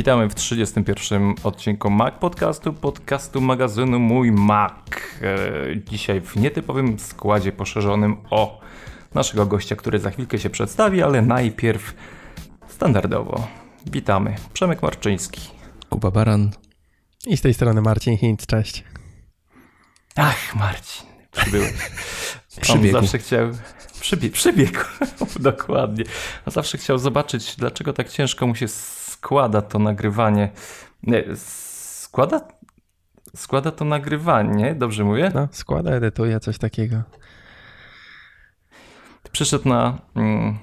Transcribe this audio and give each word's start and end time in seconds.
Witamy 0.00 0.28
w 0.28 0.34
31 0.34 1.34
odcinku 1.44 1.90
Mac 1.90 2.14
Podcastu, 2.20 2.72
podcastu 2.72 3.40
magazynu 3.40 3.98
Mój 3.98 4.32
Mac. 4.32 4.72
E, 5.22 5.36
dzisiaj 5.76 6.20
w 6.20 6.36
nietypowym 6.36 6.98
składzie 6.98 7.52
poszerzonym 7.52 8.16
o 8.30 8.60
naszego 9.14 9.46
gościa, 9.46 9.76
który 9.76 9.98
za 9.98 10.10
chwilkę 10.10 10.38
się 10.38 10.50
przedstawi, 10.50 11.02
ale 11.02 11.22
najpierw 11.22 11.94
standardowo. 12.68 13.48
Witamy. 13.86 14.36
Przemek 14.52 14.82
Marczyński. 14.82 15.40
Kuba 15.88 16.10
Baran. 16.10 16.50
I 17.26 17.36
z 17.36 17.40
tej 17.40 17.54
strony 17.54 17.80
Marcin 17.80 18.16
Hint, 18.16 18.46
cześć. 18.46 18.84
Ach, 20.16 20.54
Marcin, 20.54 21.06
przybyłeś. 21.30 21.72
Przybiegł. 22.60 23.00
zawsze 23.00 23.18
chciał... 23.18 23.48
Przybie... 24.00 24.30
Przybiegł, 24.30 24.80
dokładnie. 25.40 26.04
A 26.46 26.50
zawsze 26.50 26.78
chciał 26.78 26.98
zobaczyć, 26.98 27.56
dlaczego 27.56 27.92
tak 27.92 28.08
ciężko 28.08 28.46
mu 28.46 28.54
się 28.54 28.68
składa 29.20 29.62
to 29.62 29.78
nagrywanie. 29.78 30.50
Nie, 31.02 31.24
składa? 31.36 32.48
Składa 33.36 33.70
to 33.70 33.84
nagrywanie, 33.84 34.74
dobrze 34.74 35.04
mówię? 35.04 35.30
No, 35.34 35.48
składa, 35.52 35.90
edytuje, 35.90 36.40
coś 36.40 36.58
takiego. 36.58 37.02
Przyszedł 39.32 39.68
na, 39.68 39.98
mm, 40.14 40.58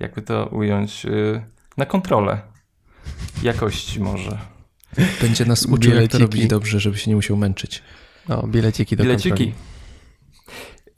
jakby 0.00 0.22
to 0.22 0.46
ująć, 0.46 1.06
y, 1.06 1.42
na 1.76 1.86
kontrolę 1.86 2.40
jakości 3.42 4.00
może. 4.00 4.38
Będzie 5.22 5.44
nas 5.44 5.66
uczył, 5.66 5.94
jak 5.94 6.10
to 6.10 6.18
robić 6.18 6.46
dobrze, 6.46 6.80
żeby 6.80 6.98
się 6.98 7.10
nie 7.10 7.16
musiał 7.16 7.36
męczyć. 7.36 7.82
No, 8.28 8.42
bileciki 8.42 8.96
do 8.96 9.04
bileciki. 9.04 9.52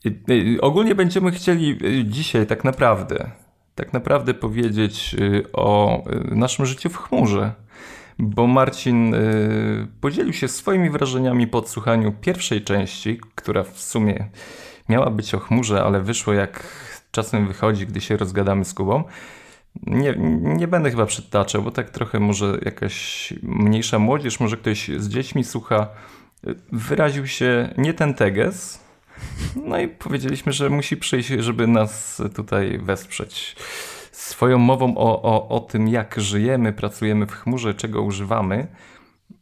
kontroli. 0.02 0.60
Ogólnie 0.60 0.94
będziemy 0.94 1.30
chcieli 1.30 1.78
y, 1.84 2.04
dzisiaj 2.04 2.46
tak 2.46 2.64
naprawdę 2.64 3.30
tak 3.78 3.92
naprawdę 3.92 4.34
powiedzieć 4.34 5.16
y, 5.20 5.52
o 5.52 5.98
y, 6.32 6.34
naszym 6.34 6.66
życiu 6.66 6.90
w 6.90 6.96
chmurze. 6.96 7.52
Bo 8.18 8.46
Marcin 8.46 9.14
y, 9.14 9.86
podzielił 10.00 10.32
się 10.32 10.48
swoimi 10.48 10.90
wrażeniami 10.90 11.46
po 11.46 11.58
odsłuchaniu 11.58 12.12
pierwszej 12.12 12.62
części, 12.62 13.20
która 13.34 13.62
w 13.64 13.80
sumie 13.80 14.28
miała 14.88 15.10
być 15.10 15.34
o 15.34 15.38
chmurze, 15.38 15.82
ale 15.82 16.00
wyszło 16.00 16.32
jak 16.32 16.64
czasem 17.10 17.46
wychodzi, 17.46 17.86
gdy 17.86 18.00
się 18.00 18.16
rozgadamy 18.16 18.64
z 18.64 18.74
Kubą. 18.74 19.04
Nie, 19.86 20.14
nie 20.42 20.68
będę 20.68 20.90
chyba 20.90 21.06
przytaczał, 21.06 21.62
bo 21.62 21.70
tak 21.70 21.90
trochę 21.90 22.20
może 22.20 22.58
jakaś 22.64 23.34
mniejsza 23.42 23.98
młodzież, 23.98 24.40
może 24.40 24.56
ktoś 24.56 24.88
z 24.88 25.08
dziećmi 25.08 25.44
słucha, 25.44 25.88
wyraził 26.72 27.26
się 27.26 27.74
nie 27.76 27.94
ten 27.94 28.14
teges, 28.14 28.87
no 29.56 29.80
i 29.80 29.88
powiedzieliśmy, 29.88 30.52
że 30.52 30.70
musi 30.70 30.96
przyjść, 30.96 31.28
żeby 31.28 31.66
nas 31.66 32.22
tutaj 32.34 32.78
wesprzeć 32.78 33.56
swoją 34.12 34.58
mową 34.58 34.96
o, 34.96 35.22
o, 35.22 35.48
o 35.48 35.60
tym, 35.60 35.88
jak 35.88 36.14
żyjemy, 36.20 36.72
pracujemy 36.72 37.26
w 37.26 37.32
chmurze, 37.32 37.74
czego 37.74 38.02
używamy. 38.02 38.66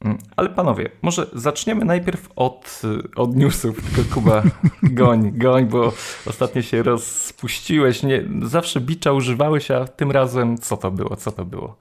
Mm, 0.05 0.19
ale 0.37 0.49
panowie, 0.49 0.89
może 1.03 1.27
zaczniemy 1.33 1.85
najpierw 1.85 2.29
od, 2.37 2.83
od 3.17 3.37
newsów, 3.37 3.83
tylko 3.83 4.15
Kuba, 4.15 4.43
goń, 4.83 5.33
goń, 5.35 5.67
bo 5.67 5.93
ostatnio 6.27 6.63
się 6.63 6.83
rozpuściłeś, 6.83 8.03
nie, 8.03 8.25
zawsze 8.43 8.81
bicza 8.81 9.13
używałeś, 9.13 9.71
a 9.71 9.85
tym 9.85 10.11
razem 10.11 10.59
co 10.59 10.77
to 10.77 10.91
było, 10.91 11.17
co 11.17 11.33
to 11.33 11.45
było? 11.45 11.77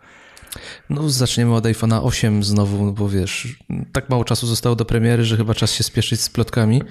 No, 0.89 1.09
zaczniemy 1.09 1.55
od 1.55 1.65
iPhone'a 1.65 1.99
8 2.03 2.43
znowu, 2.43 2.93
bo 2.93 3.09
wiesz, 3.09 3.57
tak 3.91 4.09
mało 4.09 4.25
czasu 4.25 4.47
zostało 4.47 4.75
do 4.75 4.85
premiery, 4.85 5.25
że 5.25 5.37
chyba 5.37 5.53
czas 5.53 5.71
się 5.71 5.83
spieszyć 5.83 6.21
z 6.21 6.29
plotkami. 6.29 6.81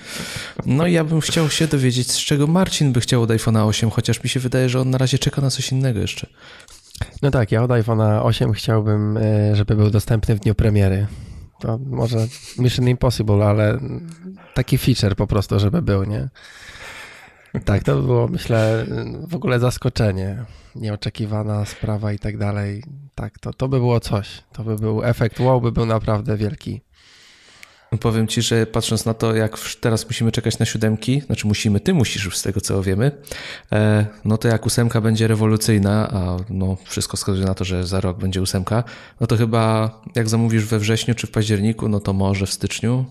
No 0.67 0.87
i 0.87 0.93
ja 0.93 1.05
bym 1.05 1.21
chciał 1.21 1.51
się 1.51 1.67
dowiedzieć, 1.67 2.13
z 2.13 2.19
czego 2.19 2.47
Marcin 2.47 2.93
by 2.93 3.01
chciał 3.01 3.23
od 3.23 3.31
iPhone'a 3.31 3.69
8, 3.69 3.91
chociaż 3.91 4.25
mi 4.25 4.31
się 4.31 4.41
wydaje, 4.41 4.69
że 4.69 4.81
on 4.81 4.91
na 4.91 4.99
razie 4.99 5.19
czeka 5.19 5.43
na 5.43 5.51
coś 5.51 5.73
innego 5.73 6.01
jeszcze. 6.01 6.27
No 7.23 7.31
tak, 7.31 7.53
ja 7.53 7.63
od 7.63 7.71
iPhone'a 7.71 8.21
8 8.23 8.53
chciałbym, 8.53 9.17
e, 9.17 9.57
żeby 9.57 9.77
był 9.77 9.91
dostępny 9.91 10.35
w 10.35 10.41
dniu 10.41 10.55
premiery. 10.55 11.07
To 11.61 11.79
może 11.79 12.27
Mission 12.59 12.89
Impossible, 12.89 13.45
ale 13.45 13.79
taki 14.55 14.79
feature 14.79 15.17
po 15.17 15.27
prostu, 15.27 15.61
żeby 15.61 15.83
był, 15.83 16.05
nie? 16.05 16.29
Tak, 17.65 17.83
to 17.83 18.03
było, 18.03 18.29
myślę, 18.29 18.87
w 19.29 19.35
ogóle 19.35 19.61
zaskoczenie. 19.61 20.45
Nieoczekiwana 20.77 21.65
sprawa 21.65 22.13
i 22.13 22.19
tak 22.19 22.39
dalej. 22.39 22.83
Tak, 23.15 23.39
to, 23.39 23.53
to 23.53 23.69
by 23.69 23.79
było 23.79 24.01
coś. 24.01 24.43
To 24.53 24.65
by 24.65 24.77
był 24.77 25.05
efekt 25.05 25.41
wow, 25.41 25.61
by 25.61 25.73
był 25.73 25.87
naprawdę 25.87 26.37
wielki. 26.37 26.81
Powiem 28.01 28.29
ci, 28.29 28.43
że 28.43 28.67
patrząc 28.67 29.05
na 29.05 29.15
to, 29.15 29.35
jak 29.35 29.59
teraz 29.81 30.07
musimy 30.07 30.33
czekać 30.33 30.59
na 30.59 30.67
siódemki, 30.67 31.21
znaczy 31.21 31.47
musimy, 31.47 31.81
ty 31.81 31.95
musisz 31.95 32.25
już 32.25 32.39
z 32.39 32.43
tego 32.43 32.61
co 32.61 32.83
wiemy, 32.83 33.11
e, 33.73 34.07
no 34.25 34.39
to 34.39 34.49
jak 34.49 34.67
ósemka 34.67 35.01
będzie 35.01 35.29
rewolucyjna, 35.29 36.11
a 36.11 36.37
no 36.51 36.77
wszystko 36.85 37.17
wskazuje 37.17 37.47
na 37.47 37.55
to, 37.55 37.65
że 37.65 37.87
za 37.87 38.01
rok 38.01 38.19
będzie 38.19 38.43
ósemka, 38.43 38.85
no 39.21 39.27
to 39.27 39.37
chyba 39.37 39.91
jak 40.15 40.29
zamówisz 40.29 40.65
we 40.65 40.79
wrześniu 40.79 41.15
czy 41.15 41.27
w 41.27 41.31
październiku, 41.31 41.89
no 41.89 42.01
to 42.01 42.13
może 42.13 42.47
w 42.47 42.53
styczniu. 42.53 43.05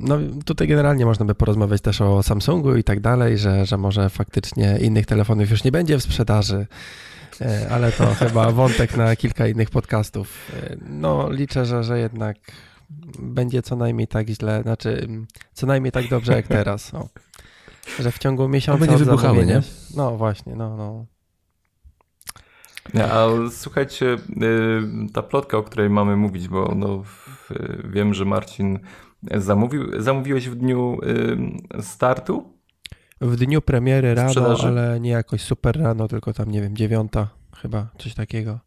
No 0.00 0.18
tutaj 0.44 0.68
generalnie 0.68 1.04
można 1.04 1.24
by 1.24 1.34
porozmawiać 1.34 1.80
też 1.80 2.00
o 2.00 2.22
Samsungu 2.22 2.76
i 2.76 2.84
tak 2.84 3.00
dalej, 3.00 3.38
że, 3.38 3.66
że 3.66 3.78
może 3.78 4.10
faktycznie 4.10 4.78
innych 4.80 5.06
telefonów 5.06 5.50
już 5.50 5.64
nie 5.64 5.72
będzie 5.72 5.98
w 5.98 6.02
sprzedaży, 6.02 6.66
e, 7.40 7.66
ale 7.70 7.92
to 7.92 8.14
chyba 8.24 8.50
wątek 8.50 8.96
na 8.96 9.16
kilka 9.16 9.46
innych 9.46 9.70
podcastów. 9.70 10.50
E, 10.62 10.76
no 10.88 11.30
liczę, 11.30 11.66
że, 11.66 11.84
że 11.84 11.98
jednak 11.98 12.36
będzie 13.18 13.62
co 13.62 13.76
najmniej 13.76 14.08
tak 14.08 14.28
źle, 14.28 14.62
znaczy 14.62 15.08
co 15.52 15.66
najmniej 15.66 15.92
tak 15.92 16.08
dobrze 16.08 16.32
jak 16.32 16.48
teraz. 16.48 16.94
O. 16.94 17.08
Że 17.98 18.12
w 18.12 18.18
ciągu 18.18 18.48
miesiąca 18.48 18.86
nie 18.86 18.96
wybuchały, 18.96 19.46
nie? 19.46 19.62
No 19.96 20.16
właśnie, 20.16 20.56
no, 20.56 20.76
no. 20.76 21.06
A 23.02 23.26
słuchajcie, 23.50 24.06
y, 24.06 25.12
ta 25.12 25.22
plotka, 25.22 25.58
o 25.58 25.62
której 25.62 25.90
mamy 25.90 26.16
mówić, 26.16 26.48
bo 26.48 26.72
no, 26.76 27.02
wiem, 27.84 28.14
że 28.14 28.24
Marcin 28.24 28.78
Zamówił, 29.30 30.02
zamówiłeś 30.02 30.48
w 30.48 30.54
dniu 30.54 30.98
y, 31.78 31.82
startu? 31.82 32.58
W 33.20 33.36
dniu 33.36 33.62
premiery 33.62 34.14
rano, 34.14 34.30
Sprzedaży? 34.30 34.66
ale 34.66 35.00
nie 35.00 35.10
jakoś 35.10 35.42
super 35.42 35.80
rano, 35.80 36.08
tylko 36.08 36.32
tam, 36.32 36.50
nie 36.50 36.62
wiem, 36.62 36.76
dziewiąta 36.76 37.28
chyba, 37.56 37.88
coś 37.98 38.14
takiego. 38.14 38.60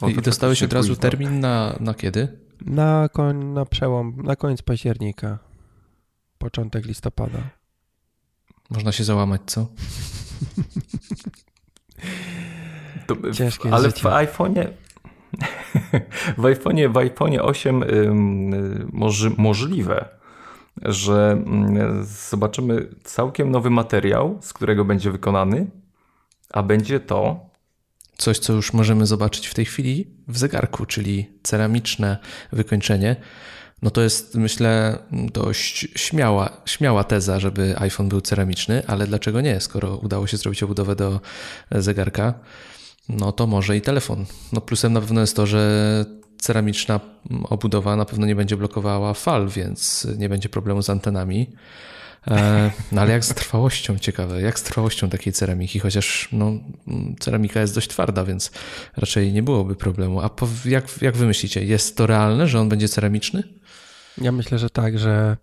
O, 0.00 0.08
I 0.08 0.14
dostałeś 0.14 0.62
od 0.62 0.72
razu 0.72 0.96
termin 0.96 1.40
na, 1.40 1.76
na 1.80 1.94
kiedy? 1.94 2.38
Na, 2.66 3.08
koń, 3.12 3.44
na 3.44 3.64
przełom, 3.64 4.22
na 4.24 4.36
koniec 4.36 4.62
października, 4.62 5.38
początek 6.38 6.86
listopada. 6.86 7.38
Można 8.70 8.92
się 8.92 9.04
załamać, 9.04 9.40
co? 9.46 9.66
To, 13.06 13.30
Ciężkie 13.32 13.72
ale 13.72 13.88
życie. 13.88 14.00
w 14.00 14.04
iPhone'ie 14.04 14.68
w 16.38 16.42
iPhone'ie, 16.42 16.92
w 16.92 16.94
iPhone'ie 16.94 17.38
8 17.42 17.84
może, 18.92 19.30
możliwe, 19.36 20.08
że 20.82 21.42
zobaczymy 22.30 22.88
całkiem 23.04 23.50
nowy 23.50 23.70
materiał, 23.70 24.38
z 24.42 24.52
którego 24.52 24.84
będzie 24.84 25.10
wykonany, 25.10 25.70
a 26.50 26.62
będzie 26.62 27.00
to 27.00 27.50
coś, 28.16 28.38
co 28.38 28.52
już 28.52 28.72
możemy 28.72 29.06
zobaczyć 29.06 29.46
w 29.46 29.54
tej 29.54 29.64
chwili 29.64 30.06
w 30.28 30.38
zegarku, 30.38 30.86
czyli 30.86 31.30
ceramiczne 31.42 32.18
wykończenie. 32.52 33.16
No 33.82 33.90
to 33.90 34.02
jest, 34.02 34.34
myślę, 34.34 34.98
dość 35.12 35.88
śmiała, 35.96 36.50
śmiała 36.64 37.04
teza, 37.04 37.40
żeby 37.40 37.74
iPhone 37.78 38.08
był 38.08 38.20
ceramiczny, 38.20 38.82
ale 38.86 39.06
dlaczego 39.06 39.40
nie, 39.40 39.60
skoro 39.60 39.96
udało 39.96 40.26
się 40.26 40.36
zrobić 40.36 40.62
obudowę 40.62 40.96
do 40.96 41.20
zegarka? 41.70 42.34
No 43.08 43.32
to 43.32 43.46
może 43.46 43.76
i 43.76 43.80
telefon. 43.80 44.26
No 44.52 44.60
plusem 44.60 44.92
na 44.92 45.00
pewno 45.00 45.20
jest 45.20 45.36
to, 45.36 45.46
że 45.46 46.04
ceramiczna 46.38 47.00
obudowa 47.44 47.96
na 47.96 48.04
pewno 48.04 48.26
nie 48.26 48.36
będzie 48.36 48.56
blokowała 48.56 49.14
fal, 49.14 49.48
więc 49.48 50.06
nie 50.18 50.28
będzie 50.28 50.48
problemu 50.48 50.82
z 50.82 50.90
antenami. 50.90 51.50
E, 52.30 52.70
no 52.92 53.00
ale 53.00 53.12
jak 53.12 53.24
z 53.24 53.34
trwałością, 53.34 53.98
ciekawe, 53.98 54.42
jak 54.42 54.58
z 54.58 54.62
trwałością 54.62 55.10
takiej 55.10 55.32
ceramiki, 55.32 55.78
chociaż 55.78 56.28
no, 56.32 56.52
ceramika 57.20 57.60
jest 57.60 57.74
dość 57.74 57.88
twarda, 57.88 58.24
więc 58.24 58.50
raczej 58.96 59.32
nie 59.32 59.42
byłoby 59.42 59.76
problemu. 59.76 60.20
A 60.20 60.30
jak, 60.64 61.02
jak 61.02 61.16
wy 61.16 61.26
myślicie, 61.26 61.64
jest 61.64 61.96
to 61.96 62.06
realne, 62.06 62.46
że 62.46 62.60
on 62.60 62.68
będzie 62.68 62.88
ceramiczny? 62.88 63.42
Ja 64.18 64.32
myślę, 64.32 64.58
że 64.58 64.70
tak, 64.70 64.98
że 64.98 65.36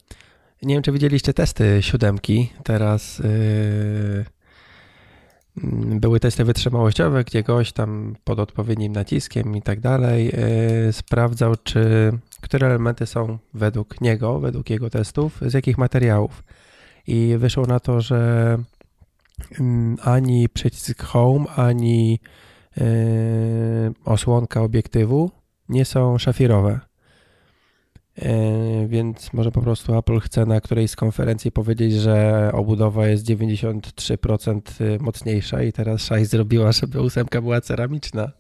nie 0.62 0.76
wiem, 0.76 0.84
czy 0.84 0.92
widzieliście 0.92 1.34
testy 1.34 1.78
siódemki 1.82 2.50
teraz. 2.64 3.20
Yy 3.20 4.33
były 6.00 6.20
testy 6.20 6.44
wytrzymałościowe, 6.44 7.24
gdzie 7.24 7.44
gość 7.44 7.74
tam 7.74 8.16
pod 8.24 8.40
odpowiednim 8.40 8.94
naciskiem 8.94 9.56
i 9.56 9.62
tak 9.62 9.80
dalej 9.80 10.26
yy, 10.26 10.94
sprawdzał, 10.94 11.56
czy 11.64 12.12
które 12.42 12.68
elementy 12.68 13.06
są 13.06 13.38
według 13.54 14.02
niego, 14.02 14.40
według 14.40 14.70
jego 14.70 14.90
testów, 14.90 15.40
z 15.42 15.54
jakich 15.54 15.78
materiałów. 15.78 16.44
I 17.08 17.36
wyszło 17.38 17.66
na 17.66 17.80
to, 17.80 18.02
że 18.02 18.58
yy, 19.52 19.66
ani 20.02 20.50
przycisk 20.50 21.04
home, 21.04 21.46
ani 21.56 22.20
yy, 22.78 22.84
osłonka 24.06 24.62
obiektywu 24.62 25.32
nie 25.70 25.86
są 25.86 26.18
szafirowe. 26.18 26.80
E, 28.22 28.88
więc 28.88 29.34
może 29.34 29.52
po 29.52 29.62
prostu 29.62 29.98
Apple 29.98 30.20
chce 30.20 30.46
na 30.46 30.62
którejś 30.62 30.92
z 30.92 30.96
konferencji 30.96 31.52
powiedzieć, 31.52 31.94
że 31.94 32.50
obudowa 32.54 33.08
jest 33.08 33.26
93% 33.26 34.62
mocniejsza 35.00 35.64
i 35.64 35.74
teraz 35.74 36.02
Szaj 36.02 36.26
zrobiła, 36.26 36.72
żeby 36.72 37.02
ósemka 37.02 37.42
była 37.42 37.62
ceramiczna. 37.62 38.32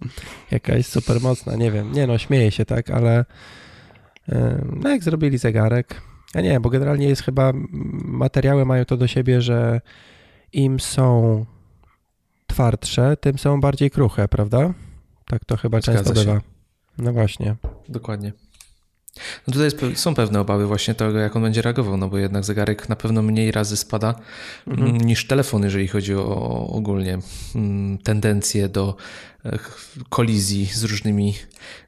Jakaś 0.51 0.85
super 0.85 1.21
mocna, 1.21 1.55
nie 1.55 1.71
wiem. 1.71 1.91
Nie 1.91 2.07
no, 2.07 2.17
śmieję 2.17 2.51
się, 2.51 2.65
tak, 2.65 2.89
ale 2.89 3.25
e, 4.29 4.65
no 4.81 4.89
jak 4.89 5.03
zrobili 5.03 5.37
zegarek, 5.37 6.01
ja 6.35 6.41
nie, 6.41 6.59
bo 6.59 6.69
generalnie 6.69 7.07
jest 7.07 7.23
chyba, 7.23 7.51
materiały 8.05 8.65
mają 8.65 8.85
to 8.85 8.97
do 8.97 9.07
siebie, 9.07 9.41
że 9.41 9.81
im 10.53 10.79
są 10.79 11.45
twardsze, 12.47 13.17
tym 13.17 13.37
są 13.37 13.61
bardziej 13.61 13.91
kruche, 13.91 14.27
prawda? 14.27 14.73
Tak 15.25 15.45
to 15.45 15.57
chyba 15.57 15.81
Zgadza 15.81 15.97
często 15.97 16.15
się. 16.15 16.25
bywa. 16.25 16.41
No 16.97 17.13
właśnie. 17.13 17.55
Dokładnie. 17.89 18.31
No 19.47 19.53
tutaj 19.53 19.65
jest, 19.65 19.99
są 19.99 20.15
pewne 20.15 20.39
obawy 20.39 20.67
właśnie 20.67 20.95
tego, 20.95 21.19
jak 21.19 21.35
on 21.35 21.41
będzie 21.41 21.61
reagował, 21.61 21.97
no 21.97 22.09
bo 22.09 22.17
jednak 22.17 22.43
zegarek 22.43 22.89
na 22.89 22.95
pewno 22.95 23.21
mniej 23.21 23.51
razy 23.51 23.77
spada 23.77 24.15
mhm. 24.67 24.89
Mm, 24.89 25.01
niż 25.01 25.27
telefon, 25.27 25.63
jeżeli 25.63 25.87
chodzi 25.87 26.15
o 26.15 26.67
ogólnie 26.67 27.19
mm, 27.55 27.97
tendencje 27.97 28.69
do 28.69 28.95
e, 29.45 29.59
kolizji 30.09 30.65
z 30.65 30.83
różnymi, 30.83 31.35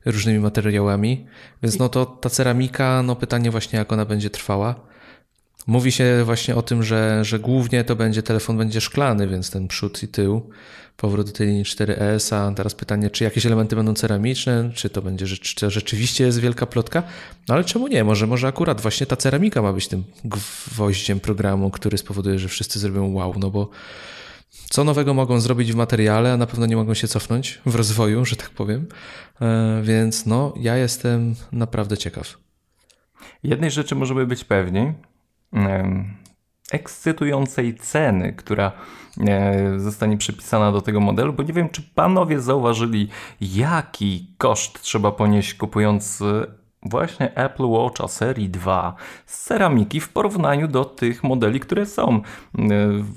różnymi 0.05 0.39
materiałami. 0.39 1.25
Więc 1.63 1.79
no 1.79 1.89
to 1.89 2.05
ta 2.05 2.29
ceramika, 2.29 3.03
no 3.03 3.15
pytanie 3.15 3.51
właśnie 3.51 3.79
jak 3.79 3.93
ona 3.93 4.05
będzie 4.05 4.29
trwała. 4.29 4.75
Mówi 5.67 5.91
się 5.91 6.21
właśnie 6.25 6.55
o 6.55 6.61
tym, 6.61 6.83
że, 6.83 7.25
że 7.25 7.39
głównie 7.39 7.83
to 7.83 7.95
będzie 7.95 8.23
telefon 8.23 8.57
będzie 8.57 8.81
szklany, 8.81 9.27
więc 9.27 9.51
ten 9.51 9.67
przód 9.67 10.03
i 10.03 10.07
tył 10.07 10.49
powrót 10.97 11.27
do 11.27 11.31
tej 11.31 11.47
linii 11.47 11.63
4S, 11.63 12.35
a 12.35 12.51
teraz 12.55 12.75
pytanie, 12.75 13.09
czy 13.09 13.23
jakieś 13.23 13.45
elementy 13.45 13.75
będą 13.75 13.93
ceramiczne, 13.93 14.71
czy 14.73 14.89
to 14.89 15.01
będzie, 15.01 15.27
czy 15.27 15.55
to 15.55 15.69
rzeczywiście 15.69 16.23
jest 16.23 16.39
wielka 16.39 16.65
plotka, 16.65 17.03
no 17.47 17.55
ale 17.55 17.63
czemu 17.63 17.87
nie? 17.87 18.03
Może, 18.03 18.27
może 18.27 18.47
akurat 18.47 18.81
właśnie 18.81 19.05
ta 19.05 19.15
ceramika 19.15 19.61
ma 19.61 19.73
być 19.73 19.87
tym 19.87 20.03
gwoździem 20.23 21.19
programu, 21.19 21.69
który 21.69 21.97
spowoduje, 21.97 22.39
że 22.39 22.47
wszyscy 22.47 22.79
zrobią 22.79 23.13
wow, 23.13 23.33
no 23.39 23.49
bo 23.51 23.69
co 24.69 24.83
nowego 24.83 25.13
mogą 25.13 25.39
zrobić 25.39 25.73
w 25.73 25.75
materiale, 25.75 26.33
a 26.33 26.37
na 26.37 26.47
pewno 26.47 26.65
nie 26.65 26.75
mogą 26.75 26.93
się 26.93 27.07
cofnąć 27.07 27.61
w 27.65 27.75
rozwoju, 27.75 28.25
że 28.25 28.35
tak 28.35 28.49
powiem, 28.49 28.87
e, 29.41 29.81
więc 29.83 30.25
no, 30.25 30.53
ja 30.59 30.77
jestem 30.77 31.35
naprawdę 31.51 31.97
ciekaw. 31.97 32.37
Jednej 33.43 33.71
rzeczy 33.71 33.95
możemy 33.95 34.25
być 34.25 34.43
pewni, 34.43 34.93
ekscytującej 36.71 37.75
ceny, 37.75 38.33
która 38.33 38.71
e, 39.27 39.79
zostanie 39.79 40.17
przypisana 40.17 40.71
do 40.71 40.81
tego 40.81 40.99
modelu, 40.99 41.33
bo 41.33 41.43
nie 41.43 41.53
wiem, 41.53 41.69
czy 41.69 41.81
panowie 41.95 42.41
zauważyli, 42.41 43.09
jaki 43.41 44.27
koszt 44.37 44.81
trzeba 44.81 45.11
ponieść 45.11 45.53
kupując 45.53 46.21
e, 46.21 46.45
właśnie 46.83 47.35
Apple 47.35 47.65
Watcha 47.65 48.07
serii 48.07 48.49
2 48.49 48.95
z 49.25 49.43
ceramiki 49.43 49.99
w 49.99 50.09
porównaniu 50.09 50.67
do 50.67 50.85
tych 50.85 51.23
modeli, 51.23 51.59
które 51.59 51.85
są. 51.85 52.15
E, 52.15 52.21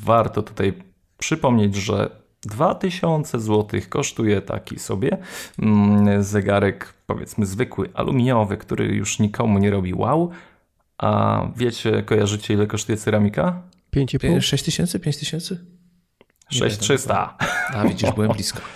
warto 0.05 0.43
tutaj 0.43 0.73
przypomnieć, 1.19 1.75
że 1.75 2.11
2000 2.43 3.41
zł 3.41 3.81
kosztuje 3.89 4.43
taki 4.43 4.79
sobie 4.79 5.19
mm, 5.59 6.23
zegarek, 6.23 6.95
powiedzmy 7.07 7.47
zwykły, 7.47 7.91
aluminiowy, 7.95 8.57
który 8.57 8.87
już 8.87 9.19
nikomu 9.19 9.59
nie 9.59 9.71
robi 9.71 9.95
wow, 9.95 10.31
a 10.99 11.43
wiecie, 11.57 12.03
kojarzycie 12.03 12.55
ile 12.55 12.67
kosztuje 12.67 12.99
ceramika? 12.99 13.63
5,5? 13.97 14.41
6 14.41 14.65
tysięcy? 14.65 15.01
5 15.01 15.17
tysięcy? 15.17 15.65
6300. 16.51 17.37
A 17.75 17.85
widzisz, 17.85 18.13
byłem 18.13 18.33
blisko. 18.33 18.61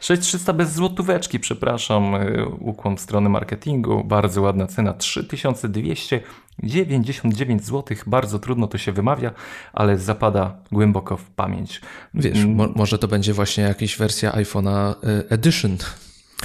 6300 0.00 0.52
bez 0.52 0.74
złotóweczki, 0.74 1.40
przepraszam, 1.40 2.14
y, 2.14 2.46
ukłon 2.60 2.98
strony 2.98 3.28
marketingu. 3.28 4.04
Bardzo 4.04 4.42
ładna 4.42 4.66
cena, 4.66 4.92
3299 4.92 7.64
zł. 7.64 7.96
Bardzo 8.06 8.38
trudno 8.38 8.66
to 8.66 8.78
się 8.78 8.92
wymawia, 8.92 9.30
ale 9.72 9.98
zapada 9.98 10.56
głęboko 10.72 11.16
w 11.16 11.30
pamięć. 11.30 11.80
Wiesz, 12.14 12.38
mm. 12.38 12.54
mo 12.54 12.68
może 12.74 12.98
to 12.98 13.08
będzie 13.08 13.32
właśnie 13.32 13.64
jakaś 13.64 13.96
wersja 13.96 14.32
iPhone'a 14.32 14.92
y, 14.92 14.94
Edition 15.28 15.76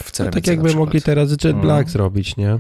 w 0.03 0.11
ceramice. 0.11 0.23
No 0.23 0.31
tak 0.41 0.47
jakby 0.47 0.75
mogli 0.75 1.01
teraz 1.01 1.29
Jet 1.29 1.57
Black 1.57 1.81
mm. 1.81 1.89
zrobić, 1.89 2.37
nie? 2.37 2.59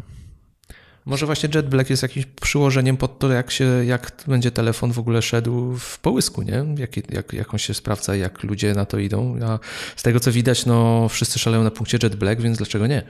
Może 1.05 1.25
właśnie 1.25 1.49
Jet 1.55 1.69
Black 1.69 1.89
jest 1.89 2.03
jakimś 2.03 2.25
przyłożeniem 2.25 2.97
pod 2.97 3.19
to, 3.19 3.29
jak, 3.29 3.51
się, 3.51 3.65
jak 3.85 4.11
będzie 4.27 4.51
telefon 4.51 4.91
w 4.91 4.99
ogóle 4.99 5.21
szedł 5.21 5.75
w 5.77 5.99
połysku, 5.99 6.41
nie? 6.41 6.65
Jak, 6.77 7.11
jak, 7.11 7.33
jak 7.33 7.53
on 7.53 7.59
się 7.59 7.73
sprawdza, 7.73 8.15
jak 8.15 8.43
ludzie 8.43 8.73
na 8.73 8.85
to 8.85 8.99
idą. 8.99 9.39
A 9.45 9.59
z 9.95 10.03
tego 10.03 10.19
co 10.19 10.31
widać, 10.31 10.65
no 10.65 11.09
wszyscy 11.09 11.39
szaleją 11.39 11.63
na 11.63 11.71
punkcie 11.71 11.97
Jet 12.03 12.15
Black, 12.15 12.41
więc 12.41 12.57
dlaczego 12.57 12.87
nie? 12.87 13.03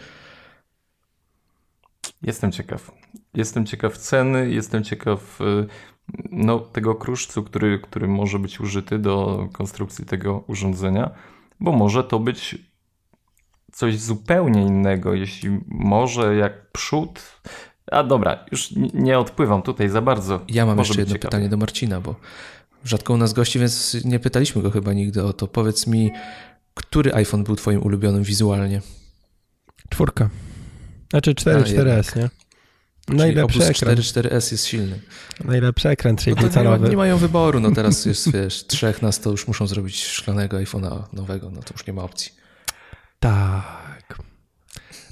Jestem 2.21 2.51
ciekaw. 2.51 2.91
Jestem 3.33 3.65
ciekaw 3.65 3.97
ceny, 3.97 4.51
jestem 4.51 4.83
ciekaw 4.83 5.41
y, 5.41 5.67
no, 6.31 6.59
tego 6.59 6.95
kruszcu, 6.95 7.44
który, 7.44 7.79
który 7.79 8.07
może 8.07 8.39
być 8.39 8.59
użyty 8.59 8.99
do 8.99 9.47
konstrukcji 9.53 10.05
tego 10.05 10.44
urządzenia, 10.47 11.11
bo 11.59 11.71
może 11.71 12.03
to 12.03 12.19
być 12.19 12.55
coś 13.71 13.99
zupełnie 13.99 14.61
innego, 14.61 15.13
jeśli 15.13 15.59
może 15.67 16.35
jak 16.35 16.71
przód 16.71 17.41
a 17.91 18.03
dobra, 18.03 18.45
już 18.51 18.69
nie 18.93 19.19
odpływam 19.19 19.61
tutaj 19.61 19.89
za 19.89 20.01
bardzo. 20.01 20.41
Ja 20.47 20.65
mam 20.65 20.77
Może 20.77 20.88
jeszcze 20.88 21.01
jedno 21.01 21.13
ciekawie. 21.13 21.29
pytanie 21.31 21.49
do 21.49 21.57
Marcina, 21.57 22.01
bo 22.01 22.15
rzadko 22.85 23.13
u 23.13 23.17
nas 23.17 23.33
gości, 23.33 23.59
więc 23.59 23.97
nie 24.05 24.19
pytaliśmy 24.19 24.61
go 24.61 24.71
chyba 24.71 24.93
nigdy 24.93 25.23
o 25.23 25.33
to. 25.33 25.47
Powiedz 25.47 25.88
mi, 25.88 26.11
który 26.73 27.13
iPhone 27.13 27.43
był 27.43 27.55
twoim 27.55 27.83
ulubionym 27.83 28.23
wizualnie? 28.23 28.81
Czwórka. 29.89 30.29
Znaczy 31.09 31.35
4, 31.35 31.61
4S, 31.63 32.17
nie? 32.17 32.29
Najlepszy 33.07 33.63
ekran. 33.63 33.73
4, 33.73 34.01
4S 34.01 34.51
jest 34.51 34.65
silny. 34.65 34.99
Najlepszy 35.45 35.89
ekran 35.89 36.15
3,5 36.15 36.63
no 36.63 36.77
nie, 36.77 36.89
nie 36.89 36.97
mają 36.97 37.17
wyboru, 37.17 37.59
no 37.59 37.71
teraz 37.71 38.05
jest, 38.05 38.31
wiesz, 38.31 38.67
trzech 38.67 39.01
nas 39.01 39.19
to 39.19 39.31
już 39.31 39.47
muszą 39.47 39.67
zrobić 39.67 40.03
szklanego 40.03 40.57
iPhone'a 40.57 41.03
nowego, 41.13 41.51
no 41.51 41.61
to 41.61 41.73
już 41.73 41.87
nie 41.87 41.94
ma 41.94 42.03
opcji. 42.03 42.31
Tak. 43.19 43.81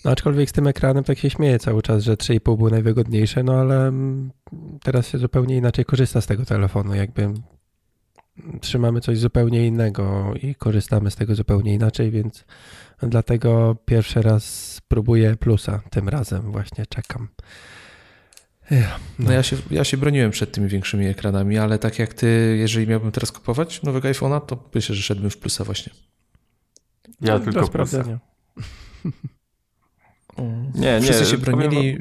No 0.05 0.11
aczkolwiek 0.11 0.49
z 0.49 0.53
tym 0.53 0.67
ekranem 0.67 1.03
tak 1.03 1.19
się 1.19 1.29
śmieję 1.29 1.59
cały 1.59 1.81
czas, 1.81 2.03
że 2.03 2.13
3,5 2.13 2.57
było 2.57 2.69
najwygodniejsze, 2.69 3.43
no 3.43 3.53
ale 3.53 3.87
mm, 3.87 4.31
teraz 4.83 5.07
się 5.07 5.17
zupełnie 5.17 5.57
inaczej 5.57 5.85
korzysta 5.85 6.21
z 6.21 6.27
tego 6.27 6.45
telefonu, 6.45 6.95
jakby 6.95 7.33
trzymamy 8.61 9.01
coś 9.01 9.19
zupełnie 9.19 9.67
innego 9.67 10.33
i 10.41 10.55
korzystamy 10.55 11.11
z 11.11 11.15
tego 11.15 11.35
zupełnie 11.35 11.73
inaczej, 11.73 12.11
więc 12.11 12.45
dlatego 13.01 13.75
pierwszy 13.85 14.21
raz 14.21 14.73
spróbuję 14.73 15.35
plusa 15.35 15.81
tym 15.89 16.09
razem, 16.09 16.51
właśnie 16.51 16.85
czekam. 16.85 17.27
No, 18.71 18.77
no 19.19 19.31
ja, 19.31 19.43
się, 19.43 19.57
ja 19.71 19.83
się 19.83 19.97
broniłem 19.97 20.31
przed 20.31 20.51
tymi 20.51 20.67
większymi 20.67 21.05
ekranami, 21.05 21.57
ale 21.57 21.79
tak 21.79 21.99
jak 21.99 22.13
ty, 22.13 22.55
jeżeli 22.59 22.87
miałbym 22.87 23.11
teraz 23.11 23.31
kupować 23.31 23.83
nowego 23.83 24.07
iPhone'a, 24.07 24.41
to 24.45 24.69
myślę, 24.75 24.95
że 24.95 25.01
szedłbym 25.01 25.29
w 25.29 25.37
plusa 25.37 25.63
właśnie. 25.63 25.93
Ja 27.21 27.33
no, 27.33 27.39
tylko 27.39 27.67
plusa. 27.67 28.03
Nie, 30.75 30.81
nie. 30.81 31.01
Wszyscy 31.01 31.25
się 31.25 31.37
bronili, 31.37 31.99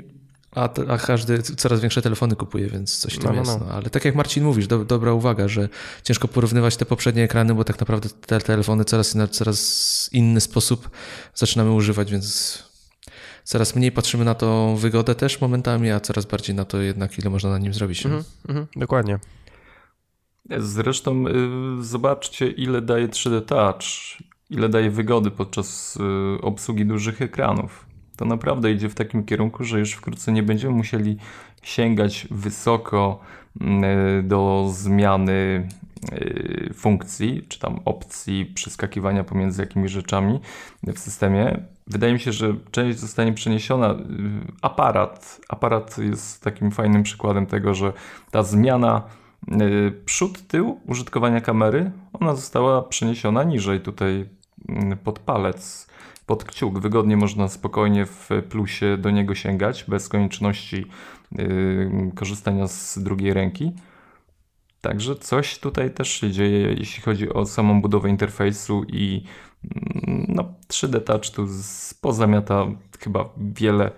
a, 0.52 0.68
a, 0.88 0.98
każdy 0.98 1.42
coraz 1.42 1.80
większe 1.80 2.02
telefony 2.02 2.36
kupuje, 2.36 2.66
więc 2.66 2.98
coś 2.98 3.18
tam 3.18 3.24
no, 3.24 3.32
no, 3.32 3.38
jest. 3.38 3.60
No. 3.60 3.66
Ale 3.66 3.90
tak 3.90 4.04
jak 4.04 4.14
Marcin 4.14 4.44
mówisz, 4.44 4.66
do, 4.66 4.84
dobra 4.84 5.12
uwaga, 5.12 5.48
że 5.48 5.68
ciężko 6.02 6.28
porównywać 6.28 6.76
te 6.76 6.84
poprzednie 6.84 7.22
ekrany, 7.22 7.54
bo 7.54 7.64
tak 7.64 7.80
naprawdę 7.80 8.08
te 8.26 8.40
telefony 8.40 8.84
coraz 8.84 9.14
na 9.14 9.28
coraz 9.28 10.10
inny 10.12 10.40
sposób 10.40 10.90
zaczynamy 11.34 11.72
używać, 11.72 12.12
więc 12.12 12.58
coraz 13.44 13.76
mniej 13.76 13.92
patrzymy 13.92 14.24
na 14.24 14.34
tą 14.34 14.76
wygodę 14.76 15.14
też 15.14 15.40
momentami, 15.40 15.90
a 15.90 16.00
coraz 16.00 16.24
bardziej 16.24 16.56
na 16.56 16.64
to 16.64 16.78
jednak, 16.78 17.18
ile 17.18 17.30
można 17.30 17.50
na 17.50 17.58
nim 17.58 17.74
zrobić. 17.74 18.06
Mhm, 18.06 18.24
mhm, 18.48 18.66
dokładnie. 18.76 19.18
Zresztą 20.58 21.24
y, 21.26 21.84
zobaczcie, 21.84 22.50
ile 22.50 22.82
daje 22.82 23.08
3D 23.08 23.44
Touch, 23.44 23.82
ile 24.50 24.68
daje 24.68 24.90
wygody 24.90 25.30
podczas 25.30 25.96
y, 25.96 26.42
obsługi 26.42 26.86
dużych 26.86 27.22
ekranów 27.22 27.87
to 28.18 28.24
naprawdę 28.24 28.72
idzie 28.72 28.88
w 28.88 28.94
takim 28.94 29.24
kierunku, 29.24 29.64
że 29.64 29.78
już 29.78 29.92
wkrótce 29.92 30.32
nie 30.32 30.42
będziemy 30.42 30.74
musieli 30.74 31.16
sięgać 31.62 32.26
wysoko 32.30 33.20
mm, 33.60 34.28
do 34.28 34.68
zmiany 34.72 35.68
y, 36.12 36.70
funkcji, 36.74 37.46
czy 37.48 37.58
tam 37.58 37.80
opcji 37.84 38.46
przeskakiwania 38.46 39.24
pomiędzy 39.24 39.62
jakimiś 39.62 39.92
rzeczami 39.92 40.40
w 40.82 40.98
systemie. 40.98 41.60
Wydaje 41.86 42.12
mi 42.12 42.20
się, 42.20 42.32
że 42.32 42.54
część 42.70 42.98
zostanie 42.98 43.32
przeniesiona. 43.32 43.90
Y, 43.90 43.96
aparat, 44.62 45.40
aparat 45.48 45.98
jest 45.98 46.42
takim 46.42 46.70
fajnym 46.70 47.02
przykładem 47.02 47.46
tego, 47.46 47.74
że 47.74 47.92
ta 48.30 48.42
zmiana 48.42 49.02
y, 49.52 49.92
przód, 50.04 50.46
tył 50.46 50.80
użytkowania 50.86 51.40
kamery, 51.40 51.90
ona 52.12 52.34
została 52.34 52.82
przeniesiona 52.82 53.44
niżej 53.44 53.80
tutaj 53.80 54.28
mm, 54.68 54.98
pod 54.98 55.18
palec 55.18 55.87
pod 56.28 56.44
kciuk. 56.44 56.78
Wygodnie 56.78 57.16
można 57.16 57.48
spokojnie 57.48 58.06
w 58.06 58.28
plusie 58.48 58.96
do 58.96 59.10
niego 59.10 59.34
sięgać, 59.34 59.84
bez 59.88 60.08
konieczności 60.08 60.86
yy, 61.32 62.12
korzystania 62.14 62.68
z 62.68 62.98
drugiej 62.98 63.34
ręki. 63.34 63.72
Także 64.80 65.16
coś 65.16 65.58
tutaj 65.58 65.90
też 65.90 66.08
się 66.08 66.30
dzieje, 66.30 66.74
jeśli 66.78 67.02
chodzi 67.02 67.32
o 67.32 67.46
samą 67.46 67.82
budowę 67.82 68.08
interfejsu 68.08 68.84
i 68.88 69.24
mm, 69.64 70.26
no, 70.28 70.54
3D 70.68 71.00
Touch 71.00 71.30
tu 71.30 71.46
pozamiata 72.00 72.66
chyba 73.00 73.28
wiele 73.36 73.90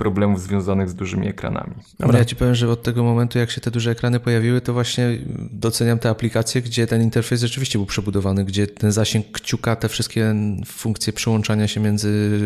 problemów 0.00 0.42
związanych 0.42 0.88
z 0.88 0.94
dużymi 0.94 1.28
ekranami. 1.28 1.74
Dobra. 1.98 2.18
Ja 2.18 2.24
ci 2.24 2.36
powiem, 2.36 2.54
że 2.54 2.68
od 2.68 2.82
tego 2.82 3.04
momentu, 3.04 3.38
jak 3.38 3.50
się 3.50 3.60
te 3.60 3.70
duże 3.70 3.90
ekrany 3.90 4.20
pojawiły, 4.20 4.60
to 4.60 4.72
właśnie 4.72 5.18
doceniam 5.52 5.98
te 5.98 6.10
aplikacje, 6.10 6.62
gdzie 6.62 6.86
ten 6.86 7.02
interfejs 7.02 7.40
rzeczywiście 7.40 7.78
był 7.78 7.86
przebudowany, 7.86 8.44
gdzie 8.44 8.66
ten 8.66 8.92
zasięg 8.92 9.26
kciuka, 9.32 9.76
te 9.76 9.88
wszystkie 9.88 10.34
funkcje 10.66 11.12
przyłączania 11.12 11.68
się 11.68 11.80
między 11.80 12.40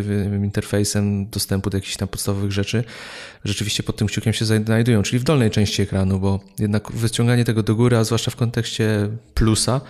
interfejsem, 0.44 1.26
dostępu 1.26 1.70
do 1.70 1.76
jakichś 1.76 1.96
tam 1.96 2.08
podstawowych 2.08 2.52
rzeczy, 2.52 2.84
rzeczywiście 3.44 3.82
pod 3.82 3.96
tym 3.96 4.08
kciukiem 4.08 4.32
się 4.32 4.44
znajdują, 4.44 5.02
czyli 5.02 5.18
w 5.18 5.24
dolnej 5.24 5.50
części 5.50 5.82
ekranu, 5.82 6.18
bo 6.18 6.40
jednak 6.58 6.92
wyciąganie 6.92 7.44
tego 7.44 7.62
do 7.62 7.74
góry, 7.74 7.96
a 7.96 8.04
zwłaszcza 8.04 8.30
w 8.30 8.36
kontekście 8.36 9.08
plusa, 9.34 9.80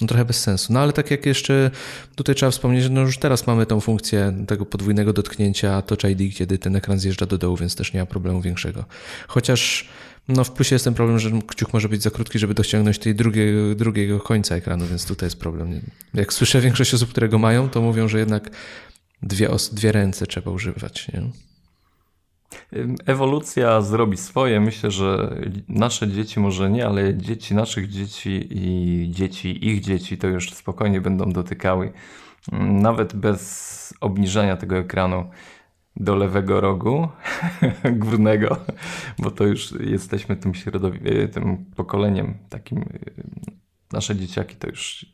no 0.00 0.06
trochę 0.06 0.24
bez 0.24 0.40
sensu. 0.40 0.72
No 0.72 0.80
ale 0.80 0.92
tak 0.92 1.10
jak 1.10 1.26
jeszcze 1.26 1.70
tutaj 2.14 2.34
trzeba 2.34 2.50
wspomnieć, 2.50 2.82
że 2.82 2.90
no 2.90 3.00
już 3.00 3.18
teraz 3.18 3.46
mamy 3.46 3.66
tą 3.66 3.80
funkcję 3.80 4.44
tego 4.46 4.66
podwójnego 4.66 5.12
dotknięcia 5.12 5.82
Touch 5.82 6.04
ID, 6.04 6.34
kiedy 6.34 6.58
ten 6.58 6.76
ekran 6.76 6.98
zjeżdża 6.98 7.26
do 7.26 7.38
dołu, 7.38 7.56
więc 7.56 7.76
też 7.76 7.92
nie 7.92 8.00
ma 8.00 8.06
problemu 8.06 8.40
większego. 8.40 8.84
Chociaż 9.28 9.88
no 10.28 10.44
w 10.44 10.50
plusie 10.50 10.74
jest 10.74 10.84
ten 10.84 10.94
problem, 10.94 11.18
że 11.18 11.30
kciuk 11.46 11.72
może 11.72 11.88
być 11.88 12.02
za 12.02 12.10
krótki, 12.10 12.38
żeby 12.38 12.54
dosięgnąć 12.54 12.98
tej 12.98 13.14
drugiego, 13.14 13.74
drugiego 13.74 14.20
końca 14.20 14.56
ekranu, 14.56 14.86
więc 14.86 15.06
tutaj 15.06 15.26
jest 15.26 15.40
problem. 15.40 15.80
Jak 16.14 16.32
słyszę 16.32 16.60
większość 16.60 16.94
osób, 16.94 17.10
które 17.10 17.28
go 17.28 17.38
mają, 17.38 17.68
to 17.68 17.82
mówią, 17.82 18.08
że 18.08 18.18
jednak 18.18 18.50
dwie, 19.22 19.48
dwie 19.72 19.92
ręce 19.92 20.26
trzeba 20.26 20.50
używać. 20.50 21.08
Nie? 21.08 21.22
Ewolucja 23.06 23.80
zrobi 23.80 24.16
swoje. 24.16 24.60
Myślę, 24.60 24.90
że 24.90 25.36
nasze 25.68 26.08
dzieci 26.08 26.40
może 26.40 26.70
nie, 26.70 26.86
ale 26.86 27.14
dzieci 27.14 27.54
naszych 27.54 27.88
dzieci 27.88 28.48
i 28.50 29.10
dzieci 29.10 29.68
ich 29.68 29.80
dzieci 29.80 30.18
to 30.18 30.26
już 30.26 30.52
spokojnie 30.52 31.00
będą 31.00 31.32
dotykały. 31.32 31.92
Nawet 32.62 33.16
bez 33.16 33.94
obniżania 34.00 34.56
tego 34.56 34.76
ekranu 34.76 35.30
do 35.96 36.16
lewego 36.16 36.60
rogu 36.60 37.08
górnego, 37.92 38.56
bo 39.18 39.30
to 39.30 39.44
już 39.44 39.72
jesteśmy 39.80 40.36
tym, 40.36 40.52
środowi- 40.52 41.28
tym 41.28 41.64
pokoleniem 41.76 42.34
takim. 42.48 42.84
Nasze 43.92 44.16
dzieciaki 44.16 44.56
to 44.56 44.68
już 44.68 45.06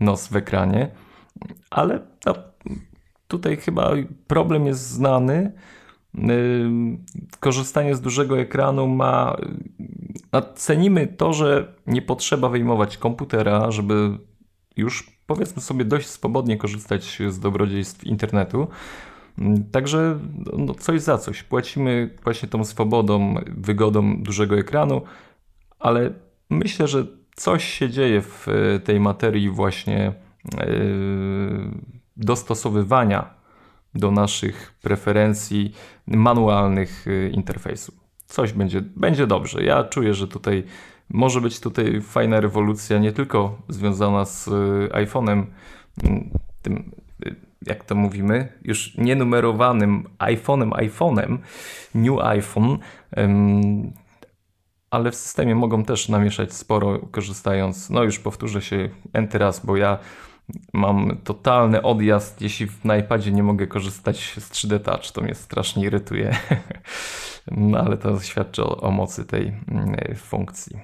nos 0.00 0.28
w 0.28 0.36
ekranie, 0.36 0.90
ale 1.70 2.00
no, 2.26 2.34
tutaj 3.28 3.56
chyba 3.56 3.92
problem 4.26 4.66
jest 4.66 4.88
znany 4.88 5.52
korzystanie 7.40 7.94
z 7.94 8.00
dużego 8.00 8.38
ekranu 8.38 8.88
ma. 8.88 9.36
Cenimy 10.54 11.06
to, 11.06 11.32
że 11.32 11.74
nie 11.86 12.02
potrzeba 12.02 12.48
wyjmować 12.48 12.96
komputera, 12.96 13.70
żeby 13.70 14.18
już 14.76 15.10
powiedzmy 15.26 15.62
sobie 15.62 15.84
dość 15.84 16.08
swobodnie 16.08 16.56
korzystać 16.56 17.18
z 17.28 17.40
dobrodziejstw 17.40 18.04
internetu. 18.04 18.68
Także 19.72 20.18
no, 20.58 20.74
coś 20.74 21.00
za 21.00 21.18
coś. 21.18 21.42
Płacimy 21.42 22.16
właśnie 22.24 22.48
tą 22.48 22.64
swobodą, 22.64 23.34
wygodą 23.46 24.22
dużego 24.22 24.58
ekranu, 24.58 25.02
ale 25.78 26.12
myślę, 26.50 26.88
że 26.88 27.06
coś 27.36 27.64
się 27.64 27.90
dzieje 27.90 28.22
w 28.22 28.46
tej 28.84 29.00
materii 29.00 29.50
właśnie 29.50 30.12
yy, 30.54 31.70
dostosowywania 32.16 33.39
do 33.94 34.10
naszych 34.10 34.74
preferencji 34.82 35.72
manualnych 36.06 37.06
y, 37.06 37.30
interfejsu. 37.34 37.92
Coś 38.26 38.52
będzie, 38.52 38.80
będzie 38.80 39.26
dobrze. 39.26 39.64
Ja 39.64 39.84
czuję, 39.84 40.14
że 40.14 40.28
tutaj 40.28 40.64
może 41.08 41.40
być 41.40 41.60
tutaj 41.60 42.00
fajna 42.00 42.40
rewolucja, 42.40 42.98
nie 42.98 43.12
tylko 43.12 43.58
związana 43.68 44.24
z 44.24 44.48
y, 44.48 44.50
iPhone'em, 44.92 45.44
mm, 46.04 46.30
tym 46.62 46.90
y, 47.26 47.36
jak 47.66 47.84
to 47.84 47.94
mówimy, 47.94 48.52
już 48.62 48.96
nienumerowanym 48.98 50.04
iPhone'em, 50.18 50.70
iPhone'em, 50.70 51.38
New 51.94 52.20
iPhone, 52.20 52.78
ale 54.90 55.10
w 55.10 55.14
systemie 55.14 55.54
mogą 55.54 55.84
też 55.84 56.08
namieszać 56.08 56.54
sporo, 56.54 56.98
korzystając, 56.98 57.90
no 57.90 58.02
już 58.02 58.18
powtórzę 58.18 58.62
się 58.62 58.88
enty 59.12 59.38
raz, 59.38 59.66
bo 59.66 59.76
ja 59.76 59.98
mam 60.72 61.16
totalny 61.24 61.82
odjazd, 61.82 62.42
jeśli 62.42 62.66
na 62.84 62.96
iPadzie 62.96 63.32
nie 63.32 63.42
mogę 63.42 63.66
korzystać 63.66 64.34
z 64.38 64.50
3D 64.50 64.80
Touch, 64.80 65.12
to 65.12 65.20
mnie 65.20 65.34
strasznie 65.34 65.84
irytuje. 65.84 66.36
No 67.50 67.78
ale 67.78 67.96
to 67.96 68.20
świadczy 68.20 68.64
o, 68.64 68.80
o 68.80 68.90
mocy 68.90 69.24
tej 69.24 69.46
mm, 69.68 69.96
funkcji. 70.16 70.80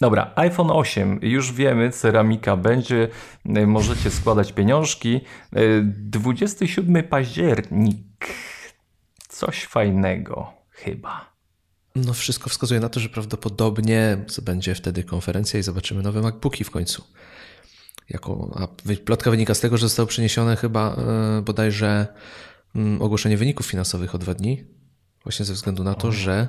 Dobra, 0.00 0.32
iPhone 0.36 0.70
8, 0.70 1.18
już 1.22 1.52
wiemy, 1.52 1.90
ceramika 1.90 2.56
będzie, 2.56 3.08
y, 3.56 3.66
możecie 3.66 4.10
składać 4.10 4.52
pieniążki. 4.52 5.20
27 5.82 6.96
y, 6.96 7.02
październik, 7.02 8.26
coś 9.28 9.64
fajnego 9.64 10.52
chyba. 10.70 11.34
No 11.94 12.12
wszystko 12.12 12.50
wskazuje 12.50 12.80
na 12.80 12.88
to, 12.88 13.00
że 13.00 13.08
prawdopodobnie 13.08 14.16
będzie 14.42 14.74
wtedy 14.74 15.04
konferencja 15.04 15.60
i 15.60 15.62
zobaczymy 15.62 16.02
nowe 16.02 16.22
MacBooki 16.22 16.64
w 16.64 16.70
końcu 16.70 17.04
jako, 18.14 18.50
a 18.54 18.68
plotka 19.04 19.30
wynika 19.30 19.54
z 19.54 19.60
tego, 19.60 19.76
że 19.76 19.86
zostało 19.86 20.06
przeniesione 20.06 20.56
chyba 20.56 20.96
e, 20.96 21.42
bodajże 21.42 22.06
mm, 22.74 23.02
ogłoszenie 23.02 23.36
wyników 23.36 23.66
finansowych 23.66 24.14
o 24.14 24.18
dwa 24.18 24.34
dni, 24.34 24.64
właśnie 25.22 25.44
ze 25.44 25.54
względu 25.54 25.84
na 25.84 25.94
to, 25.94 26.12
że 26.12 26.48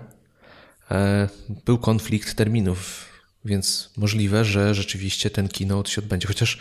e, 0.91 1.29
był 1.65 1.77
konflikt 1.77 2.35
terminów, 2.35 3.05
więc 3.45 3.89
możliwe, 3.97 4.45
że 4.45 4.75
rzeczywiście 4.75 5.29
ten 5.29 5.47
keynote 5.47 5.91
się 5.91 6.01
odbędzie. 6.01 6.27
Chociaż 6.27 6.59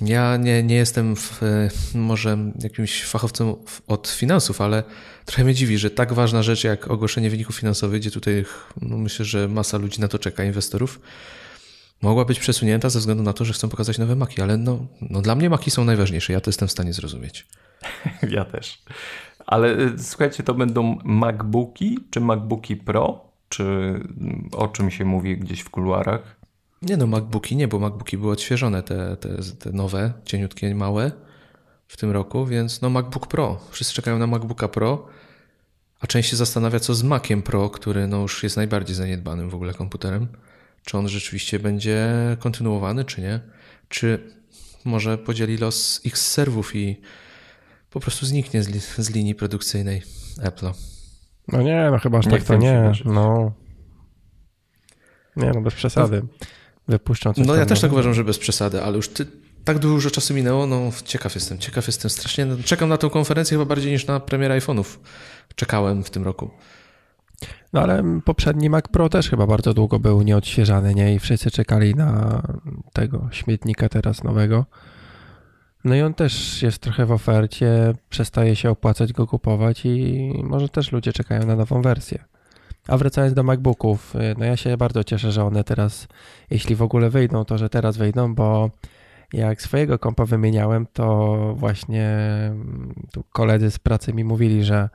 ja 0.00 0.36
nie, 0.36 0.62
nie 0.62 0.76
jestem 0.76 1.16
w, 1.16 1.42
e, 1.42 1.70
może 1.94 2.38
jakimś 2.62 3.04
fachowcem 3.04 3.54
od 3.86 4.08
finansów, 4.08 4.60
ale 4.60 4.82
trochę 5.24 5.44
mnie 5.44 5.54
dziwi, 5.54 5.78
że 5.78 5.90
tak 5.90 6.12
ważna 6.12 6.42
rzecz 6.42 6.64
jak 6.64 6.90
ogłoszenie 6.90 7.30
wyników 7.30 7.56
finansowych, 7.56 8.00
gdzie 8.00 8.10
tutaj 8.10 8.44
no 8.82 8.98
myślę, 8.98 9.24
że 9.24 9.48
masa 9.48 9.78
ludzi 9.78 10.00
na 10.00 10.08
to 10.08 10.18
czeka, 10.18 10.44
inwestorów, 10.44 11.00
mogła 12.02 12.24
być 12.24 12.40
przesunięta 12.40 12.90
ze 12.90 12.98
względu 12.98 13.22
na 13.22 13.32
to, 13.32 13.44
że 13.44 13.52
chcą 13.52 13.68
pokazać 13.68 13.98
nowe 13.98 14.16
maki, 14.16 14.42
ale 14.42 14.56
no, 14.56 14.86
no 15.00 15.20
dla 15.20 15.34
mnie 15.34 15.50
maki 15.50 15.70
są 15.70 15.84
najważniejsze, 15.84 16.32
ja 16.32 16.40
to 16.40 16.48
jestem 16.48 16.68
w 16.68 16.72
stanie 16.72 16.92
zrozumieć. 16.92 17.46
Ja 18.30 18.44
też. 18.44 18.82
Ale 19.46 19.78
y, 19.78 19.98
słuchajcie, 19.98 20.42
to 20.42 20.54
będą 20.54 20.98
MacBooki 21.04 21.98
czy 22.10 22.20
MacBooki 22.20 22.76
Pro? 22.76 23.28
Czy 23.48 23.94
o 24.52 24.68
czym 24.68 24.90
się 24.90 25.04
mówi 25.04 25.38
gdzieś 25.38 25.60
w 25.60 25.70
kuluarach? 25.70 26.36
Nie 26.82 26.96
no, 26.96 27.06
MacBooki 27.06 27.56
nie, 27.56 27.68
bo 27.68 27.78
MacBooki 27.78 28.18
były 28.18 28.32
odświeżone, 28.32 28.82
te, 28.82 29.16
te, 29.16 29.28
te 29.58 29.72
nowe, 29.72 30.12
cieniutkie, 30.24 30.74
małe 30.74 31.12
w 31.88 31.96
tym 31.96 32.10
roku, 32.10 32.46
więc 32.46 32.82
no 32.82 32.90
MacBook 32.90 33.26
Pro. 33.26 33.60
Wszyscy 33.70 33.94
czekają 33.94 34.18
na 34.18 34.26
MacBooka 34.26 34.68
Pro, 34.68 35.06
a 36.00 36.06
część 36.06 36.30
się 36.30 36.36
zastanawia, 36.36 36.80
co 36.80 36.94
z 36.94 37.02
Maciem 37.02 37.42
Pro, 37.42 37.70
który 37.70 38.06
no 38.06 38.20
już 38.20 38.42
jest 38.42 38.56
najbardziej 38.56 38.96
zaniedbanym 38.96 39.50
w 39.50 39.54
ogóle 39.54 39.74
komputerem 39.74 40.28
czy 40.88 40.98
on 40.98 41.08
rzeczywiście 41.08 41.58
będzie 41.58 42.08
kontynuowany, 42.38 43.04
czy 43.04 43.20
nie. 43.20 43.40
Czy 43.88 44.32
może 44.84 45.18
podzieli 45.18 45.56
los 45.56 46.00
X 46.06 46.26
serwów 46.26 46.76
i 46.76 47.00
po 47.90 48.00
prostu 48.00 48.26
zniknie 48.26 48.62
z, 48.62 48.68
li 48.68 48.80
z 48.80 49.10
linii 49.10 49.34
produkcyjnej 49.34 50.02
Apple'a. 50.42 50.72
No 51.48 51.62
nie, 51.62 51.88
no 51.90 51.98
chyba 51.98 52.18
aż 52.18 52.26
tak 52.26 52.42
to 52.42 52.56
nie. 52.56 52.92
No. 53.04 53.52
Nie, 55.36 55.50
no 55.54 55.60
bez 55.60 55.74
przesady. 55.74 56.22
No, 56.22 56.46
Wypuszczą 56.88 57.32
coś 57.34 57.46
No 57.46 57.54
ja 57.54 57.66
też 57.66 57.80
tak 57.80 57.92
uważam, 57.92 58.14
że 58.14 58.24
bez 58.24 58.38
przesady, 58.38 58.82
ale 58.82 58.96
już 58.96 59.08
ty, 59.08 59.26
tak 59.64 59.78
dużo 59.78 60.10
czasu 60.10 60.34
minęło, 60.34 60.66
no 60.66 60.90
ciekaw 61.04 61.34
jestem, 61.34 61.58
ciekaw 61.58 61.86
jestem 61.86 62.10
strasznie. 62.10 62.46
Czekam 62.64 62.88
na 62.88 62.96
tę 62.96 63.10
konferencję 63.10 63.54
chyba 63.54 63.64
bardziej 63.64 63.92
niż 63.92 64.06
na 64.06 64.20
premierę 64.20 64.60
iPhone'ów. 64.60 64.98
Czekałem 65.54 66.04
w 66.04 66.10
tym 66.10 66.24
roku. 66.24 66.50
No 67.72 67.80
ale 67.80 68.20
poprzedni 68.24 68.70
Mac 68.70 68.88
Pro 68.88 69.08
też 69.08 69.30
chyba 69.30 69.46
bardzo 69.46 69.74
długo 69.74 69.98
był 69.98 70.22
nieodświeżany, 70.22 70.94
nie? 70.94 71.14
I 71.14 71.18
wszyscy 71.18 71.50
czekali 71.50 71.94
na 71.94 72.42
tego 72.92 73.28
śmietnika 73.30 73.88
teraz 73.88 74.24
nowego. 74.24 74.66
No 75.84 75.94
i 75.94 76.02
on 76.02 76.14
też 76.14 76.62
jest 76.62 76.78
trochę 76.78 77.06
w 77.06 77.12
ofercie, 77.12 77.94
przestaje 78.08 78.56
się 78.56 78.70
opłacać 78.70 79.12
go 79.12 79.26
kupować 79.26 79.84
i 79.84 80.32
może 80.44 80.68
też 80.68 80.92
ludzie 80.92 81.12
czekają 81.12 81.46
na 81.46 81.56
nową 81.56 81.82
wersję. 81.82 82.24
A 82.88 82.96
wracając 82.96 83.34
do 83.34 83.42
MacBooków, 83.42 84.14
no 84.38 84.44
ja 84.44 84.56
się 84.56 84.76
bardzo 84.76 85.04
cieszę, 85.04 85.32
że 85.32 85.44
one 85.44 85.64
teraz, 85.64 86.08
jeśli 86.50 86.76
w 86.76 86.82
ogóle 86.82 87.10
wyjdą, 87.10 87.44
to 87.44 87.58
że 87.58 87.68
teraz 87.68 87.96
wyjdą, 87.96 88.34
bo 88.34 88.70
jak 89.32 89.62
swojego 89.62 89.98
kompa 89.98 90.24
wymieniałem, 90.24 90.86
to 90.92 91.36
właśnie 91.56 92.18
tu 93.12 93.24
koledzy 93.32 93.70
z 93.70 93.78
pracy 93.78 94.12
mi 94.12 94.24
mówili, 94.24 94.64
że 94.64 94.88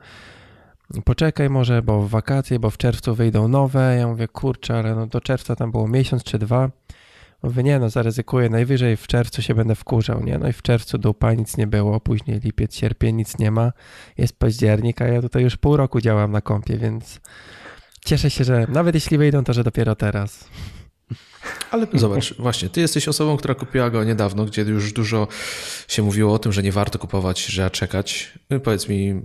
poczekaj 1.04 1.50
może, 1.50 1.82
bo 1.82 2.02
w 2.02 2.10
wakacje, 2.10 2.58
bo 2.58 2.70
w 2.70 2.76
czerwcu 2.76 3.14
wyjdą 3.14 3.48
nowe. 3.48 3.96
Ja 3.98 4.06
mówię, 4.06 4.28
kurczę, 4.28 4.78
ale 4.78 4.94
no 4.94 5.06
do 5.06 5.20
czerwca 5.20 5.56
tam 5.56 5.70
było 5.70 5.88
miesiąc 5.88 6.24
czy 6.24 6.38
dwa. 6.38 6.70
Mówię, 7.42 7.62
nie 7.62 7.78
no, 7.78 7.90
zaryzykuję, 7.90 8.48
najwyżej 8.48 8.96
w 8.96 9.06
czerwcu 9.06 9.42
się 9.42 9.54
będę 9.54 9.74
wkurzał, 9.74 10.24
nie? 10.24 10.38
No 10.38 10.48
i 10.48 10.52
w 10.52 10.62
czerwcu 10.62 10.98
dupa, 10.98 11.34
nic 11.34 11.56
nie 11.56 11.66
było, 11.66 12.00
później 12.00 12.40
lipiec, 12.40 12.74
sierpień, 12.74 13.16
nic 13.16 13.38
nie 13.38 13.50
ma, 13.50 13.72
jest 14.18 14.38
październik, 14.38 15.02
a 15.02 15.06
ja 15.06 15.22
tutaj 15.22 15.42
już 15.42 15.56
pół 15.56 15.76
roku 15.76 16.00
działam 16.00 16.32
na 16.32 16.40
kompie, 16.40 16.78
więc 16.78 17.20
cieszę 18.04 18.30
się, 18.30 18.44
że 18.44 18.66
nawet 18.68 18.94
jeśli 18.94 19.18
wyjdą, 19.18 19.44
to 19.44 19.52
że 19.52 19.64
dopiero 19.64 19.94
teraz. 19.94 20.48
Ale 21.70 21.86
zobacz, 21.94 22.34
właśnie, 22.34 22.68
ty 22.68 22.80
jesteś 22.80 23.08
osobą, 23.08 23.36
która 23.36 23.54
kupiła 23.54 23.90
go 23.90 24.04
niedawno, 24.04 24.44
gdzie 24.44 24.62
już 24.62 24.92
dużo 24.92 25.28
się 25.88 26.02
mówiło 26.02 26.34
o 26.34 26.38
tym, 26.38 26.52
że 26.52 26.62
nie 26.62 26.72
warto 26.72 26.98
kupować, 26.98 27.44
że 27.46 27.70
czekać. 27.70 28.32
No 28.50 28.60
powiedz 28.60 28.88
mi, 28.88 29.22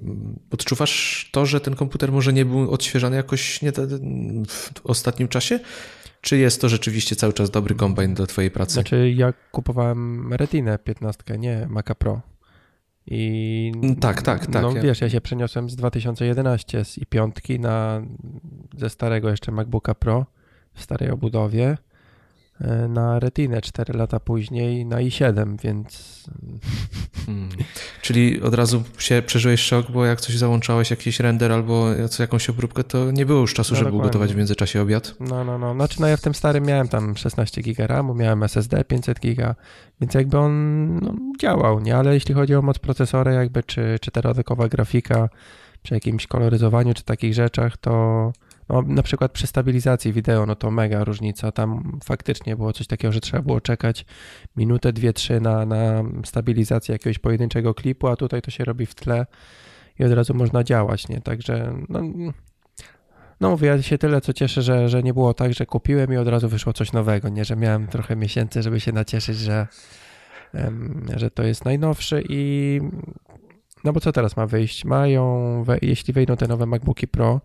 odczuwasz 0.51 1.29
to, 1.31 1.46
że 1.46 1.62
ten 1.62 1.75
komputer 1.75 2.12
może 2.12 2.34
nie 2.34 2.46
był 2.46 2.72
odświeżany 2.72 3.15
jakoś 3.15 3.62
nie 3.62 3.72
w 4.48 4.72
ostatnim 4.84 5.27
czasie? 5.27 5.60
Czy 6.22 6.38
jest 6.38 6.62
to 6.62 6.69
rzeczywiście 6.69 7.15
cały 7.15 7.34
czas 7.34 7.50
dobry 7.50 7.75
kombajn 7.75 8.13
do 8.13 8.27
twojej 8.27 8.51
pracy? 8.51 8.74
Znaczy, 8.74 9.13
ja 9.15 9.34
kupowałem 9.51 10.34
Retinę 10.34 10.77
15, 10.77 11.24
nie 11.38 11.67
Maca 11.69 11.96
Pro. 11.96 12.22
I 13.08 13.72
tak, 14.00 14.22
tak, 14.22 14.46
tak. 14.48 14.62
No 14.62 14.74
wiesz, 14.74 15.01
ja 15.01 15.10
się 15.10 15.22
przeniosłem 15.22 15.69
z 15.69 15.75
2011 15.75 16.86
z 16.86 17.00
i5 17.00 17.60
na 17.60 18.01
ze 18.77 18.89
starego 18.89 19.29
jeszcze 19.29 19.51
MacBooka 19.51 19.96
Pro 19.96 20.25
w 20.74 20.82
starej 20.84 21.12
obudowie 21.12 21.78
E, 22.62 22.88
na 22.88 23.20
Retinę 23.20 23.62
4 23.62 23.94
lata 23.94 24.20
później 24.20 24.86
na 24.86 24.98
i7, 24.98 25.62
więc. 25.62 26.24
Hmm. 27.26 27.50
Czyli 28.02 28.42
od 28.42 28.54
razu 28.54 28.84
się 28.98 29.22
przeżyłeś 29.26 29.62
szok, 29.62 29.92
bo 29.92 30.06
jak 30.06 30.22
coś 30.22 30.38
załączałeś, 30.38 30.92
jakiś 30.92 31.20
render 31.20 31.52
albo 31.52 31.88
jakąś 32.20 32.50
obróbkę, 32.50 32.84
to 32.84 33.12
nie 33.12 33.26
było 33.26 33.40
już 33.40 33.54
czasu, 33.54 33.74
no, 33.74 33.78
żeby 33.78 33.86
dokładnie. 33.86 34.06
ugotować 34.06 34.34
w 34.34 34.38
międzyczasie 34.38 34.82
obiad. 34.82 35.16
No, 35.20 35.44
no, 35.44 35.58
no. 35.58 35.74
Znaczy, 35.74 36.02
no 36.02 36.08
ja 36.08 36.18
w 36.18 36.22
tym 36.22 36.36
starym 36.36 36.64
miałem 36.64 36.88
tam 36.88 37.18
16 37.18 37.62
GB 37.62 37.88
RAMu, 37.88 38.16
miałem 38.16 38.44
SSD 38.44 38.84
500 38.84 39.20
GB, 39.20 39.56
więc 40.02 40.14
jakby 40.14 40.38
on 40.38 40.96
no, 41.00 41.14
działał, 41.40 41.80
nie? 41.80 41.96
Ale 41.98 42.14
jeśli 42.14 42.34
chodzi 42.34 42.56
o 42.56 42.62
moc 42.62 42.80
procesora, 42.80 43.34
jakby 43.34 43.64
czy, 43.64 43.98
czy 44.02 44.12
grafika, 44.70 45.30
przy 45.84 45.94
jakimś 45.94 46.28
koloryzowaniu, 46.28 46.94
czy 46.94 47.04
takich 47.04 47.34
rzeczach, 47.34 47.78
to 47.78 48.32
no, 48.70 48.82
na 48.82 49.04
przykład 49.04 49.32
przy 49.32 49.48
stabilizacji 49.48 50.14
wideo, 50.14 50.46
no 50.46 50.56
to 50.56 50.72
mega 50.72 51.04
różnica. 51.04 51.52
Tam 51.52 52.00
faktycznie 52.04 52.56
było 52.56 52.74
coś 52.74 52.88
takiego, 52.88 53.12
że 53.12 53.20
trzeba 53.20 53.44
było 53.44 53.62
czekać 53.62 54.06
minutę, 54.56 54.94
dwie, 54.94 55.14
trzy 55.14 55.42
na, 55.42 55.66
na 55.66 56.04
stabilizację 56.26 56.94
jakiegoś 56.94 57.20
pojedynczego 57.20 57.74
klipu, 57.74 58.08
a 58.08 58.16
tutaj 58.16 58.42
to 58.42 58.52
się 58.52 58.64
robi 58.64 58.86
w 58.86 58.96
tle 58.96 59.26
i 60.00 60.04
od 60.04 60.12
razu 60.12 60.34
można 60.34 60.64
działać, 60.64 61.08
nie? 61.08 61.22
Także 61.22 61.74
no, 61.90 62.02
no 63.40 63.50
mówię, 63.50 63.68
ja 63.68 63.82
się 63.82 63.98
tyle 63.98 64.22
co 64.22 64.34
cieszę, 64.34 64.62
że, 64.62 64.90
że 64.90 65.04
nie 65.04 65.14
było 65.14 65.34
tak, 65.34 65.54
że 65.54 65.66
kupiłem 65.66 66.14
i 66.14 66.18
od 66.18 66.28
razu 66.28 66.50
wyszło 66.50 66.74
coś 66.74 66.92
nowego, 66.92 67.30
nie? 67.30 67.46
Że 67.46 67.56
miałem 67.56 67.88
trochę 67.88 68.16
miesięcy, 68.16 68.64
żeby 68.64 68.80
się 68.80 68.92
nacieszyć, 68.92 69.38
że, 69.38 69.68
że 71.16 71.32
to 71.32 71.44
jest 71.44 71.66
najnowszy 71.66 72.24
i 72.30 72.82
no 73.84 73.94
bo 73.94 74.00
co 74.00 74.12
teraz 74.12 74.38
ma 74.38 74.48
wyjść? 74.48 74.86
Mają, 74.86 75.66
jeśli 75.82 76.14
wejdą 76.14 76.38
te 76.38 76.48
nowe 76.48 76.66
MacBooki 76.66 77.08
Pro, 77.08 77.42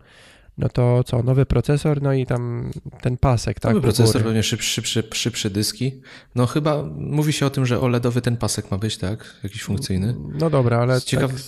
no 0.57 0.69
to 0.69 1.03
co, 1.03 1.23
nowy 1.23 1.45
procesor, 1.45 2.01
no 2.01 2.13
i 2.13 2.25
tam 2.25 2.71
ten 3.01 3.17
pasek, 3.17 3.59
tak? 3.59 3.73
Nowy 3.73 3.81
procesor, 3.81 4.23
pewnie 4.23 4.43
szybszy, 4.43 4.71
szybszy, 4.71 5.03
szybsze 5.13 5.49
dyski. 5.49 6.01
No 6.35 6.45
chyba 6.45 6.83
mówi 6.95 7.33
się 7.33 7.45
o 7.45 7.49
tym, 7.49 7.65
że 7.65 7.81
OLEDowy 7.81 8.21
ten 8.21 8.37
pasek 8.37 8.71
ma 8.71 8.77
być, 8.77 8.97
tak? 8.97 9.35
Jakiś 9.43 9.63
funkcyjny. 9.63 10.15
No 10.39 10.49
dobra, 10.49 10.79
ale 10.79 11.01
Ciekaw... 11.01 11.31
tak, 11.31 11.41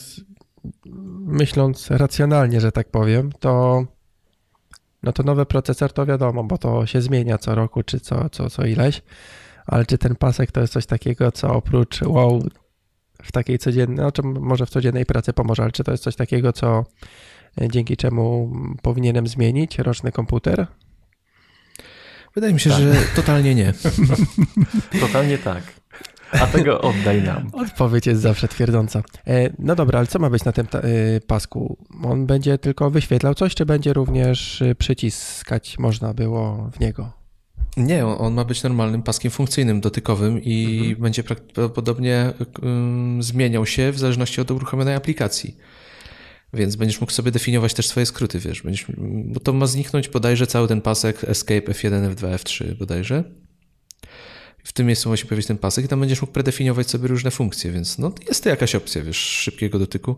myśląc 1.25 1.91
racjonalnie, 1.91 2.61
że 2.61 2.71
tak 2.71 2.91
powiem, 2.91 3.31
to 3.39 3.83
no 5.03 5.13
to 5.13 5.23
nowy 5.23 5.45
procesor 5.45 5.93
to 5.93 6.05
wiadomo, 6.05 6.43
bo 6.43 6.57
to 6.57 6.85
się 6.85 7.01
zmienia 7.01 7.37
co 7.37 7.55
roku, 7.55 7.83
czy 7.83 7.99
co, 7.99 8.29
co, 8.29 8.49
co 8.49 8.65
ileś, 8.65 9.01
ale 9.65 9.85
czy 9.85 9.97
ten 9.97 10.15
pasek 10.15 10.51
to 10.51 10.61
jest 10.61 10.73
coś 10.73 10.85
takiego, 10.85 11.31
co 11.31 11.53
oprócz 11.53 12.01
wow, 12.01 12.43
w 13.23 13.31
takiej 13.31 13.59
codziennej, 13.59 13.97
no, 13.97 14.11
czy 14.11 14.21
może 14.23 14.65
w 14.65 14.69
codziennej 14.69 15.05
pracy 15.05 15.33
pomoże, 15.33 15.63
ale 15.63 15.71
czy 15.71 15.83
to 15.83 15.91
jest 15.91 16.03
coś 16.03 16.15
takiego, 16.15 16.53
co 16.53 16.85
dzięki 17.61 17.97
czemu 17.97 18.51
powinienem 18.81 19.27
zmienić 19.27 19.79
roczny 19.79 20.11
komputer? 20.11 20.67
Wydaje 22.35 22.53
mi 22.53 22.59
się, 22.59 22.69
tak. 22.69 22.79
że 22.79 22.93
totalnie 23.15 23.55
nie. 23.55 23.73
totalnie 25.01 25.37
tak. 25.37 25.63
A 26.31 26.47
tego 26.47 26.81
oddaj 26.81 27.21
nam. 27.21 27.49
Odpowiedź 27.53 28.05
jest 28.05 28.21
zawsze 28.21 28.47
twierdząca. 28.47 29.03
E, 29.27 29.49
no 29.59 29.75
dobra, 29.75 29.99
ale 29.99 30.07
co 30.07 30.19
ma 30.19 30.29
być 30.29 30.43
na 30.43 30.51
tym 30.51 30.67
e, 30.73 30.79
pasku? 31.21 31.77
On 32.03 32.25
będzie 32.25 32.57
tylko 32.57 32.89
wyświetlał 32.89 33.35
coś, 33.35 33.55
czy 33.55 33.65
będzie 33.65 33.93
również 33.93 34.61
e, 34.61 34.75
przyciskać 34.75 35.79
można 35.79 36.13
było 36.13 36.69
w 36.73 36.79
niego? 36.79 37.11
Nie, 37.77 38.05
on 38.05 38.33
ma 38.33 38.45
być 38.45 38.63
normalnym 38.63 39.03
paskiem 39.03 39.31
funkcyjnym, 39.31 39.81
dotykowym 39.81 40.41
i 40.43 40.77
mhm. 40.79 41.01
będzie 41.01 41.23
prawdopodobnie 41.23 42.33
um, 42.61 43.23
zmieniał 43.23 43.65
się 43.65 43.91
w 43.91 43.99
zależności 43.99 44.41
od 44.41 44.51
uruchomionej 44.51 44.95
aplikacji. 44.95 45.57
Więc 46.53 46.75
będziesz 46.75 47.01
mógł 47.01 47.13
sobie 47.13 47.31
definiować 47.31 47.73
też 47.73 47.87
swoje 47.87 48.05
skróty, 48.05 48.39
wiesz, 48.39 48.61
będziesz, 48.61 48.85
bo 49.25 49.39
to 49.39 49.53
ma 49.53 49.65
zniknąć 49.65 50.09
bodajże 50.09 50.47
cały 50.47 50.67
ten 50.67 50.81
pasek 50.81 51.23
Escape 51.23 51.61
F1, 51.71 52.15
F2, 52.15 52.35
F3 52.35 52.73
bodajże. 52.73 53.23
W 54.63 54.73
tym 54.73 54.87
miejscu 54.87 55.09
ma 55.09 55.17
się 55.17 55.25
pojawić 55.25 55.47
ten 55.47 55.57
pasek 55.57 55.85
i 55.85 55.87
tam 55.87 55.99
będziesz 55.99 56.21
mógł 56.21 56.33
predefiniować 56.33 56.89
sobie 56.89 57.07
różne 57.07 57.31
funkcje, 57.31 57.71
więc 57.71 57.97
no 57.97 58.11
jest 58.27 58.43
to 58.43 58.49
jakaś 58.49 58.75
opcja, 58.75 59.03
wiesz, 59.03 59.17
szybkiego 59.17 59.79
dotyku. 59.79 60.15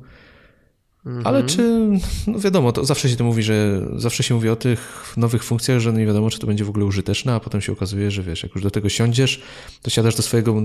Mhm. 1.05 1.27
Ale 1.27 1.43
czy, 1.43 1.89
no 2.27 2.39
wiadomo, 2.39 2.71
to 2.71 2.85
zawsze 2.85 3.09
się 3.09 3.15
to 3.15 3.23
mówi, 3.23 3.43
że 3.43 3.81
zawsze 3.95 4.23
się 4.23 4.35
mówi 4.35 4.49
o 4.49 4.55
tych 4.55 5.13
nowych 5.17 5.43
funkcjach, 5.43 5.79
że 5.79 5.93
nie 5.93 6.05
wiadomo, 6.05 6.29
czy 6.29 6.39
to 6.39 6.47
będzie 6.47 6.65
w 6.65 6.69
ogóle 6.69 6.85
użyteczne, 6.85 7.33
a 7.33 7.39
potem 7.39 7.61
się 7.61 7.71
okazuje, 7.71 8.11
że 8.11 8.23
wiesz, 8.23 8.43
jak 8.43 8.55
już 8.55 8.63
do 8.63 8.71
tego 8.71 8.89
siądziesz, 8.89 9.41
to 9.81 9.89
siadasz 9.89 10.15
do 10.15 10.21
swojego, 10.21 10.61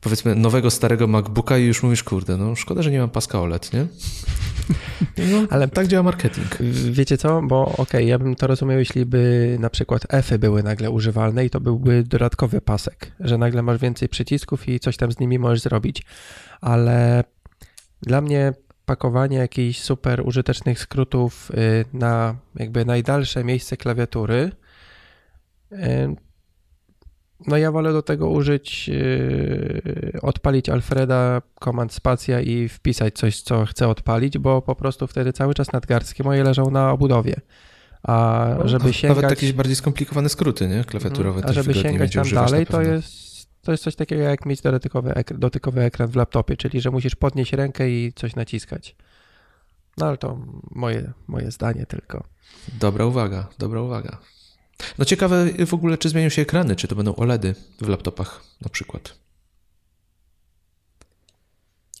powiedzmy, 0.00 0.34
nowego, 0.34 0.70
starego 0.70 1.06
MacBooka 1.06 1.58
i 1.58 1.64
już 1.64 1.82
mówisz, 1.82 2.02
kurde, 2.02 2.36
no 2.36 2.56
szkoda, 2.56 2.82
że 2.82 2.90
nie 2.90 2.98
mam 2.98 3.10
paska 3.10 3.40
OLED, 3.40 3.72
nie? 3.72 3.86
No, 5.32 5.46
ale 5.50 5.68
tak 5.68 5.86
działa 5.86 6.02
marketing. 6.02 6.58
Wiecie 6.90 7.18
co, 7.18 7.42
bo 7.42 7.62
okej, 7.62 7.82
okay, 7.82 8.04
ja 8.04 8.18
bym 8.18 8.36
to 8.36 8.46
rozumiał, 8.46 8.78
jeśli 8.78 9.06
by 9.06 9.56
na 9.60 9.70
przykład 9.70 10.06
Fy 10.22 10.38
były 10.38 10.62
nagle 10.62 10.90
używalne 10.90 11.44
i 11.44 11.50
to 11.50 11.60
byłby 11.60 12.02
dodatkowy 12.02 12.60
pasek, 12.60 13.12
że 13.20 13.38
nagle 13.38 13.62
masz 13.62 13.78
więcej 13.78 14.08
przycisków 14.08 14.68
i 14.68 14.80
coś 14.80 14.96
tam 14.96 15.12
z 15.12 15.18
nimi 15.18 15.38
możesz 15.38 15.60
zrobić, 15.60 16.02
ale 16.60 17.24
dla 18.02 18.20
mnie 18.20 18.52
pakowanie 18.86 19.36
jakichś 19.36 19.80
super 19.80 20.22
użytecznych 20.26 20.78
skrótów 20.78 21.50
y, 21.50 21.84
na 21.92 22.36
jakby 22.54 22.84
najdalsze 22.84 23.44
miejsce 23.44 23.76
klawiatury. 23.76 24.52
Y, 25.72 26.16
no 27.46 27.56
ja 27.56 27.72
wolę 27.72 27.92
do 27.92 28.02
tego 28.02 28.28
użyć, 28.28 28.90
y, 28.92 30.18
odpalić 30.22 30.68
Alfreda, 30.68 31.42
komand 31.54 31.92
spacja 31.92 32.40
i 32.40 32.68
wpisać 32.68 33.14
coś, 33.14 33.42
co 33.42 33.64
chcę 33.64 33.88
odpalić, 33.88 34.38
bo 34.38 34.62
po 34.62 34.74
prostu 34.74 35.06
wtedy 35.06 35.32
cały 35.32 35.54
czas 35.54 35.72
nadgarstki 35.72 36.22
moje 36.22 36.44
leżą 36.44 36.70
na 36.70 36.92
obudowie. 36.92 37.34
A 38.02 38.46
żeby 38.64 38.92
sięgać... 38.92 39.16
Nawet 39.16 39.30
jakieś 39.30 39.52
bardziej 39.52 39.76
skomplikowane 39.76 40.28
skróty, 40.28 40.68
nie? 40.68 40.84
Klawiaturowe. 40.84 41.36
Mhm. 41.36 41.50
A 41.50 41.52
żeby 41.52 41.74
sięgać 41.74 42.12
tam 42.12 42.30
dalej, 42.30 42.66
to 42.66 42.82
jest 42.82 43.31
to 43.62 43.72
jest 43.72 43.84
coś 43.84 43.96
takiego 43.96 44.22
jak 44.22 44.46
mieć 44.46 44.60
dotykowy, 44.60 45.14
ekran, 45.14 45.40
dotykowy 45.40 45.82
ekran 45.82 46.08
w 46.08 46.16
laptopie, 46.16 46.56
czyli 46.56 46.80
że 46.80 46.90
musisz 46.90 47.14
podnieść 47.14 47.52
rękę 47.52 47.90
i 47.90 48.12
coś 48.12 48.36
naciskać. 48.36 48.96
No 49.96 50.06
ale 50.06 50.16
to 50.16 50.38
moje, 50.70 51.12
moje 51.26 51.50
zdanie 51.50 51.86
tylko. 51.86 52.24
Dobra 52.80 53.06
uwaga, 53.06 53.48
dobra 53.58 53.82
uwaga. 53.82 54.18
No 54.98 55.04
ciekawe 55.04 55.46
w 55.66 55.74
ogóle, 55.74 55.98
czy 55.98 56.08
zmienią 56.08 56.28
się 56.28 56.42
ekrany, 56.42 56.76
czy 56.76 56.88
to 56.88 56.96
będą 56.96 57.14
OLEDy 57.16 57.54
w 57.80 57.88
laptopach 57.88 58.44
na 58.60 58.68
przykład. 58.68 59.21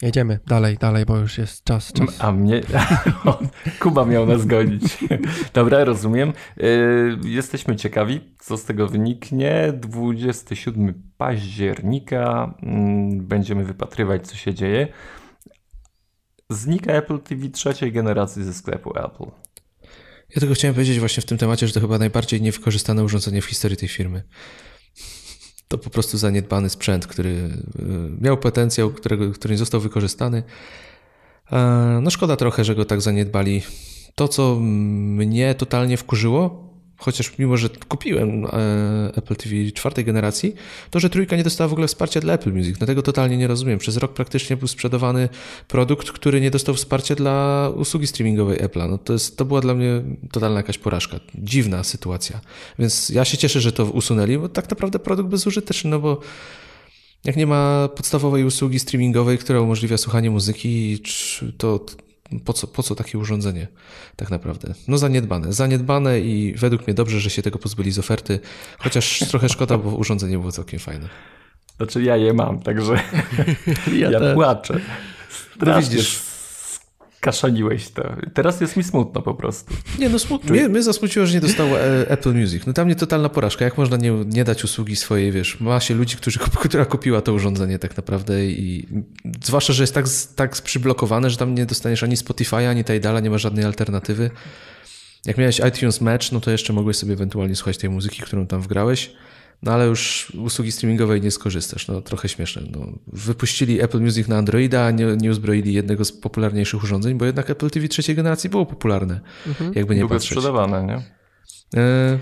Jedziemy 0.02 0.38
dalej, 0.46 0.78
dalej, 0.78 1.04
bo 1.06 1.18
już 1.18 1.38
jest 1.38 1.64
czas. 1.64 1.92
czas. 1.92 2.08
A 2.18 2.32
mnie. 2.32 2.60
Kuba 3.80 4.04
miał 4.04 4.26
nas 4.26 4.46
godzić. 4.46 4.98
Dobra, 5.54 5.84
rozumiem. 5.84 6.32
Y, 6.62 7.18
jesteśmy 7.24 7.76
ciekawi, 7.76 8.20
co 8.38 8.56
z 8.56 8.64
tego 8.64 8.88
wyniknie. 8.88 9.72
27 9.76 11.02
października 11.16 12.54
mm, 12.62 13.26
będziemy 13.26 13.64
wypatrywać, 13.64 14.26
co 14.26 14.36
się 14.36 14.54
dzieje. 14.54 14.88
Znika 16.50 16.92
Apple 16.92 17.18
TV 17.18 17.48
trzeciej 17.48 17.92
generacji 17.92 18.44
ze 18.44 18.54
sklepu 18.54 18.98
Apple. 18.98 19.30
Ja 20.34 20.40
tylko 20.40 20.54
chciałem 20.54 20.74
powiedzieć 20.74 21.00
właśnie 21.00 21.20
w 21.20 21.26
tym 21.26 21.38
temacie, 21.38 21.66
że 21.66 21.72
to 21.72 21.80
chyba 21.80 21.98
najbardziej 21.98 22.42
niewykorzystane 22.42 23.04
urządzenie 23.04 23.42
w 23.42 23.44
historii 23.44 23.76
tej 23.76 23.88
firmy. 23.88 24.22
To 25.72 25.78
po 25.78 25.90
prostu 25.90 26.18
zaniedbany 26.18 26.70
sprzęt, 26.70 27.06
który 27.06 27.30
y, 27.30 27.50
miał 28.20 28.36
potencjał, 28.36 28.90
którego, 28.90 29.30
który 29.30 29.54
nie 29.54 29.58
został 29.58 29.80
wykorzystany. 29.80 30.42
E, 31.52 32.00
no 32.02 32.10
szkoda 32.10 32.36
trochę, 32.36 32.64
że 32.64 32.74
go 32.74 32.84
tak 32.84 33.00
zaniedbali. 33.00 33.62
To, 34.14 34.28
co 34.28 34.56
mnie 34.60 35.54
totalnie 35.54 35.96
wkurzyło, 35.96 36.71
chociaż 37.02 37.38
mimo, 37.38 37.56
że 37.56 37.68
kupiłem 37.88 38.44
e, 38.44 38.48
Apple 39.16 39.36
TV 39.36 39.72
czwartej 39.74 40.04
generacji, 40.04 40.54
to, 40.90 41.00
że 41.00 41.10
trójka 41.10 41.36
nie 41.36 41.44
dostała 41.44 41.68
w 41.68 41.72
ogóle 41.72 41.88
wsparcia 41.88 42.20
dla 42.20 42.34
Apple 42.34 42.52
Music. 42.52 42.80
No 42.80 42.86
tego 42.86 43.02
totalnie 43.02 43.36
nie 43.36 43.46
rozumiem. 43.46 43.78
Przez 43.78 43.96
rok 43.96 44.12
praktycznie 44.12 44.56
był 44.56 44.68
sprzedawany 44.68 45.28
produkt, 45.68 46.10
który 46.10 46.40
nie 46.40 46.50
dostał 46.50 46.74
wsparcia 46.74 47.14
dla 47.14 47.68
usługi 47.76 48.06
streamingowej 48.06 48.58
Apple'a. 48.58 48.90
No 48.90 48.98
to, 48.98 49.12
jest, 49.12 49.36
to 49.36 49.44
była 49.44 49.60
dla 49.60 49.74
mnie 49.74 50.02
totalna 50.32 50.56
jakaś 50.56 50.78
porażka. 50.78 51.20
Dziwna 51.34 51.84
sytuacja. 51.84 52.40
Więc 52.78 53.08
ja 53.08 53.24
się 53.24 53.38
cieszę, 53.38 53.60
że 53.60 53.72
to 53.72 53.84
usunęli, 53.84 54.38
bo 54.38 54.48
tak 54.48 54.70
naprawdę 54.70 54.98
produkt 54.98 55.28
bezużyteczny, 55.28 55.90
no 55.90 55.98
bo 55.98 56.20
jak 57.24 57.36
nie 57.36 57.46
ma 57.46 57.88
podstawowej 57.96 58.44
usługi 58.44 58.78
streamingowej, 58.78 59.38
która 59.38 59.60
umożliwia 59.60 59.98
słuchanie 59.98 60.30
muzyki, 60.30 61.02
to 61.58 61.86
po 62.40 62.52
co, 62.52 62.66
po 62.66 62.82
co 62.82 62.94
takie 62.94 63.18
urządzenie 63.18 63.66
tak 64.16 64.30
naprawdę? 64.30 64.74
No 64.88 64.98
zaniedbane. 64.98 65.52
Zaniedbane 65.52 66.20
i 66.20 66.54
według 66.54 66.86
mnie 66.86 66.94
dobrze, 66.94 67.20
że 67.20 67.30
się 67.30 67.42
tego 67.42 67.58
pozbyli 67.58 67.92
z 67.92 67.98
oferty, 67.98 68.40
chociaż 68.78 69.18
trochę 69.18 69.48
szkoda, 69.48 69.78
bo 69.78 69.90
urządzenie 69.90 70.38
było 70.38 70.52
całkiem 70.52 70.78
fajne. 70.78 71.08
Znaczy 71.76 72.02
ja 72.02 72.16
je 72.16 72.32
mam, 72.32 72.60
także 72.60 72.92
ja, 74.00 74.10
ja 74.10 74.34
płaczę. 74.34 74.80
No 75.60 75.80
widzisz, 75.80 76.31
kaszaniłeś 77.22 77.88
to. 77.88 78.16
Teraz 78.34 78.60
jest 78.60 78.76
mi 78.76 78.82
smutno 78.82 79.22
po 79.22 79.34
prostu. 79.34 79.74
Nie, 79.98 80.08
no 80.08 80.18
smutno. 80.18 80.50
Mnie, 80.50 80.68
mnie 80.68 80.82
zasmuciło, 80.82 81.26
że 81.26 81.34
nie 81.34 81.40
dostało 81.40 81.80
e, 81.80 82.10
Apple 82.10 82.34
Music. 82.34 82.66
No 82.66 82.72
tam 82.72 82.86
mnie 82.86 82.96
totalna 82.96 83.28
porażka. 83.28 83.64
Jak 83.64 83.78
można 83.78 83.96
nie, 83.96 84.10
nie 84.10 84.44
dać 84.44 84.64
usługi 84.64 84.96
swojej, 84.96 85.32
wiesz, 85.32 85.60
ma 85.60 85.80
się 85.80 85.94
ludzi, 85.94 86.16
którzy, 86.16 86.38
która 86.68 86.84
kupiła 86.84 87.20
to 87.20 87.32
urządzenie 87.32 87.78
tak 87.78 87.96
naprawdę 87.96 88.46
i 88.46 88.88
zwłaszcza, 89.44 89.72
że 89.72 89.82
jest 89.82 89.94
tak, 89.94 90.06
tak 90.36 90.62
przyblokowane, 90.62 91.30
że 91.30 91.36
tam 91.36 91.54
nie 91.54 91.66
dostaniesz 91.66 92.02
ani 92.02 92.16
Spotify, 92.16 92.56
ani 92.56 92.84
Tidala, 92.84 93.20
nie 93.20 93.30
ma 93.30 93.38
żadnej 93.38 93.64
alternatywy. 93.64 94.30
Jak 95.26 95.38
miałeś 95.38 95.60
iTunes 95.68 96.00
Match, 96.00 96.32
no 96.32 96.40
to 96.40 96.50
jeszcze 96.50 96.72
mogłeś 96.72 96.96
sobie 96.96 97.12
ewentualnie 97.12 97.56
słuchać 97.56 97.78
tej 97.78 97.90
muzyki, 97.90 98.22
którą 98.22 98.46
tam 98.46 98.62
wgrałeś. 98.62 99.12
No 99.62 99.72
ale 99.72 99.86
już 99.86 100.32
usługi 100.44 100.72
streamingowej 100.72 101.20
nie 101.20 101.30
skorzystasz. 101.30 101.88
No 101.88 102.00
trochę 102.00 102.28
śmieszne. 102.28 102.62
No, 102.70 102.86
wypuścili 103.06 103.80
Apple 103.82 104.00
Music 104.00 104.28
na 104.28 104.36
Androida, 104.36 104.84
a 104.86 104.90
nie, 104.90 105.06
nie 105.16 105.30
uzbroili 105.30 105.74
jednego 105.74 106.04
z 106.04 106.12
popularniejszych 106.12 106.82
urządzeń, 106.84 107.14
bo 107.18 107.24
jednak 107.24 107.50
Apple 107.50 107.70
TV 107.70 107.88
trzeciej 107.88 108.16
generacji 108.16 108.50
było 108.50 108.66
popularne. 108.66 109.20
Mhm. 109.46 109.72
Jakby 109.74 109.94
nie 109.94 110.00
Długo 110.00 110.14
patrzeć. 110.14 110.30
sprzedawane, 110.30 110.84
nie? 110.86 111.02
E, 111.80 112.18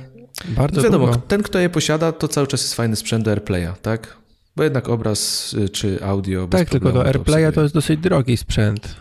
Bardzo 0.56 0.82
Wiadomo, 0.82 1.06
długo. 1.06 1.20
ten 1.28 1.42
kto 1.42 1.58
je 1.58 1.70
posiada, 1.70 2.12
to 2.12 2.28
cały 2.28 2.46
czas 2.46 2.62
jest 2.62 2.74
fajny 2.74 2.96
sprzęt 2.96 3.24
do 3.24 3.30
AirPlaya, 3.30 3.68
tak? 3.82 4.16
Bo 4.56 4.62
jednak 4.64 4.88
obraz 4.88 5.52
y, 5.54 5.68
czy 5.68 6.04
audio. 6.04 6.46
Tak, 6.48 6.70
tylko 6.70 6.92
do 6.92 7.06
AirPlaya 7.06 7.46
to, 7.46 7.52
to 7.52 7.62
jest 7.62 7.74
dosyć 7.74 8.00
drogi 8.00 8.36
sprzęt. 8.36 8.96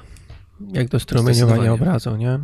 Jak 0.74 0.88
do 0.90 1.00
strumieniowania 1.00 1.74
obrazu, 1.74 2.16
nie? 2.16 2.40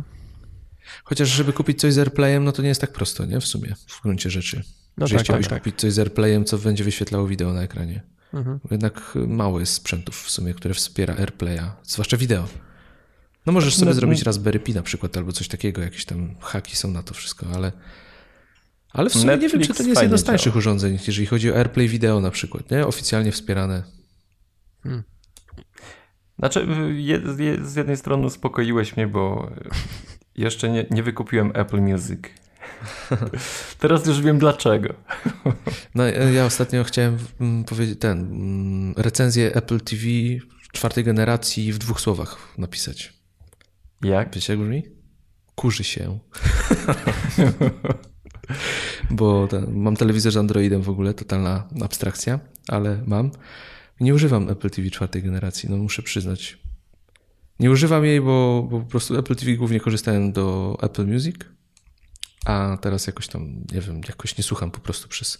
Chociaż, 1.04 1.28
żeby 1.28 1.52
kupić 1.52 1.80
coś 1.80 1.92
z 1.92 1.98
AirPlayem, 1.98 2.44
no 2.44 2.52
to 2.52 2.62
nie 2.62 2.68
jest 2.68 2.80
tak 2.80 2.92
prosto, 2.92 3.24
nie? 3.24 3.40
W 3.40 3.46
sumie, 3.46 3.74
w 3.88 4.02
gruncie 4.02 4.30
rzeczy. 4.30 4.62
No 4.98 5.06
że 5.06 5.16
tak, 5.16 5.24
chciałbyś 5.24 5.48
tak, 5.48 5.58
kupić 5.58 5.80
coś 5.80 5.92
z 5.92 5.98
AirPlayem, 5.98 6.44
co 6.44 6.58
będzie 6.58 6.84
wyświetlało 6.84 7.26
wideo 7.26 7.52
na 7.52 7.62
ekranie. 7.62 8.02
Mhm. 8.34 8.60
Jednak 8.70 9.12
mało 9.28 9.60
jest 9.60 9.72
sprzętów 9.72 10.22
w 10.22 10.30
sumie, 10.30 10.54
które 10.54 10.74
wspiera 10.74 11.14
AirPlaya, 11.14 11.70
zwłaszcza 11.82 12.16
wideo. 12.16 12.48
No 13.46 13.52
możesz 13.52 13.76
sobie 13.76 13.88
no, 13.88 13.94
zrobić 13.94 14.22
Raspberry 14.22 14.60
Pi 14.60 14.74
na 14.74 14.82
przykład, 14.82 15.16
albo 15.16 15.32
coś 15.32 15.48
takiego, 15.48 15.82
jakieś 15.82 16.04
tam 16.04 16.34
haki 16.40 16.76
są 16.76 16.90
na 16.90 17.02
to 17.02 17.14
wszystko, 17.14 17.46
ale 17.54 17.72
ale 18.96 19.10
w 19.10 19.12
sumie 19.12 19.26
Netflix 19.26 19.52
nie 19.52 19.58
wiem, 19.58 19.68
czy 19.68 19.74
to 19.74 19.82
nie 19.82 19.88
jest 19.88 20.02
jedno 20.02 20.18
z 20.18 20.24
tańszych 20.24 20.52
działa. 20.52 20.58
urządzeń, 20.58 20.98
jeżeli 21.06 21.26
chodzi 21.26 21.52
o 21.52 21.56
AirPlay 21.56 21.88
wideo 21.88 22.20
na 22.20 22.30
przykład, 22.30 22.70
nie? 22.70 22.86
Oficjalnie 22.86 23.32
wspierane. 23.32 23.82
Hmm. 24.82 25.02
Znaczy, 26.38 26.66
z 27.62 27.76
jednej 27.76 27.96
strony 27.96 28.26
uspokoiłeś 28.26 28.96
mnie, 28.96 29.06
bo 29.06 29.50
jeszcze 30.34 30.70
nie, 30.70 30.86
nie 30.90 31.02
wykupiłem 31.02 31.52
Apple 31.54 31.80
Music. 31.80 32.20
Teraz 33.80 34.06
już 34.06 34.20
wiem 34.20 34.38
dlaczego. 34.38 34.94
No, 35.94 36.04
ja 36.06 36.46
ostatnio 36.46 36.84
chciałem 36.84 37.18
mm, 37.40 37.64
powiedzieć 37.64 38.00
ten, 38.00 38.18
mm, 38.18 38.94
recenzję 38.96 39.54
Apple 39.54 39.80
TV 39.80 40.02
czwartej 40.72 41.04
generacji 41.04 41.72
w 41.72 41.78
dwóch 41.78 42.00
słowach 42.00 42.54
napisać. 42.58 43.12
Jak? 44.02 44.34
Wiecie 44.34 44.52
jak 44.52 44.62
brzmi? 44.62 44.82
Kurzy 45.54 45.84
się. 45.84 46.08
Bo 49.10 49.48
ten, 49.48 49.80
mam 49.80 49.96
telewizor 49.96 50.32
z 50.32 50.36
Androidem 50.36 50.82
w 50.82 50.88
ogóle, 50.88 51.14
totalna 51.14 51.68
abstrakcja, 51.82 52.40
ale 52.68 53.02
mam. 53.06 53.30
Nie 54.00 54.14
używam 54.14 54.50
Apple 54.50 54.70
TV 54.70 54.90
czwartej 54.90 55.22
generacji, 55.22 55.70
no 55.70 55.76
muszę 55.76 56.02
przyznać. 56.02 56.58
Nie 57.60 57.70
używam 57.70 58.04
jej, 58.04 58.20
bo, 58.20 58.66
bo 58.70 58.80
po 58.80 58.86
prostu 58.86 59.18
Apple 59.18 59.34
TV 59.34 59.52
głównie 59.52 59.80
korzystałem 59.80 60.32
do 60.32 60.76
Apple 60.82 61.06
Music 61.06 61.36
a 62.46 62.78
teraz 62.80 63.06
jakoś 63.06 63.28
tam, 63.28 63.64
nie 63.72 63.80
wiem, 63.80 64.00
jakoś 64.08 64.38
nie 64.38 64.44
słucham 64.44 64.70
po 64.70 64.80
prostu 64.80 65.08
przez, 65.08 65.38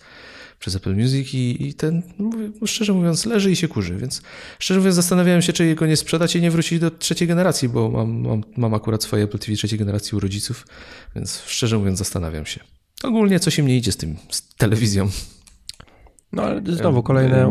przez 0.59 0.77
Apple 0.77 0.97
Music 0.97 1.35
i, 1.35 1.69
i 1.69 1.75
ten, 1.75 2.03
no, 2.19 2.67
szczerze 2.67 2.93
mówiąc, 2.93 3.27
leży 3.27 3.51
i 3.51 3.57
się 3.57 3.69
kurzy, 3.69 3.97
więc 3.97 4.23
szczerze 4.59 4.81
mówiąc 4.81 4.97
zastanawiałem 4.97 5.43
się, 5.43 5.53
czy 5.53 5.67
jego 5.67 5.87
nie 5.87 5.97
sprzedać 5.97 6.37
i 6.37 6.41
nie 6.41 6.51
wrócić 6.51 6.81
do 6.81 6.91
trzeciej 6.91 7.29
generacji, 7.29 7.69
bo 7.69 7.91
mam, 7.91 8.21
mam, 8.21 8.45
mam 8.57 8.75
akurat 8.75 9.03
swoje 9.03 9.25
Apple 9.25 9.39
TV 9.39 9.57
trzeciej 9.57 9.79
generacji 9.79 10.17
u 10.17 10.21
rodziców, 10.21 10.67
więc 11.15 11.43
szczerze 11.47 11.79
mówiąc 11.79 11.99
zastanawiam 11.99 12.47
się. 12.47 12.61
Ogólnie 13.03 13.41
coś 13.41 13.59
im 13.59 13.67
nie 13.67 13.77
idzie 13.77 13.93
z 13.93 13.97
tym, 13.97 14.17
z 14.31 14.55
telewizją. 14.55 15.09
No 16.33 16.43
ale 16.43 16.63
znowu 16.67 17.03
kolejne... 17.03 17.49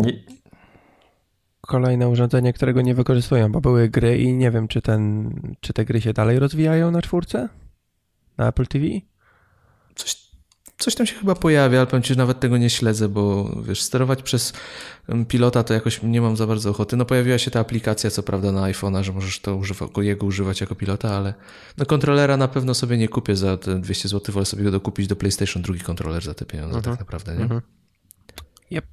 Kolejne 1.67 2.09
urządzenie, 2.09 2.53
którego 2.53 2.81
nie 2.81 2.95
wykorzystują, 2.95 3.51
bo 3.51 3.61
były 3.61 3.89
gry 3.89 4.17
i 4.17 4.33
nie 4.33 4.51
wiem, 4.51 4.67
czy, 4.67 4.81
ten, 4.81 5.29
czy 5.59 5.73
te 5.73 5.85
gry 5.85 6.01
się 6.01 6.13
dalej 6.13 6.39
rozwijają 6.39 6.91
na 6.91 7.01
czwórce? 7.01 7.49
Na 8.37 8.47
Apple 8.47 8.67
TV? 8.67 8.85
Coś, 9.95 10.25
coś 10.77 10.95
tam 10.95 11.05
się 11.05 11.15
chyba 11.15 11.35
pojawia, 11.35 11.77
ale 11.77 11.87
powiem 11.87 12.03
Ci, 12.03 12.13
że 12.13 12.17
nawet 12.17 12.39
tego 12.39 12.57
nie 12.57 12.69
śledzę, 12.69 13.09
bo 13.09 13.51
wiesz, 13.61 13.81
sterować 13.81 14.23
przez 14.23 14.53
pilota 15.27 15.63
to 15.63 15.73
jakoś 15.73 16.03
nie 16.03 16.21
mam 16.21 16.37
za 16.37 16.47
bardzo 16.47 16.69
ochoty. 16.69 16.97
No 16.97 17.05
pojawiła 17.05 17.37
się 17.37 17.51
ta 17.51 17.59
aplikacja, 17.59 18.11
co 18.11 18.23
prawda 18.23 18.51
na 18.51 18.61
iPhone'a, 18.61 19.03
że 19.03 19.13
możesz 19.13 19.39
to 19.39 19.55
używa, 19.55 19.87
jego 19.97 20.25
używać 20.25 20.61
jako 20.61 20.75
pilota, 20.75 21.17
ale 21.17 21.33
no 21.77 21.85
kontrolera 21.85 22.37
na 22.37 22.47
pewno 22.47 22.73
sobie 22.73 22.97
nie 22.97 23.07
kupię 23.07 23.35
za 23.35 23.57
te 23.57 23.79
200 23.79 24.09
zł, 24.09 24.33
wolę 24.33 24.45
sobie 24.45 24.63
go 24.63 24.71
dokupić 24.71 25.07
do 25.07 25.15
PlayStation 25.15 25.63
drugi 25.63 25.79
kontroler 25.79 26.23
za 26.23 26.33
te 26.33 26.45
pieniądze 26.45 26.75
tak 26.75 26.87
mhm. 26.87 26.99
naprawdę, 26.99 27.35
nie? 27.35 27.43
Mhm. 27.43 27.61
Yep. 28.71 28.85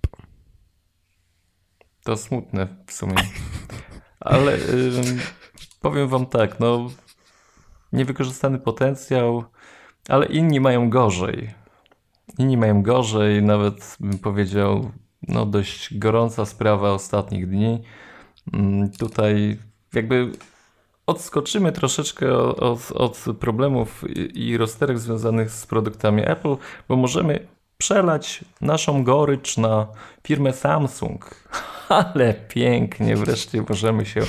To 2.04 2.16
smutne 2.16 2.68
w 2.86 2.92
sumie. 2.92 3.14
Ale 4.20 4.58
powiem 5.80 6.08
wam 6.08 6.26
tak, 6.26 6.60
no 6.60 6.90
niewykorzystany 7.92 8.58
potencjał 8.58 9.44
ale 10.08 10.26
inni 10.26 10.60
mają 10.60 10.90
gorzej. 10.90 11.50
Inni 12.38 12.56
mają 12.56 12.82
gorzej, 12.82 13.42
nawet 13.42 13.96
bym 14.00 14.18
powiedział, 14.18 14.90
no 15.28 15.46
dość 15.46 15.98
gorąca 15.98 16.46
sprawa 16.46 16.90
ostatnich 16.90 17.48
dni. 17.48 17.82
Mm, 18.52 18.90
tutaj 18.90 19.58
jakby 19.94 20.32
odskoczymy 21.06 21.72
troszeczkę 21.72 22.38
od, 22.38 22.92
od 22.92 23.24
problemów 23.40 24.04
i 24.34 24.56
rozterek 24.56 24.98
związanych 24.98 25.50
z 25.50 25.66
produktami 25.66 26.22
Apple, 26.28 26.56
bo 26.88 26.96
możemy 26.96 27.46
przelać 27.78 28.44
naszą 28.60 29.04
gorycz 29.04 29.56
na 29.56 29.86
firmę 30.26 30.52
Samsung. 30.52 31.34
Ale 31.92 32.34
pięknie, 32.34 33.16
wreszcie 33.16 33.64
możemy 33.68 34.06
się 34.06 34.20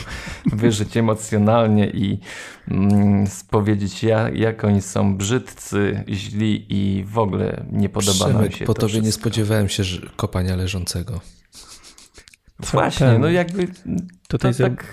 wyżyć 0.45 0.97
emocjonalnie 0.97 1.89
i 1.89 2.19
mm, 2.67 3.26
powiedzieć, 3.49 4.04
jak, 4.04 4.36
jak 4.36 4.63
oni 4.63 4.82
są 4.82 5.17
brzydcy, 5.17 6.04
źli 6.10 6.65
i 6.69 7.04
w 7.04 7.17
ogóle 7.17 7.65
nie 7.71 7.89
podoba 7.89 8.26
Przemek, 8.26 8.41
nam 8.41 8.52
się 8.52 8.65
po 8.65 8.73
to 8.73 8.82
tobie 8.82 8.89
wszystko. 8.89 9.06
nie 9.06 9.12
spodziewałem 9.12 9.69
się 9.69 9.84
że 9.84 10.02
kopania 10.15 10.56
leżącego. 10.56 11.21
Właśnie, 12.60 13.19
no 13.19 13.30
jakby 13.30 13.67
tutaj, 14.28 14.56
tak... 14.56 14.86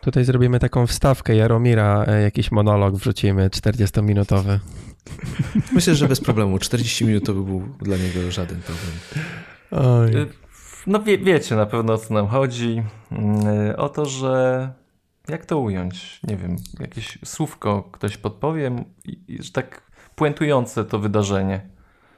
tutaj 0.00 0.24
zrobimy 0.24 0.58
taką 0.58 0.86
wstawkę 0.86 1.36
Jaromira, 1.36 2.04
e, 2.08 2.22
jakiś 2.22 2.52
monolog 2.52 2.94
wrzucimy 2.94 3.48
40-minutowy. 3.48 4.58
Myślę, 5.72 5.94
że 5.94 6.08
bez 6.08 6.20
problemu. 6.20 6.58
40 6.58 7.04
minut 7.04 7.26
to 7.26 7.34
by 7.34 7.42
był 7.42 7.68
dla 7.82 7.96
niego 7.96 8.30
żaden 8.30 8.60
problem. 8.60 8.92
Oj. 9.70 10.39
No 10.86 11.02
wie, 11.02 11.18
wiecie 11.18 11.56
na 11.56 11.66
pewno 11.66 11.92
o 11.92 11.98
co 11.98 12.14
nam 12.14 12.26
chodzi. 12.26 12.82
Y, 13.70 13.76
o 13.76 13.88
to, 13.88 14.06
że 14.06 14.72
jak 15.28 15.46
to 15.46 15.58
ująć? 15.58 16.20
Nie 16.22 16.36
wiem, 16.36 16.56
jakieś 16.80 17.18
słówko 17.24 17.82
ktoś 17.82 18.16
podpowie, 18.16 18.84
że 19.40 19.52
tak 19.52 19.90
puentujące 20.14 20.84
to 20.84 20.98
wydarzenie. 20.98 21.68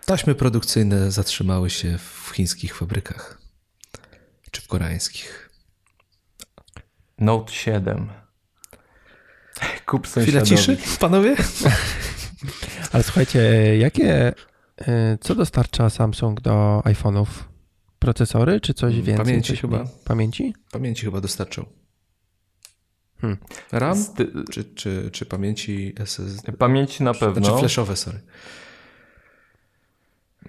Taśmy 0.07 0.35
produkcyjne 0.35 1.11
zatrzymały 1.11 1.71
się 1.71 1.99
w 1.99 2.31
chińskich 2.35 2.77
fabrykach. 2.77 3.41
Czy 4.51 4.63
w 4.63 4.69
koreańskich. 4.69 5.51
Note 7.19 7.53
7. 7.53 8.09
Kup 9.87 10.07
Chwila 10.07 10.43
ciszy, 10.43 10.77
panowie? 11.01 11.37
Ale 12.93 13.03
słuchajcie, 13.03 13.41
jakie, 13.79 14.33
e, 14.79 15.19
co 15.21 15.35
dostarcza 15.35 15.91
Samsung 15.91 16.41
do 16.41 16.83
iPhone'ów? 16.85 17.27
Procesory 18.03 18.61
czy 18.61 18.75
coś 18.75 18.93
mm, 18.93 19.05
więcej? 19.05 19.25
Pamięci 19.25 19.57
chyba. 19.57 19.85
Pamięci? 20.05 20.55
Pamięci 20.73 21.05
chyba 21.05 21.21
dostarczał. 21.21 21.65
Hmm. 23.21 23.39
RAM? 23.73 23.99
Czy, 24.51 24.65
czy, 24.65 25.11
czy 25.13 25.27
pamięci 25.27 25.93
SSD? 25.97 26.53
Pamięci 26.53 27.03
na 27.03 27.15
pewno. 27.15 27.45
Znaczy 27.45 27.59
flashowe, 27.59 27.97
sorry. 27.97 28.21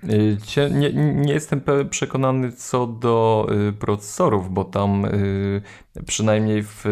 Y, 0.03 0.37
nie, 0.71 0.93
nie, 0.93 1.33
jestem 1.33 1.61
przekonany 1.89 2.51
co 2.51 2.87
do 2.87 3.47
y, 3.69 3.73
procesorów, 3.73 4.53
bo 4.53 4.63
tam 4.65 5.05
y, 5.05 5.61
przynajmniej 6.05 6.63
w 6.63 6.83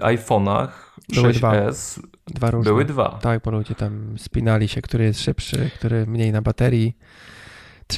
iPhone'ach 0.00 0.68
6S 1.12 2.00
dwa 2.26 2.50
różne. 2.50 2.70
były 2.70 2.84
dwa. 2.84 3.18
Tak, 3.22 3.42
bo 3.42 3.50
ludzie 3.50 3.74
tam 3.74 4.14
spinali 4.18 4.68
się, 4.68 4.82
który 4.82 5.04
jest 5.04 5.20
szybszy, 5.20 5.70
który 5.74 6.06
mniej 6.06 6.32
na 6.32 6.42
baterii. 6.42 6.96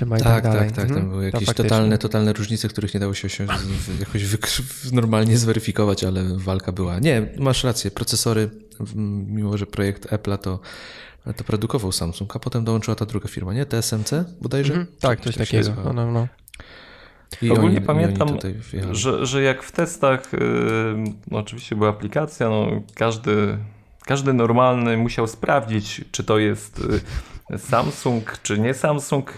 Wytrzyma 0.04 0.18
i 0.18 0.20
tak, 0.20 0.42
tak 0.42 0.52
dalej. 0.52 0.68
Tak, 0.68 0.76
tak, 0.76 0.86
tam 0.86 0.96
mhm. 0.96 1.10
były 1.10 1.24
jakieś 1.24 1.54
totalne, 1.54 1.98
totalne 1.98 2.32
różnice, 2.32 2.68
których 2.68 2.94
nie 2.94 3.00
dało 3.00 3.14
się 3.14 3.28
jakoś 4.00 4.62
normalnie 4.92 5.38
zweryfikować, 5.38 6.04
ale 6.04 6.24
walka 6.36 6.72
była. 6.72 6.98
Nie, 6.98 7.28
masz 7.38 7.64
rację, 7.64 7.90
procesory, 7.90 8.50
mimo 9.26 9.58
że 9.58 9.66
projekt 9.66 10.06
Apple'a 10.06 10.38
to 10.38 10.60
to 11.36 11.44
produkował 11.44 11.92
Samsung, 11.92 12.36
a 12.36 12.38
potem 12.38 12.64
dołączyła 12.64 12.94
ta 12.94 13.06
druga 13.06 13.28
firma, 13.28 13.54
nie? 13.54 13.66
TSMC 13.66 14.12
bodajże? 14.40 14.74
Mm, 14.74 14.86
tak, 15.00 15.20
coś 15.20 15.36
takiego. 15.36 15.70
No, 15.84 15.92
no, 15.92 16.12
no. 16.12 16.28
I 17.42 17.50
Ogólnie 17.50 17.76
oni, 17.76 17.86
pamiętam, 17.86 18.28
że, 18.92 19.26
że 19.26 19.42
jak 19.42 19.62
w 19.62 19.72
testach, 19.72 20.32
yy, 20.32 20.38
no 21.30 21.38
oczywiście 21.38 21.76
była 21.76 21.90
aplikacja, 21.90 22.48
no 22.48 22.82
każdy, 22.94 23.58
każdy 24.04 24.32
normalny 24.32 24.96
musiał 24.96 25.26
sprawdzić, 25.26 26.04
czy 26.10 26.24
to 26.24 26.38
jest 26.38 26.82
yy, 27.50 27.58
Samsung, 27.58 28.38
czy 28.42 28.58
nie 28.58 28.74
Samsung 28.74 29.32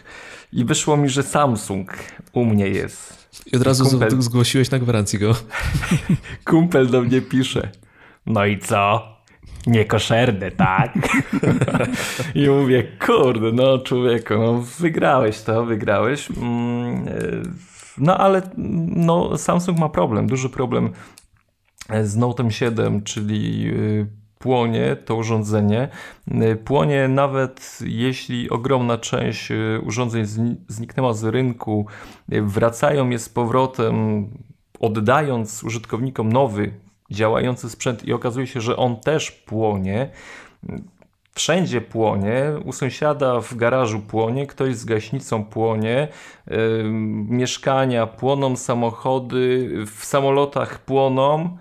i 0.53 0.65
wyszło 0.65 0.97
mi, 0.97 1.09
że 1.09 1.23
Samsung 1.23 1.99
u 2.33 2.45
mnie 2.45 2.69
jest. 2.69 3.29
I 3.53 3.57
od 3.57 3.63
razu 3.63 3.85
kumpel, 3.85 4.23
zgłosiłeś 4.23 4.71
na 4.71 4.79
gwarancji 4.79 5.19
go. 5.19 5.35
Kumpel 6.45 6.91
do 6.91 7.03
mnie 7.03 7.21
pisze, 7.21 7.71
no 8.27 8.47
i 8.47 8.59
co? 8.59 9.19
niekoszerne, 9.67 10.51
tak? 10.51 10.99
I 12.35 12.49
mówię, 12.49 12.85
kurde, 13.07 13.53
no 13.53 13.79
człowieku, 13.79 14.35
no 14.35 14.63
wygrałeś 14.79 15.41
to, 15.41 15.65
wygrałeś. 15.65 16.29
Mm, 16.31 17.09
e, 17.09 17.13
no 17.99 18.19
ale 18.19 18.43
no, 18.97 19.39
Samsung 19.39 19.79
ma 19.79 19.89
problem, 19.89 20.27
duży 20.27 20.49
problem 20.49 20.91
z 22.05 22.17
Note 22.17 22.51
7, 22.51 23.03
czyli 23.03 23.71
e, 23.71 24.18
płonie 24.39 24.97
to 24.97 25.17
urządzenie. 25.17 25.89
E, 26.31 26.57
płonie 26.57 27.09
nawet 27.09 27.79
jeśli 27.85 28.51
ogromna 28.51 28.99
część 28.99 29.49
urządzeń 29.83 30.25
zniknęła 30.69 31.13
z 31.13 31.25
rynku, 31.25 31.87
wracają 32.29 33.11
je 33.11 33.19
z 33.19 33.29
powrotem, 33.29 34.27
oddając 34.81 35.65
użytkownikom 35.65 36.33
nowy, 36.33 36.73
działający 37.11 37.71
sprzęt 37.71 38.05
i 38.05 38.13
okazuje 38.13 38.47
się, 38.47 38.61
że 38.61 38.77
on 38.77 39.01
też 39.01 39.31
płonie. 39.31 40.11
Wszędzie 41.35 41.81
płonie, 41.81 42.43
u 42.65 42.73
sąsiada 42.73 43.41
w 43.41 43.57
garażu 43.57 44.01
płonie, 44.01 44.47
ktoś 44.47 44.77
z 44.77 44.85
gaśnicą 44.85 45.45
płonie, 45.45 46.09
yy, 46.47 46.57
mieszkania 47.29 48.07
płoną, 48.07 48.57
samochody, 48.57 49.71
w 49.87 50.05
samolotach 50.05 50.79
płoną. 50.79 51.59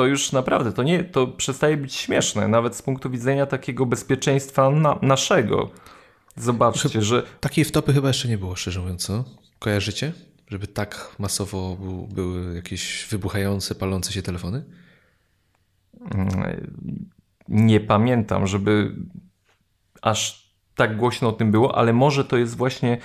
To 0.00 0.06
już 0.06 0.32
naprawdę, 0.32 0.72
to 0.72 0.82
nie, 0.82 1.04
to 1.04 1.26
przestaje 1.26 1.76
być 1.76 1.94
śmieszne, 1.94 2.48
nawet 2.48 2.76
z 2.76 2.82
punktu 2.82 3.10
widzenia 3.10 3.46
takiego 3.46 3.86
bezpieczeństwa 3.86 4.70
na, 4.70 4.98
naszego. 5.02 5.70
Zobaczcie, 6.36 7.02
że. 7.02 7.22
Takiej 7.40 7.64
wtopy 7.64 7.92
chyba 7.92 8.08
jeszcze 8.08 8.28
nie 8.28 8.38
było, 8.38 8.56
szczerze 8.56 8.80
mówiąc, 8.80 9.06
co? 9.06 9.24
Kojarzycie? 9.58 10.12
żeby 10.50 10.66
tak 10.66 11.14
masowo 11.18 11.76
był, 11.76 12.06
były 12.06 12.54
jakieś 12.54 13.06
wybuchające, 13.10 13.74
palące 13.74 14.12
się 14.12 14.22
telefony? 14.22 14.64
Nie 17.48 17.80
pamiętam, 17.80 18.46
żeby 18.46 18.94
aż 20.02 20.50
tak 20.74 20.96
głośno 20.96 21.28
o 21.28 21.32
tym 21.32 21.50
było, 21.50 21.78
ale 21.78 21.92
może 21.92 22.24
to 22.24 22.36
jest 22.36 22.56
właśnie 22.56 22.98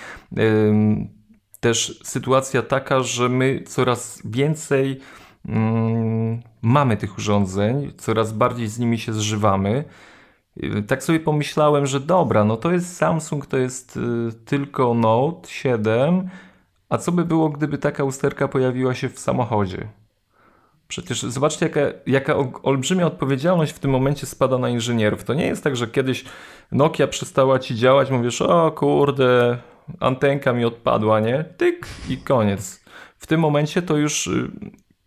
też 1.60 2.00
sytuacja 2.04 2.62
taka, 2.62 3.04
że 3.04 3.30
my 3.30 3.64
coraz 3.68 4.22
więcej 4.26 5.00
mamy 6.66 6.98
tych 6.98 7.18
urządzeń, 7.18 7.94
coraz 7.98 8.34
bardziej 8.34 8.68
z 8.68 8.80
nimi 8.80 9.00
się 9.00 9.14
zżywamy. 9.14 9.84
Tak 10.88 11.04
sobie 11.04 11.20
pomyślałem, 11.20 11.88
że 11.88 12.00
dobra, 12.00 12.44
no 12.44 12.58
to 12.58 12.72
jest 12.72 12.98
Samsung, 12.98 13.46
to 13.46 13.58
jest 13.58 13.98
y, 13.98 14.02
tylko 14.46 14.94
Note 14.94 15.50
7, 15.50 16.30
a 16.90 16.98
co 16.98 17.12
by 17.12 17.26
było, 17.26 17.50
gdyby 17.50 17.78
taka 17.78 18.04
usterka 18.04 18.48
pojawiła 18.48 18.94
się 18.94 19.10
w 19.10 19.20
samochodzie? 19.20 19.88
Przecież 20.88 21.22
zobaczcie, 21.22 21.66
jaka, 21.66 21.80
jaka 22.08 22.36
olbrzymia 22.64 23.06
odpowiedzialność 23.06 23.74
w 23.74 23.80
tym 23.80 23.92
momencie 23.92 24.26
spada 24.26 24.58
na 24.58 24.70
inżynierów. 24.70 25.24
To 25.24 25.34
nie 25.34 25.48
jest 25.48 25.64
tak, 25.64 25.76
że 25.76 25.88
kiedyś 25.88 26.26
Nokia 26.72 27.08
przestała 27.08 27.60
ci 27.60 27.76
działać, 27.76 28.12
mówisz, 28.12 28.42
o 28.42 28.72
kurde, 28.72 29.58
antenka 30.00 30.54
mi 30.54 30.66
odpadła, 30.66 31.20
nie? 31.20 31.46
Tyk 31.58 31.88
i 32.10 32.18
koniec. 32.18 32.86
W 33.18 33.28
tym 33.28 33.40
momencie 33.40 33.82
to 33.82 33.98
już 33.98 34.28
y, 34.28 34.52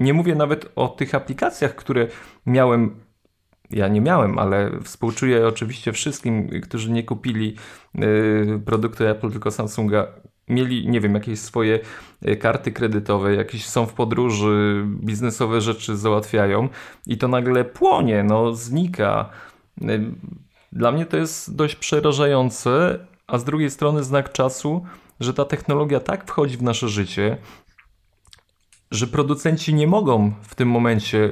nie 0.01 0.15
mówię 0.15 0.35
nawet 0.35 0.73
o 0.77 0.89
tych 0.89 1.15
aplikacjach, 1.15 1.75
które 1.75 2.07
miałem. 2.47 2.95
Ja 3.71 3.89
nie 3.89 4.01
miałem, 4.01 4.39
ale 4.39 4.71
współczuję 4.83 5.47
oczywiście 5.47 5.93
wszystkim, 5.93 6.61
którzy 6.61 6.91
nie 6.91 7.03
kupili 7.03 7.57
y, 7.99 8.61
produktu 8.65 9.07
Apple, 9.07 9.31
tylko 9.31 9.51
Samsunga 9.51 10.07
mieli, 10.49 10.89
nie 10.89 11.01
wiem, 11.01 11.15
jakieś 11.15 11.41
swoje 11.41 11.81
e, 12.23 12.37
karty 12.37 12.73
kredytowe, 12.73 13.35
jakieś 13.35 13.67
są 13.67 13.87
w 13.87 13.93
podróży, 13.93 14.85
biznesowe 14.87 15.61
rzeczy 15.61 15.97
załatwiają 15.97 16.69
i 17.07 17.19
to 17.19 17.29
nagle 17.29 17.65
płonie, 17.65 18.25
no 18.25 18.55
znika. 18.55 19.31
E, 19.83 19.99
dla 20.73 20.93
mnie 20.93 21.07
to 21.07 21.17
jest 21.17 21.57
dość 21.57 21.77
przerażające, 21.77 22.99
a 23.27 23.39
z 23.39 23.45
drugiej 23.45 23.71
strony 23.71 24.03
znak 24.03 24.33
czasu, 24.33 24.85
że 25.21 25.35
ta 25.35 25.45
technologia 25.45 26.01
tak 26.01 26.25
wchodzi 26.27 26.57
w 26.57 26.63
nasze 26.63 26.89
życie, 26.89 27.37
że 28.91 29.07
producenci 29.07 29.75
nie 29.75 29.87
mogą 29.87 30.33
w 30.43 30.55
tym 30.55 30.69
momencie 30.69 31.31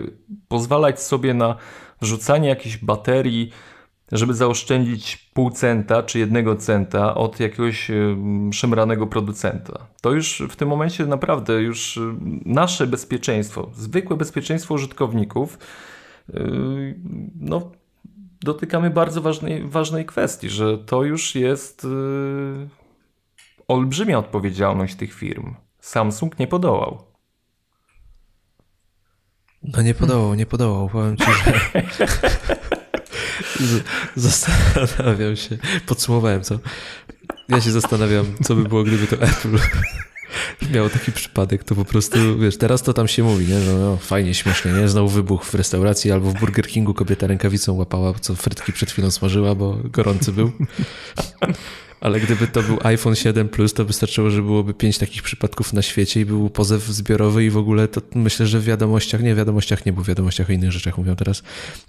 pozwalać 0.49 1.03
sobie 1.03 1.35
na 1.35 1.57
rzucanie 2.01 2.49
jakichś 2.49 2.77
baterii, 2.77 3.51
żeby 4.13 4.35
zaoszczędzić 4.35 5.31
pół 5.35 5.51
centa 5.51 6.03
czy 6.03 6.19
jednego 6.19 6.57
centa 6.57 7.15
od 7.15 7.41
jakiegoś 7.41 7.91
szemranego 8.53 9.07
producenta. 9.07 9.87
To 10.01 10.13
już 10.13 10.43
w 10.51 10.57
tym 10.57 10.69
momencie 10.69 11.07
naprawdę 11.07 11.63
już 11.63 12.01
nasze 12.45 12.87
bezpieczeństwo, 12.87 13.71
zwykłe 13.75 14.17
bezpieczeństwo 14.17 14.75
użytkowników, 14.75 15.59
yy, 16.29 17.01
no, 17.41 17.71
dotykamy 18.41 18.91
bardzo 18.91 19.21
ważnej, 19.21 19.69
ważnej 19.69 20.05
kwestii, 20.05 20.49
że 20.49 20.79
to 20.79 21.03
już 21.03 21.35
jest 21.35 21.87
olbrzymia 23.69 24.19
odpowiedzialność 24.19 24.95
tych 24.95 25.15
firm. 25.15 25.55
Samsung 25.81 26.39
nie 26.39 26.47
podołał. 26.47 27.06
No 29.73 29.83
nie 29.83 29.95
podołał, 29.95 30.35
nie 30.35 30.47
podołał. 30.47 30.89
Powiem 30.89 31.17
ci, 31.17 31.25
że 33.61 33.81
Zastanawiam 34.17 35.37
się, 35.37 35.59
podsumowałem 35.87 36.43
co. 36.43 36.59
Ja 37.49 37.61
się 37.61 37.71
zastanawiam, 37.71 38.27
co 38.43 38.55
by 38.55 38.65
było, 38.65 38.83
gdyby 38.85 39.07
to 39.07 39.17
Apple 39.17 39.59
miało 40.75 40.89
taki 40.89 41.13
przypadek, 41.13 41.65
to 41.65 41.75
po 41.75 41.85
prostu, 41.85 42.39
wiesz, 42.39 42.59
teraz 42.59 42.83
to 42.83 42.93
tam 42.93 43.09
się 43.09 43.23
mówi, 43.23 43.47
nie? 43.47 43.59
No, 43.59 43.79
no, 43.79 43.97
fajnie, 43.97 44.35
śmiesznie, 44.35 44.73
nie? 44.73 44.89
Znowu 44.89 45.09
wybuch 45.09 45.45
w 45.45 45.55
restauracji 45.55 46.13
albo 46.13 46.31
w 46.31 46.35
Burger 46.35 46.67
Kingu 46.67 46.95
kobieta 46.95 47.27
rękawicą 47.27 47.73
łapała, 47.73 48.15
co 48.15 48.35
frytki 48.35 48.73
przed 48.73 48.91
chwilą 48.91 49.11
smażyła, 49.11 49.55
bo 49.55 49.79
gorący 49.85 50.33
był. 50.33 50.53
Ale 52.01 52.21
gdyby 52.21 52.47
to 52.47 52.63
był 52.63 52.79
iPhone 52.83 53.15
7 53.15 53.49
Plus, 53.49 53.75
to 53.75 53.85
wystarczyło, 53.85 54.31
że 54.31 54.43
byłoby 54.43 54.75
pięć 54.75 54.99
takich 54.99 55.23
przypadków 55.23 55.73
na 55.73 55.83
świecie 55.83 56.21
i 56.21 56.25
był 56.25 56.51
pozew 56.51 56.83
zbiorowy 56.83 57.45
i 57.45 57.51
w 57.51 57.57
ogóle 57.57 57.89
to 57.89 58.01
myślę, 58.15 58.47
że 58.47 58.61
w 58.61 58.65
wiadomościach, 58.65 59.23
nie 59.23 59.35
w 59.35 59.39
wiadomościach 59.39 59.87
nie, 59.87 59.93
bo 59.93 60.03
w 60.03 60.07
wiadomościach 60.07 60.51
o 60.51 60.53
innych 60.53 60.73
rzeczach 60.73 60.99
mówią 60.99 61.17
teraz. 61.17 61.43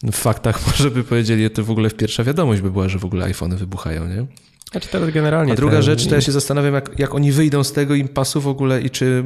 W 0.03 0.15
faktach 0.15 0.61
może 0.67 0.91
by 0.91 1.03
powiedzieli, 1.03 1.49
to 1.49 1.63
w 1.63 1.71
ogóle 1.71 1.91
pierwsza 1.91 2.23
wiadomość 2.23 2.61
by 2.61 2.71
była, 2.71 2.89
że 2.89 2.99
w 2.99 3.05
ogóle 3.05 3.25
iPhony 3.25 3.57
wybuchają, 3.57 4.07
nie? 4.07 4.25
Znaczy 4.71 4.89
teraz 4.89 5.09
generalnie. 5.09 5.53
A 5.53 5.55
druga 5.55 5.73
ten... 5.73 5.83
rzecz, 5.83 6.07
to 6.07 6.15
ja 6.15 6.21
się 6.21 6.31
zastanawiam, 6.31 6.73
jak, 6.73 6.99
jak 6.99 7.15
oni 7.15 7.31
wyjdą 7.31 7.63
z 7.63 7.73
tego 7.73 7.95
impasu 7.95 8.41
w 8.41 8.47
ogóle 8.47 8.81
i 8.81 8.89
czy 8.89 9.23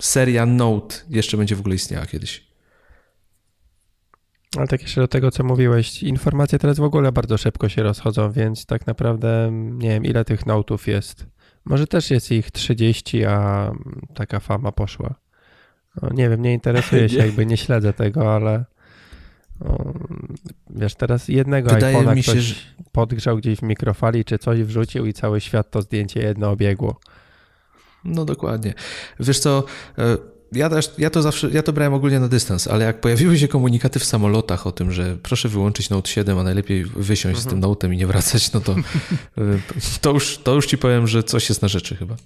seria 0.00 0.46
Note 0.46 0.96
jeszcze 1.10 1.36
będzie 1.36 1.56
w 1.56 1.60
ogóle 1.60 1.74
istniała 1.74 2.06
kiedyś. 2.06 2.47
Ale 4.56 4.66
tak 4.66 4.82
jeszcze 4.82 5.00
do 5.00 5.08
tego, 5.08 5.30
co 5.30 5.44
mówiłeś, 5.44 6.02
informacje 6.02 6.58
teraz 6.58 6.76
w 6.76 6.82
ogóle 6.82 7.12
bardzo 7.12 7.38
szybko 7.38 7.68
się 7.68 7.82
rozchodzą, 7.82 8.32
więc 8.32 8.66
tak 8.66 8.86
naprawdę 8.86 9.50
nie 9.52 9.88
wiem, 9.88 10.04
ile 10.04 10.24
tych 10.24 10.46
notów 10.46 10.86
jest. 10.86 11.26
Może 11.64 11.86
też 11.86 12.10
jest 12.10 12.32
ich 12.32 12.50
30, 12.50 13.24
a 13.24 13.70
taka 14.14 14.40
fama 14.40 14.72
poszła. 14.72 15.14
No, 16.02 16.08
nie 16.14 16.30
wiem, 16.30 16.42
nie 16.42 16.54
interesuję 16.54 17.08
się, 17.08 17.18
jakby 17.18 17.46
nie 17.46 17.56
śledzę 17.56 17.92
tego, 17.92 18.34
ale 18.34 18.64
no, 19.60 19.94
wiesz, 20.70 20.94
teraz 20.94 21.28
jednego 21.28 21.70
Wydaje 21.70 21.96
iPhone'a 21.96 22.22
się, 22.22 22.32
ktoś 22.32 22.44
że... 22.44 22.54
podgrzał 22.92 23.36
gdzieś 23.36 23.58
w 23.58 23.62
mikrofali, 23.62 24.24
czy 24.24 24.38
coś 24.38 24.62
wrzucił 24.62 25.06
i 25.06 25.12
cały 25.12 25.40
świat 25.40 25.70
to 25.70 25.82
zdjęcie 25.82 26.20
jedno 26.20 26.50
obiegło. 26.50 27.00
No 28.04 28.24
dokładnie. 28.24 28.74
Wiesz 29.20 29.38
co, 29.38 29.64
e, 29.98 30.16
ja, 30.52 30.70
też, 30.70 30.90
ja 30.98 31.10
to 31.10 31.22
zawsze, 31.22 31.50
ja 31.50 31.62
to 31.62 31.72
brałem 31.72 31.94
ogólnie 31.94 32.20
na 32.20 32.28
dystans, 32.28 32.68
ale 32.68 32.84
jak 32.84 33.00
pojawiły 33.00 33.38
się 33.38 33.48
komunikaty 33.48 33.98
w 33.98 34.04
samolotach 34.04 34.66
o 34.66 34.72
tym, 34.72 34.92
że 34.92 35.16
proszę 35.22 35.48
wyłączyć 35.48 35.90
Note 35.90 36.10
7, 36.10 36.38
a 36.38 36.42
najlepiej 36.42 36.84
wysiąść 36.84 37.38
mhm. 37.38 37.42
z 37.42 37.46
tym 37.46 37.58
mhm. 37.58 37.72
Note'em 37.74 37.94
i 37.94 37.96
nie 37.96 38.06
wracać, 38.06 38.52
no 38.52 38.60
to, 38.60 38.74
to, 40.00 40.12
już, 40.12 40.38
to 40.38 40.54
już 40.54 40.66
ci 40.66 40.78
powiem, 40.78 41.06
że 41.06 41.22
coś 41.22 41.48
jest 41.48 41.62
na 41.62 41.68
rzeczy 41.68 41.96
chyba. 41.96 42.16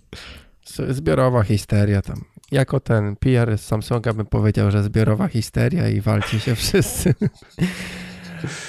Zbiorowa 0.88 1.42
histeria 1.42 2.02
tam. 2.02 2.24
Jako 2.50 2.80
ten 2.80 3.16
PR 3.16 3.58
z 3.58 3.60
Samsunga 3.60 4.12
bym 4.12 4.26
powiedział, 4.26 4.70
że 4.70 4.82
zbiorowa 4.82 5.28
histeria 5.28 5.88
i 5.88 6.00
walcie 6.00 6.40
się 6.40 6.54
wszyscy. 6.62 7.14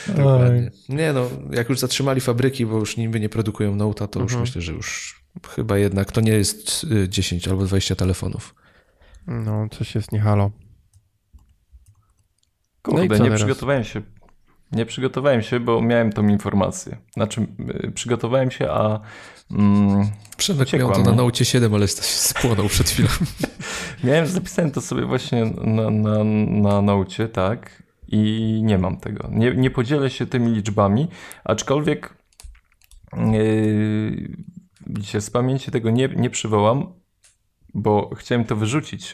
Dokładnie. 0.07 0.71
Nie 0.89 1.13
no, 1.13 1.29
jak 1.51 1.69
już 1.69 1.79
zatrzymali 1.79 2.21
fabryki, 2.21 2.65
bo 2.65 2.79
już 2.79 2.97
niby 2.97 3.19
nie 3.19 3.29
produkują 3.29 3.77
Note'a, 3.77 4.07
to 4.07 4.19
już 4.19 4.31
mhm. 4.31 4.41
myślę, 4.41 4.61
że 4.61 4.73
już 4.73 5.23
Chyba 5.55 5.77
jednak 5.77 6.11
to 6.11 6.21
nie 6.21 6.31
jest 6.31 6.85
10 7.09 7.47
y, 7.47 7.49
albo 7.49 7.65
20 7.65 7.95
telefonów. 7.95 8.55
No, 9.27 9.67
coś 9.69 9.95
jest 9.95 10.11
nie 10.11 10.19
halo. 10.19 10.51
Kurde, 12.81 13.07
no 13.07 13.13
nie 13.13 13.23
teraz? 13.23 13.39
przygotowałem 13.39 13.83
się. 13.83 14.01
Nie 14.71 14.85
przygotowałem 14.85 15.41
się, 15.41 15.59
bo 15.59 15.81
miałem 15.81 16.13
tą 16.13 16.27
informację. 16.27 16.97
Znaczy, 17.13 17.47
y, 17.85 17.91
przygotowałem 17.91 18.51
się, 18.51 18.69
a. 18.71 18.99
Mm, 19.51 20.11
Przemek 20.37 20.73
miał 20.73 20.91
to 20.91 21.03
na 21.03 21.11
naucie 21.11 21.45
7, 21.45 21.73
ale 21.73 21.87
spłonął 21.87 22.67
przed 22.67 22.89
chwilą. 22.89 23.09
miałem, 24.03 24.27
zapisałem 24.27 24.71
to 24.71 24.81
sobie 24.81 25.05
właśnie 25.05 25.45
na, 25.45 25.89
na, 25.89 26.23
na 26.61 26.81
naucie, 26.81 27.27
tak. 27.27 27.83
I 28.07 28.61
nie 28.63 28.77
mam 28.77 28.97
tego. 28.97 29.29
Nie, 29.31 29.55
nie 29.55 29.71
podzielę 29.71 30.09
się 30.09 30.25
tymi 30.25 30.51
liczbami, 30.51 31.07
aczkolwiek. 31.43 32.13
Yy, 33.31 34.37
widzicie, 34.87 35.21
z 35.21 35.29
pamięci 35.29 35.71
tego 35.71 35.89
nie, 35.89 36.07
nie 36.07 36.29
przywołam, 36.29 36.93
bo 37.73 38.15
chciałem 38.15 38.45
to 38.45 38.55
wyrzucić. 38.55 39.13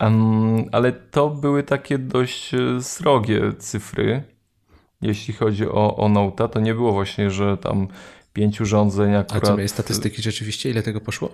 Um, 0.00 0.64
ale 0.72 0.92
to 0.92 1.30
były 1.30 1.62
takie 1.62 1.98
dość 1.98 2.54
e, 2.54 2.82
srogie 2.82 3.52
cyfry, 3.58 4.22
jeśli 5.02 5.34
chodzi 5.34 5.68
o, 5.68 5.96
o 5.96 6.08
Note'a. 6.08 6.48
To 6.48 6.60
nie 6.60 6.74
było 6.74 6.92
właśnie, 6.92 7.30
że 7.30 7.56
tam 7.56 7.88
pięć 8.32 8.60
urządzeń 8.60 9.14
akurat... 9.14 9.44
A 9.44 9.46
co, 9.46 9.56
miałeś 9.56 9.70
statystyki 9.70 10.22
rzeczywiście? 10.22 10.70
Ile 10.70 10.82
tego 10.82 11.00
poszło? 11.00 11.30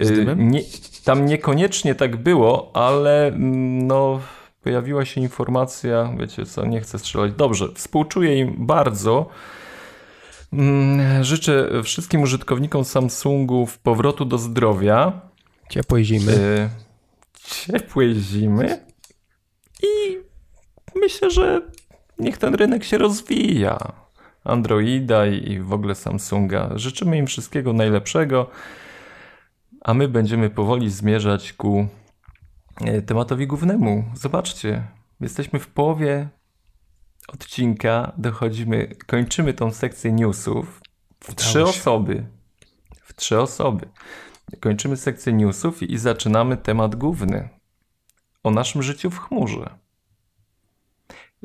E, 0.00 0.36
nie, 0.36 0.60
tam 1.04 1.26
niekoniecznie 1.26 1.94
tak 1.94 2.16
było, 2.16 2.70
ale 2.76 3.26
mm, 3.26 3.86
no, 3.86 4.20
pojawiła 4.62 5.04
się 5.04 5.20
informacja, 5.20 6.14
wiecie 6.18 6.46
co, 6.46 6.66
nie 6.66 6.80
chcę 6.80 6.98
strzelać. 6.98 7.32
Dobrze, 7.32 7.68
współczuję 7.74 8.38
im 8.38 8.66
bardzo. 8.66 9.28
Mm, 10.52 11.24
życzę 11.24 11.82
wszystkim 11.82 12.22
użytkownikom 12.22 12.84
Samsungów 12.84 13.78
powrotu 13.78 14.24
do 14.24 14.38
zdrowia. 14.38 15.20
Ciepłej 15.68 16.04
zimy. 16.04 16.32
Y 16.32 16.90
ciepłej 17.50 18.14
zimy 18.14 18.84
i 19.82 20.18
myślę, 20.94 21.30
że 21.30 21.62
niech 22.18 22.38
ten 22.38 22.54
rynek 22.54 22.84
się 22.84 22.98
rozwija. 22.98 23.78
Androida 24.44 25.26
i 25.26 25.58
w 25.58 25.72
ogóle 25.72 25.94
Samsunga. 25.94 26.70
Życzymy 26.74 27.18
im 27.18 27.26
wszystkiego 27.26 27.72
najlepszego, 27.72 28.50
a 29.80 29.94
my 29.94 30.08
będziemy 30.08 30.50
powoli 30.50 30.90
zmierzać 30.90 31.52
ku 31.52 31.86
e, 32.80 33.02
tematowi 33.02 33.46
głównemu. 33.46 34.04
Zobaczcie, 34.14 34.82
jesteśmy 35.20 35.58
w 35.58 35.68
połowie 35.68 36.28
odcinka, 37.34 38.12
dochodzimy, 38.18 38.96
kończymy 39.06 39.54
tą 39.54 39.72
sekcję 39.72 40.12
newsów 40.12 40.80
w 41.20 41.34
trzy 41.34 41.64
osoby. 41.64 42.26
W 43.02 43.14
trzy 43.14 43.40
osoby. 43.40 43.88
Kończymy 44.60 44.96
sekcję 44.96 45.32
newsów 45.32 45.82
i 45.82 45.98
zaczynamy 45.98 46.56
temat 46.56 46.96
główny 46.96 47.48
o 48.42 48.50
naszym 48.50 48.82
życiu 48.82 49.10
w 49.10 49.18
chmurze. 49.18 49.70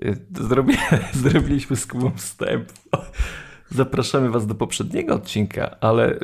Y, 0.04 0.26
zrobi, 0.32 0.74
zrobiliśmy 1.24 1.76
z 1.76 1.88
Kubą 1.88 2.12
wstęp. 2.12 2.72
Zapraszamy 3.70 4.30
Was 4.30 4.48
do 4.48 4.56
poprzedniego 4.56 5.16
odcinka, 5.16 5.76
ale 5.82 6.12
y, 6.12 6.20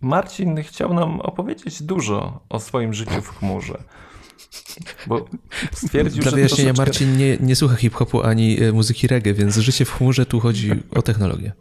Marcin 0.00 0.62
chciał 0.62 0.94
nam 0.94 1.20
opowiedzieć 1.20 1.82
dużo 1.82 2.40
o 2.48 2.60
swoim 2.60 2.94
życiu 2.94 3.22
w 3.22 3.38
chmurze. 3.38 3.82
Bo 5.06 5.24
stwierdził, 5.72 6.22
Dla 6.22 6.32
wyjaśnienia, 6.32 6.74
troszeczkę... 6.74 6.90
Marcin 6.90 7.16
nie, 7.16 7.36
nie 7.36 7.56
słucha 7.56 7.76
hip-hopu 7.76 8.22
ani 8.22 8.62
y, 8.62 8.72
muzyki 8.72 9.06
reggae, 9.06 9.34
więc 9.34 9.56
życie 9.56 9.84
w 9.84 9.92
chmurze 9.92 10.26
tu 10.26 10.40
chodzi 10.40 10.70
o 10.90 11.02
technologię 11.02 11.52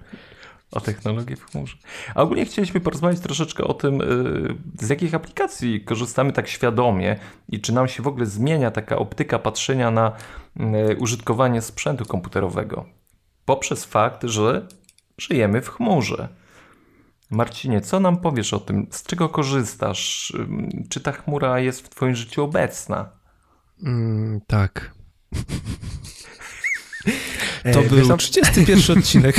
o 0.71 0.81
technologii 0.81 1.35
w 1.35 1.45
chmurze. 1.45 1.77
A 2.15 2.21
ogólnie 2.21 2.45
chcieliśmy 2.45 2.79
porozmawiać 2.79 3.19
troszeczkę 3.19 3.63
o 3.63 3.73
tym, 3.73 4.01
y, 4.01 4.85
z 4.85 4.89
jakich 4.89 5.15
aplikacji 5.15 5.81
korzystamy 5.81 6.33
tak 6.33 6.47
świadomie 6.47 7.19
i 7.49 7.61
czy 7.61 7.73
nam 7.73 7.87
się 7.87 8.03
w 8.03 8.07
ogóle 8.07 8.25
zmienia 8.25 8.71
taka 8.71 8.97
optyka 8.97 9.39
patrzenia 9.39 9.91
na 9.91 10.11
y, 10.91 10.95
użytkowanie 10.99 11.61
sprzętu 11.61 12.05
komputerowego 12.05 12.85
poprzez 13.47 13.85
fakt, 13.85 14.23
że 14.23 14.67
żyjemy 15.17 15.61
w 15.61 15.69
chmurze. 15.69 16.27
Marcinie, 17.29 17.81
co 17.81 17.99
nam 17.99 18.17
powiesz 18.17 18.53
o 18.53 18.59
tym? 18.59 18.87
Z 18.91 19.03
czego 19.03 19.29
korzystasz? 19.29 20.33
Czy 20.89 20.99
ta 21.01 21.11
chmura 21.11 21.59
jest 21.59 21.81
w 21.81 21.89
Twoim 21.89 22.15
życiu 22.15 22.43
obecna? 22.43 23.09
Mm, 23.83 24.41
tak. 24.47 24.91
To 27.73 27.79
e, 27.79 27.89
był 27.89 28.17
31 28.17 28.97
odcinek 28.97 29.35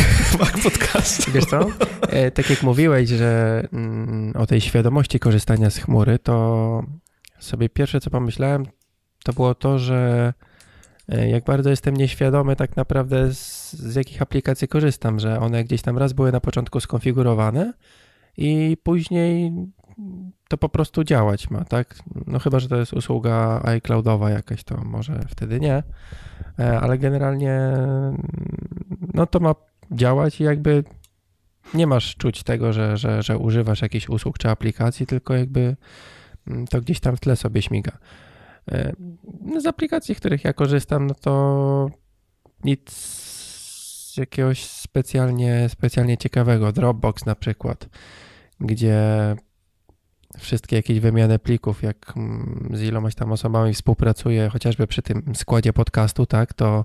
Podcastu. 0.62 1.33
Wiesz 1.33 1.44
co? 1.44 1.61
E, 2.09 2.31
tak 2.31 2.51
jak 2.51 2.62
mówiłeś, 2.62 3.09
że 3.09 3.62
mm, 3.72 4.33
o 4.37 4.46
tej 4.46 4.61
świadomości 4.61 5.20
korzystania 5.20 5.70
z 5.70 5.77
chmury, 5.77 6.18
to 6.18 6.83
sobie 7.38 7.68
pierwsze 7.68 8.01
co 8.01 8.11
pomyślałem, 8.11 8.66
to 9.24 9.33
było 9.33 9.55
to, 9.55 9.79
że 9.79 10.33
e, 10.42 10.47
jak 11.09 11.44
bardzo 11.44 11.71
jestem 11.71 11.97
nieświadomy 11.97 12.57
tak 12.57 12.77
naprawdę 12.77 13.35
z, 13.35 13.73
z 13.73 13.94
jakich 13.94 14.23
aplikacji 14.23 14.68
korzystam, 14.68 15.21
że 15.21 15.40
one 15.40 15.64
gdzieś 15.64 15.83
tam 15.83 15.99
raz 15.99 16.12
były 16.12 16.33
na 16.33 16.40
początku 16.40 16.81
skonfigurowane 16.81 17.73
i 18.37 18.77
później 18.83 19.53
to 20.49 20.59
po 20.59 20.68
prostu 20.68 21.05
działać 21.05 21.51
ma, 21.51 21.64
tak? 21.64 21.99
No 22.27 22.38
chyba, 22.38 22.61
że 22.61 22.68
to 22.68 22.77
jest 22.77 22.92
usługa 22.92 23.61
iCloudowa 23.64 24.31
jakaś, 24.31 24.64
to 24.64 24.77
może 24.85 25.21
wtedy 25.29 25.61
nie, 25.61 25.83
e, 26.59 26.81
ale 26.81 26.99
generalnie 26.99 27.73
no 29.14 29.27
to 29.27 29.40
ma 29.40 29.55
działać 29.90 30.40
i 30.40 30.44
jakby 30.44 30.85
nie 31.75 31.87
masz 31.87 32.16
czuć 32.16 32.42
tego, 32.42 32.73
że, 32.73 32.97
że, 32.97 33.23
że 33.23 33.38
używasz 33.38 33.83
jakichś 33.83 34.09
usług 34.09 34.38
czy 34.38 34.49
aplikacji, 34.49 35.07
tylko 35.07 35.35
jakby 35.35 35.77
mm, 36.47 36.66
to 36.66 36.81
gdzieś 36.81 37.01
tam 37.01 37.16
w 37.16 37.21
tle 37.21 37.37
sobie 37.37 37.62
śmiga. 37.62 37.92
E, 38.72 38.92
no 39.42 39.61
z 39.61 39.66
aplikacji, 39.66 40.14
których 40.14 40.44
ja 40.44 40.52
korzystam, 40.52 41.07
no 41.07 41.14
to 41.14 41.90
nic 42.64 44.14
jakiegoś 44.16 44.64
specjalnie, 44.64 45.68
specjalnie 45.68 46.16
ciekawego. 46.16 46.72
Dropbox 46.72 47.26
na 47.26 47.35
przykład, 47.35 47.88
gdzie 48.61 49.37
wszystkie 50.38 50.76
jakieś 50.76 51.00
wymiany 51.00 51.38
plików, 51.38 51.83
jak 51.83 52.12
mm, 52.16 52.70
z 52.72 52.83
ilomaś 52.83 53.14
tam 53.14 53.33
osobami 53.33 53.74
współpracuję, 53.74 54.48
chociażby 54.48 54.87
przy 54.87 55.02
tym 55.02 55.35
składzie 55.35 55.72
podcastu, 55.72 56.26
tak, 56.26 56.54
to 56.54 56.85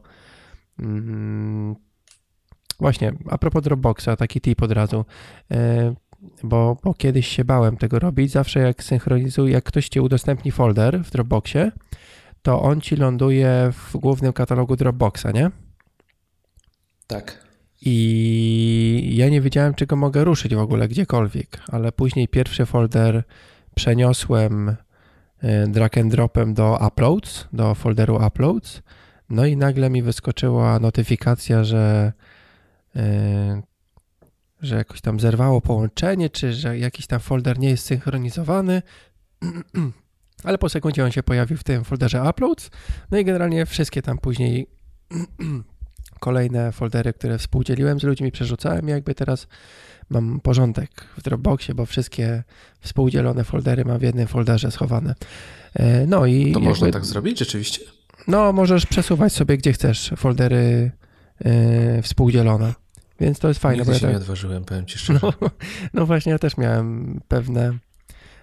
mm, 0.79 1.75
właśnie, 2.79 3.13
a 3.29 3.37
propos 3.37 3.63
Dropboxa, 3.63 4.09
taki 4.17 4.41
tip 4.41 4.63
od 4.63 4.71
razu, 4.71 5.05
e, 5.51 5.95
bo, 6.43 6.77
bo 6.83 6.93
kiedyś 6.93 7.27
się 7.27 7.45
bałem 7.45 7.77
tego 7.77 7.99
robić, 7.99 8.31
zawsze 8.31 8.59
jak 8.59 8.83
synchronizuję, 8.83 9.53
jak 9.53 9.63
ktoś 9.63 9.89
ci 9.89 9.99
udostępni 9.99 10.51
folder 10.51 11.03
w 11.03 11.11
Dropboxie, 11.11 11.71
to 12.41 12.61
on 12.61 12.81
ci 12.81 12.95
ląduje 12.95 13.71
w 13.71 13.97
głównym 13.97 14.33
katalogu 14.33 14.75
Dropboxa, 14.75 15.25
nie? 15.33 15.51
Tak. 17.07 17.43
I 17.81 19.13
ja 19.15 19.29
nie 19.29 19.41
wiedziałem, 19.41 19.73
czy 19.73 19.85
go 19.85 19.95
mogę 19.95 20.23
ruszyć 20.23 20.55
w 20.55 20.59
ogóle 20.59 20.87
gdziekolwiek, 20.87 21.59
ale 21.71 21.91
później 21.91 22.27
pierwszy 22.27 22.65
folder 22.65 23.23
przeniosłem 23.75 24.75
e, 25.41 25.67
drag 25.67 25.97
and 25.97 26.11
dropem 26.11 26.53
do 26.53 26.79
uploads, 26.87 27.47
do 27.53 27.75
folderu 27.75 28.25
uploads. 28.27 28.81
No 29.29 29.45
i 29.45 29.57
nagle 29.57 29.89
mi 29.89 30.01
wyskoczyła 30.01 30.79
notyfikacja, 30.79 31.63
że, 31.63 32.13
e, 32.95 33.61
że 34.63 34.75
jakoś 34.75 35.01
tam 35.01 35.19
zerwało 35.19 35.61
połączenie, 35.61 36.29
czy 36.29 36.53
że 36.53 36.77
jakiś 36.77 37.07
tam 37.07 37.19
folder 37.19 37.59
nie 37.59 37.69
jest 37.69 37.85
synchronizowany. 37.85 38.81
Ale 40.43 40.57
po 40.57 40.69
sekundzie 40.69 41.05
on 41.05 41.11
się 41.11 41.23
pojawił 41.23 41.57
w 41.57 41.63
tym 41.63 41.83
folderze 41.83 42.29
uploads. 42.29 42.69
No 43.11 43.17
i 43.17 43.25
generalnie 43.25 43.65
wszystkie 43.65 44.01
tam 44.01 44.17
później 44.17 44.67
kolejne 46.19 46.71
foldery, 46.71 47.13
które 47.13 47.37
współdzieliłem 47.37 47.99
z 47.99 48.03
ludźmi, 48.03 48.31
przerzucałem. 48.31 48.87
Jakby 48.87 49.15
teraz 49.15 49.47
mam 50.09 50.39
porządek 50.39 50.89
w 51.17 51.21
Dropboxie, 51.21 51.75
bo 51.75 51.85
wszystkie 51.85 52.43
współdzielone 52.79 53.43
foldery 53.43 53.85
mam 53.85 53.99
w 53.99 54.01
jednym 54.01 54.27
folderze 54.27 54.71
schowane. 54.71 55.15
E, 55.73 56.07
no 56.07 56.25
i. 56.25 56.41
To 56.41 56.47
jakby, 56.47 56.69
można 56.69 56.91
tak 56.91 57.05
zrobić 57.05 57.39
rzeczywiście? 57.39 57.81
No, 58.27 58.53
możesz 58.53 58.85
przesuwać 58.85 59.33
sobie 59.33 59.57
gdzie 59.57 59.73
chcesz 59.73 60.13
foldery 60.17 60.91
yy, 61.45 62.01
współdzielone. 62.01 62.73
Więc 63.19 63.39
to 63.39 63.47
jest 63.47 63.59
fajne. 63.59 63.83
Nigdy 63.83 63.93
się 63.93 63.95
ja 63.95 64.01
tak... 64.01 64.11
nie 64.11 64.17
odważyłem, 64.17 64.65
powiem 64.65 64.85
ci 64.85 64.99
szczerze. 64.99 65.19
No, 65.41 65.49
no 65.93 66.05
właśnie, 66.05 66.31
ja 66.31 66.39
też 66.39 66.57
miałem 66.57 67.19
pewne 67.27 67.77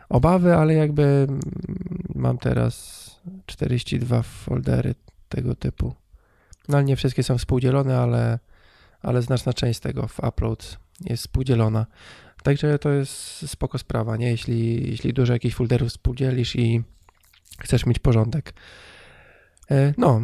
obawy, 0.08 0.54
ale 0.54 0.74
jakby 0.74 1.26
mam 2.14 2.38
teraz 2.38 3.00
42 3.46 4.22
foldery 4.22 4.94
tego 5.28 5.54
typu. 5.54 5.94
No 6.68 6.82
nie 6.82 6.96
wszystkie 6.96 7.22
są 7.22 7.38
współdzielone, 7.38 7.98
ale, 7.98 8.38
ale 9.02 9.22
znaczna 9.22 9.52
część 9.52 9.78
z 9.78 9.80
tego 9.80 10.08
w 10.08 10.20
upload 10.28 10.78
jest 11.04 11.22
współdzielona. 11.22 11.86
Także 12.42 12.78
to 12.78 12.90
jest 12.90 13.48
spoko 13.50 13.78
sprawa, 13.78 14.16
nie? 14.16 14.30
Jeśli, 14.30 14.90
jeśli 14.90 15.12
dużo 15.12 15.32
jakichś 15.32 15.54
folderów 15.54 15.88
współdzielisz 15.88 16.56
i 16.56 16.82
chcesz 17.58 17.86
mieć 17.86 17.98
porządek. 17.98 18.54
E, 19.70 19.94
no. 19.98 20.22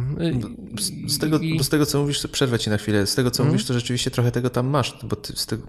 Z, 0.79 1.13
z 1.13 1.19
tego, 1.19 1.39
i... 1.39 1.63
z 1.63 1.69
tego, 1.69 1.85
co 1.85 2.01
mówisz, 2.01 2.27
przerwę 2.31 2.59
ci 2.59 2.69
na 2.69 2.77
chwilę, 2.77 3.07
z 3.07 3.15
tego, 3.15 3.31
co 3.31 3.43
mm. 3.43 3.53
mówisz, 3.53 3.67
to 3.67 3.73
rzeczywiście 3.73 4.11
trochę 4.11 4.31
tego 4.31 4.49
tam 4.49 4.67
masz, 4.67 4.99
bo 5.03 5.15
tego, 5.47 5.67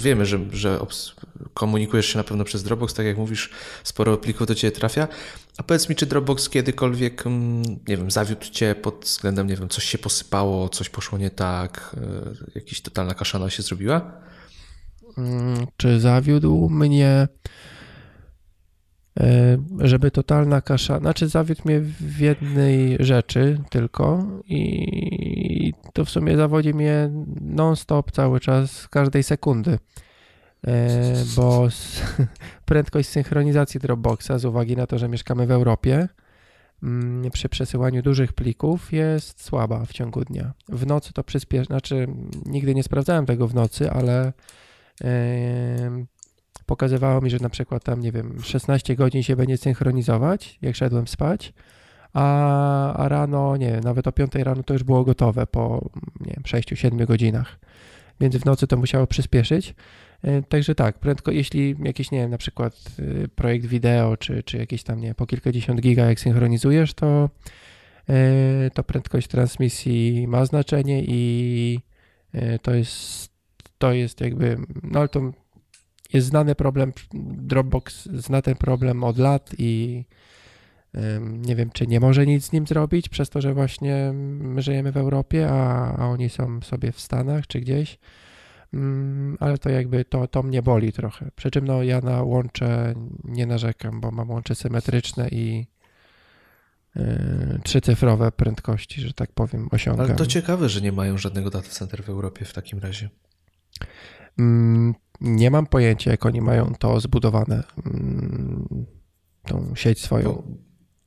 wiemy, 0.00 0.26
że, 0.26 0.40
że 0.52 0.78
komunikujesz 1.54 2.06
się 2.06 2.18
na 2.18 2.24
pewno 2.24 2.44
przez 2.44 2.62
Dropbox, 2.62 2.94
tak 2.94 3.06
jak 3.06 3.16
mówisz, 3.16 3.50
sporo 3.84 4.16
plików 4.16 4.46
do 4.46 4.54
ciebie 4.54 4.72
trafia. 4.72 5.08
A 5.58 5.62
powiedz 5.62 5.88
mi, 5.88 5.96
czy 5.96 6.06
Dropbox 6.06 6.48
kiedykolwiek, 6.48 7.26
mm, 7.26 7.62
nie 7.62 7.96
wiem, 7.96 8.10
zawiódł 8.10 8.44
cię 8.50 8.74
pod 8.74 9.04
względem, 9.04 9.46
nie 9.46 9.56
wiem, 9.56 9.68
coś 9.68 9.84
się 9.84 9.98
posypało, 9.98 10.68
coś 10.68 10.88
poszło 10.88 11.18
nie 11.18 11.30
tak, 11.30 11.96
e, 11.96 12.50
jakiś 12.54 12.80
totalna 12.80 13.14
kaszana 13.14 13.50
się 13.50 13.62
zrobiła? 13.62 14.12
Mm, 15.18 15.66
czy 15.76 16.00
zawiódł 16.00 16.68
mnie? 16.68 17.28
E, 19.20 19.58
żeby 19.78 20.10
totalna 20.10 20.60
kasza, 20.60 20.98
znaczy 20.98 21.28
zawiódł 21.28 21.62
mnie 21.64 21.80
w 21.80 22.18
jednej 22.18 22.96
rzeczy 23.00 23.60
tylko 23.70 24.26
i 24.48 25.72
to 25.92 26.04
w 26.04 26.10
sumie 26.10 26.36
zawodzi 26.36 26.74
mnie 26.74 27.10
non-stop 27.40 28.12
cały 28.12 28.40
czas, 28.40 28.88
każdej 28.88 29.22
sekundy, 29.22 29.78
e, 30.66 31.14
bo 31.36 31.68
prędkość 32.64 33.08
synchronizacji 33.08 33.80
Dropboxa 33.80 34.38
z 34.38 34.44
uwagi 34.44 34.76
na 34.76 34.86
to, 34.86 34.98
że 34.98 35.08
mieszkamy 35.08 35.46
w 35.46 35.50
Europie 35.50 36.08
mm, 36.82 37.30
przy 37.30 37.48
przesyłaniu 37.48 38.02
dużych 38.02 38.32
plików 38.32 38.92
jest 38.92 39.44
słaba 39.44 39.84
w 39.84 39.92
ciągu 39.92 40.24
dnia. 40.24 40.52
W 40.68 40.86
nocy 40.86 41.12
to 41.12 41.24
przyspiesza, 41.24 41.64
znaczy 41.64 42.06
nigdy 42.46 42.74
nie 42.74 42.82
sprawdzałem 42.82 43.26
tego 43.26 43.48
w 43.48 43.54
nocy, 43.54 43.90
ale 43.90 44.32
pokazywało 46.66 47.20
mi, 47.20 47.30
że 47.30 47.38
na 47.38 47.48
przykład 47.48 47.84
tam, 47.84 48.00
nie 48.00 48.12
wiem, 48.12 48.42
16 48.42 48.96
godzin 48.96 49.22
się 49.22 49.36
będzie 49.36 49.56
synchronizować, 49.56 50.58
jak 50.62 50.76
szedłem 50.76 51.08
spać, 51.08 51.52
a, 52.12 52.94
a 52.94 53.08
rano, 53.08 53.56
nie 53.56 53.80
nawet 53.84 54.06
o 54.06 54.12
5 54.12 54.34
rano 54.34 54.62
to 54.62 54.74
już 54.74 54.82
było 54.82 55.04
gotowe 55.04 55.46
po, 55.46 55.90
nie 56.20 56.32
wiem, 56.32 56.62
6-7 56.62 57.06
godzinach. 57.06 57.58
Więc 58.20 58.36
w 58.36 58.44
nocy 58.44 58.66
to 58.66 58.76
musiało 58.76 59.06
przyspieszyć. 59.06 59.74
E, 60.22 60.42
także 60.42 60.74
tak, 60.74 60.98
prędko, 60.98 61.30
jeśli 61.30 61.76
jakiś, 61.82 62.10
nie 62.10 62.18
wiem, 62.18 62.30
na 62.30 62.38
przykład 62.38 62.74
y, 62.98 63.28
projekt 63.28 63.66
wideo, 63.66 64.16
czy, 64.16 64.42
czy 64.42 64.58
jakieś 64.58 64.82
tam, 64.82 65.00
nie 65.00 65.14
po 65.14 65.26
kilkadziesiąt 65.26 65.80
giga 65.80 66.06
jak 66.06 66.20
synchronizujesz, 66.20 66.94
to, 66.94 67.30
e, 68.08 68.70
to 68.70 68.84
prędkość 68.84 69.28
transmisji 69.28 70.28
ma 70.28 70.44
znaczenie 70.44 71.04
i 71.06 71.80
e, 72.32 72.58
to 72.58 72.74
jest, 72.74 73.30
to 73.78 73.92
jest 73.92 74.20
jakby, 74.20 74.56
no 74.82 74.98
ale 74.98 75.08
to 75.08 75.32
jest 76.14 76.26
znany 76.26 76.54
problem, 76.54 76.92
Dropbox 77.24 78.04
zna 78.04 78.42
ten 78.42 78.54
problem 78.54 79.04
od 79.04 79.18
lat 79.18 79.50
i 79.58 80.04
nie 81.30 81.56
wiem, 81.56 81.70
czy 81.70 81.86
nie 81.86 82.00
może 82.00 82.26
nic 82.26 82.44
z 82.44 82.52
nim 82.52 82.66
zrobić, 82.66 83.08
przez 83.08 83.30
to, 83.30 83.40
że 83.40 83.54
właśnie 83.54 84.12
my 84.14 84.62
żyjemy 84.62 84.92
w 84.92 84.96
Europie, 84.96 85.48
a, 85.50 85.92
a 85.96 86.06
oni 86.06 86.28
są 86.28 86.60
sobie 86.60 86.92
w 86.92 87.00
Stanach 87.00 87.46
czy 87.46 87.60
gdzieś. 87.60 87.98
Mm, 88.74 89.36
ale 89.40 89.58
to 89.58 89.70
jakby 89.70 90.04
to, 90.04 90.28
to 90.28 90.42
mnie 90.42 90.62
boli 90.62 90.92
trochę. 90.92 91.30
Przy 91.36 91.50
czym 91.50 91.66
no, 91.66 91.82
ja 91.82 92.00
na 92.00 92.22
łącze 92.22 92.94
nie 93.24 93.46
narzekam, 93.46 94.00
bo 94.00 94.10
mam 94.10 94.30
łącze 94.30 94.54
symetryczne 94.54 95.28
i 95.28 95.66
yy, 96.96 97.04
trzycyfrowe 97.64 98.32
prędkości, 98.32 99.00
że 99.00 99.12
tak 99.12 99.32
powiem, 99.32 99.68
osiągam. 99.72 100.06
Ale 100.06 100.14
to 100.14 100.26
ciekawe, 100.26 100.68
że 100.68 100.80
nie 100.80 100.92
mają 100.92 101.18
żadnego 101.18 101.50
data 101.50 101.68
center 101.68 102.02
w 102.04 102.08
Europie 102.08 102.44
w 102.44 102.52
takim 102.52 102.78
razie. 102.78 103.08
Nie 105.20 105.50
mam 105.50 105.66
pojęcia, 105.66 106.10
jak 106.10 106.26
oni 106.26 106.40
mają 106.40 106.74
to 106.78 107.00
zbudowane, 107.00 107.64
mm, 107.86 108.86
tą 109.46 109.72
sieć 109.74 110.00
swoją. 110.00 110.24
Bo, 110.24 110.44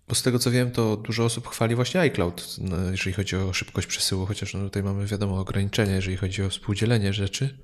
bo, 0.07 0.15
z 0.15 0.23
tego 0.23 0.39
co 0.39 0.51
wiem, 0.51 0.71
to 0.71 0.97
dużo 0.97 1.25
osób 1.25 1.47
chwali 1.47 1.75
właśnie 1.75 1.99
iCloud, 2.01 2.55
no, 2.61 2.91
jeżeli 2.91 3.13
chodzi 3.13 3.35
o 3.35 3.53
szybkość 3.53 3.87
przesyłu, 3.87 4.25
chociaż 4.25 4.53
no 4.53 4.63
tutaj 4.63 4.83
mamy 4.83 5.05
wiadomo 5.05 5.39
ograniczenia, 5.39 5.95
jeżeli 5.95 6.17
chodzi 6.17 6.43
o 6.43 6.49
współdzielenie 6.49 7.13
rzeczy. 7.13 7.57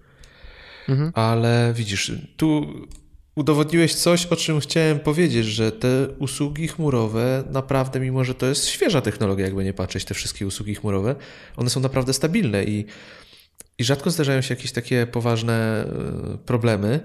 Mhm. 0.90 1.12
Ale 1.16 1.74
widzisz, 1.76 2.12
tu 2.38 2.66
udowodniłeś 3.36 3.96
coś, 3.96 4.26
o 4.26 4.36
czym 4.36 4.60
chciałem 4.60 5.00
powiedzieć, 5.00 5.46
że 5.46 5.72
te 5.72 6.08
usługi 6.20 6.68
chmurowe 6.68 7.44
naprawdę, 7.52 8.00
mimo 8.00 8.24
że 8.24 8.36
to 8.36 8.46
jest 8.46 8.68
świeża 8.68 9.02
technologia, 9.02 9.46
jakby 9.46 9.64
nie 9.64 9.74
patrzeć, 9.74 10.06
te 10.06 10.14
wszystkie 10.14 10.48
usługi 10.48 10.76
chmurowe, 10.76 11.16
one 11.58 11.70
są 11.70 11.80
naprawdę 11.80 12.14
stabilne 12.14 12.64
i 12.64 12.86
i 13.78 13.84
rzadko 13.84 14.12
zdarzają 14.12 14.42
się 14.42 14.56
jakieś 14.56 14.72
takie 14.72 15.08
poważne 15.08 15.86
e, 16.34 16.38
problemy, 16.38 17.00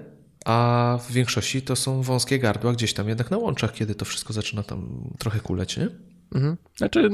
a 0.45 0.97
w 1.07 1.11
większości 1.11 1.61
to 1.61 1.75
są 1.75 2.01
wąskie 2.01 2.39
gardła 2.39 2.73
gdzieś 2.73 2.93
tam 2.93 3.09
jednak 3.09 3.31
na 3.31 3.37
łączach, 3.37 3.73
kiedy 3.73 3.95
to 3.95 4.05
wszystko 4.05 4.33
zaczyna 4.33 4.63
tam 4.63 5.09
trochę 5.19 5.39
kuleć, 5.39 5.77
nie? 5.77 5.89
Mhm. 6.35 6.57
Znaczy 6.77 7.09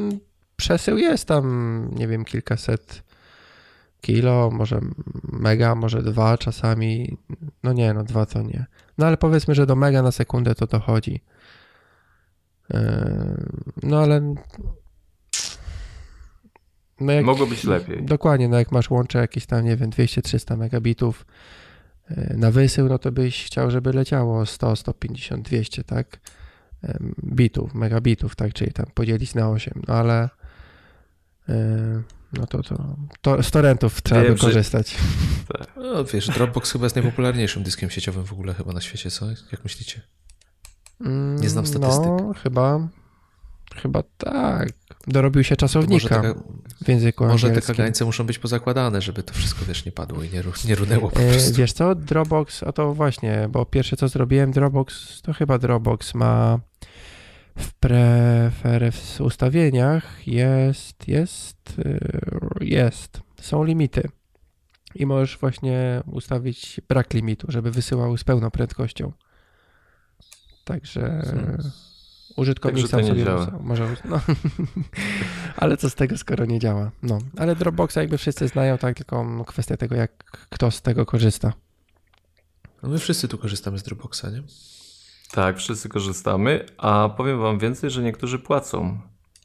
przesył 0.56 0.98
jest 0.98 1.28
tam, 1.28 1.90
nie 1.96 2.08
wiem, 2.08 2.26
kilkaset 2.26 3.04
kilo, 4.02 4.52
może 4.52 4.82
mega, 5.24 5.76
może 5.76 6.04
dwa 6.04 6.38
czasami. 6.38 7.18
No 7.64 7.74
nie, 7.74 7.94
no 7.94 8.04
dwa 8.04 8.26
to 8.26 8.42
nie. 8.42 8.66
No 8.98 9.06
ale 9.06 9.18
powiedzmy, 9.18 9.56
że 9.56 9.66
do 9.66 9.76
mega 9.76 10.02
na 10.02 10.12
sekundę 10.12 10.56
to 10.56 10.68
dochodzi. 10.68 11.22
E, 12.74 13.44
no 13.84 14.00
ale 14.00 14.36
no 17.00 17.14
jak, 17.14 17.26
Mogło 17.26 17.48
być 17.48 17.64
lepiej. 17.64 18.04
Dokładnie, 18.04 18.48
no 18.48 18.60
jak 18.60 18.72
masz 18.72 18.90
łącze 18.90 19.20
jakieś 19.20 19.46
tam, 19.46 19.66
nie 19.66 19.78
wiem, 19.78 19.90
200-300 19.90 20.58
megabitów 20.58 21.26
e, 22.08 22.38
na 22.38 22.52
wysył, 22.52 22.90
no 22.90 23.00
to 23.00 23.12
byś 23.12 23.46
chciał, 23.46 23.72
żeby 23.72 23.94
leciało 23.94 24.46
100, 24.46 24.76
150, 24.76 25.46
200, 25.46 25.84
tak? 25.84 26.20
Bitów, 27.24 27.74
megabitów, 27.74 28.36
tak? 28.36 28.54
Czyli 28.54 28.72
tam 28.72 28.86
podzielić 28.94 29.36
na 29.36 29.50
8, 29.50 29.82
no 29.88 29.94
ale 29.94 30.30
e, 31.50 32.02
no 32.34 32.48
to, 32.48 32.64
to, 32.64 32.96
to 33.22 33.44
z 33.44 33.52
torrentów 33.52 34.02
trzeba 34.02 34.22
Wiem, 34.22 34.34
by 34.34 34.40
korzystać. 34.40 34.92
Że... 34.92 34.98
Tak. 35.58 35.68
No 35.76 36.06
wiesz, 36.06 36.28
Dropbox 36.28 36.72
chyba 36.72 36.86
jest 36.86 36.96
najpopularniejszym 36.96 37.64
dyskiem 37.64 37.90
sieciowym 37.90 38.26
w 38.26 38.34
ogóle 38.34 38.54
chyba 38.54 38.74
na 38.74 38.82
świecie, 38.82 39.12
co? 39.12 39.26
Jak 39.52 39.64
myślicie? 39.64 40.02
Nie 41.40 41.50
znam 41.50 41.66
mm, 41.66 41.74
statystyk. 41.74 42.06
No, 42.06 42.34
chyba, 42.44 42.88
chyba 43.82 44.04
tak. 44.18 44.70
Dorobił 45.08 45.44
się 45.44 45.56
czasownika 45.56 46.10
taka, 46.10 46.34
w 46.86 46.88
języku 46.88 47.26
Może 47.26 47.48
angielskim. 47.48 47.76
te 47.76 47.78
kagańce 47.78 48.06
muszą 48.06 48.24
być 48.24 48.40
pozakładane, 48.40 49.02
żeby 49.02 49.24
to 49.24 49.34
wszystko 49.34 49.66
wiesz, 49.66 49.86
nie 49.86 49.92
padło 49.92 50.24
i 50.24 50.30
nie, 50.30 50.44
nie 50.66 50.76
runęło 50.76 51.12
po 51.12 51.20
e, 51.20 51.32
prostu. 51.32 51.54
Wiesz 51.54 51.74
co, 51.74 51.96
Dropbox, 51.96 52.64
a 52.64 52.72
to 52.72 52.94
właśnie, 52.94 53.48
bo 53.52 53.66
pierwsze 53.66 53.98
co 53.98 54.08
zrobiłem, 54.08 54.52
Dropbox, 54.52 55.22
to 55.22 55.34
chyba 55.34 55.58
Dropbox 55.58 56.14
ma 56.14 56.60
w 57.58 57.74
preferences 57.74 59.22
ustawieniach 59.22 60.28
jest, 60.28 61.08
jest, 61.08 61.74
e, 61.86 62.00
jest, 62.62 63.22
są 63.42 63.64
limity. 63.64 64.10
I 64.96 65.06
możesz 65.06 65.38
właśnie 65.38 66.04
ustawić 66.06 66.82
brak 66.90 67.14
limitu, 67.14 67.48
żeby 67.50 67.72
wysyłał 67.72 68.18
z 68.18 68.24
pełną 68.24 68.52
prędkością. 68.52 69.12
Także... 70.66 71.02
Hmm 71.02 71.72
Użytkownik 72.36 72.88
sam 72.88 73.06
sobie 73.06 73.24
działa. 73.24 73.52
może. 73.62 73.96
No. 74.06 74.20
ale 75.58 75.78
co 75.78 75.90
z 75.90 75.96
tego, 75.96 76.18
skoro 76.18 76.46
nie 76.46 76.60
działa? 76.60 76.92
No, 77.04 77.18
ale 77.38 77.56
Dropboxa 77.56 77.98
jakby 77.98 78.18
wszyscy 78.18 78.48
znają, 78.48 78.78
tak, 78.78 78.98
tylko 78.98 79.44
kwestia 79.46 79.78
tego, 79.78 79.96
jak 79.96 80.24
kto 80.50 80.72
z 80.72 80.82
tego 80.82 81.06
korzysta. 81.06 81.54
No 82.84 82.90
my 82.90 83.00
wszyscy 83.00 83.28
tu 83.28 83.38
korzystamy 83.38 83.80
z 83.80 83.84
Dropboxa, 83.84 84.24
nie? 84.34 84.44
Tak, 85.32 85.58
wszyscy 85.58 85.90
korzystamy, 85.90 86.66
a 86.78 87.10
powiem 87.18 87.40
wam 87.40 87.60
więcej, 87.60 87.90
że 87.90 88.04
niektórzy 88.04 88.40
płacą. 88.40 89.00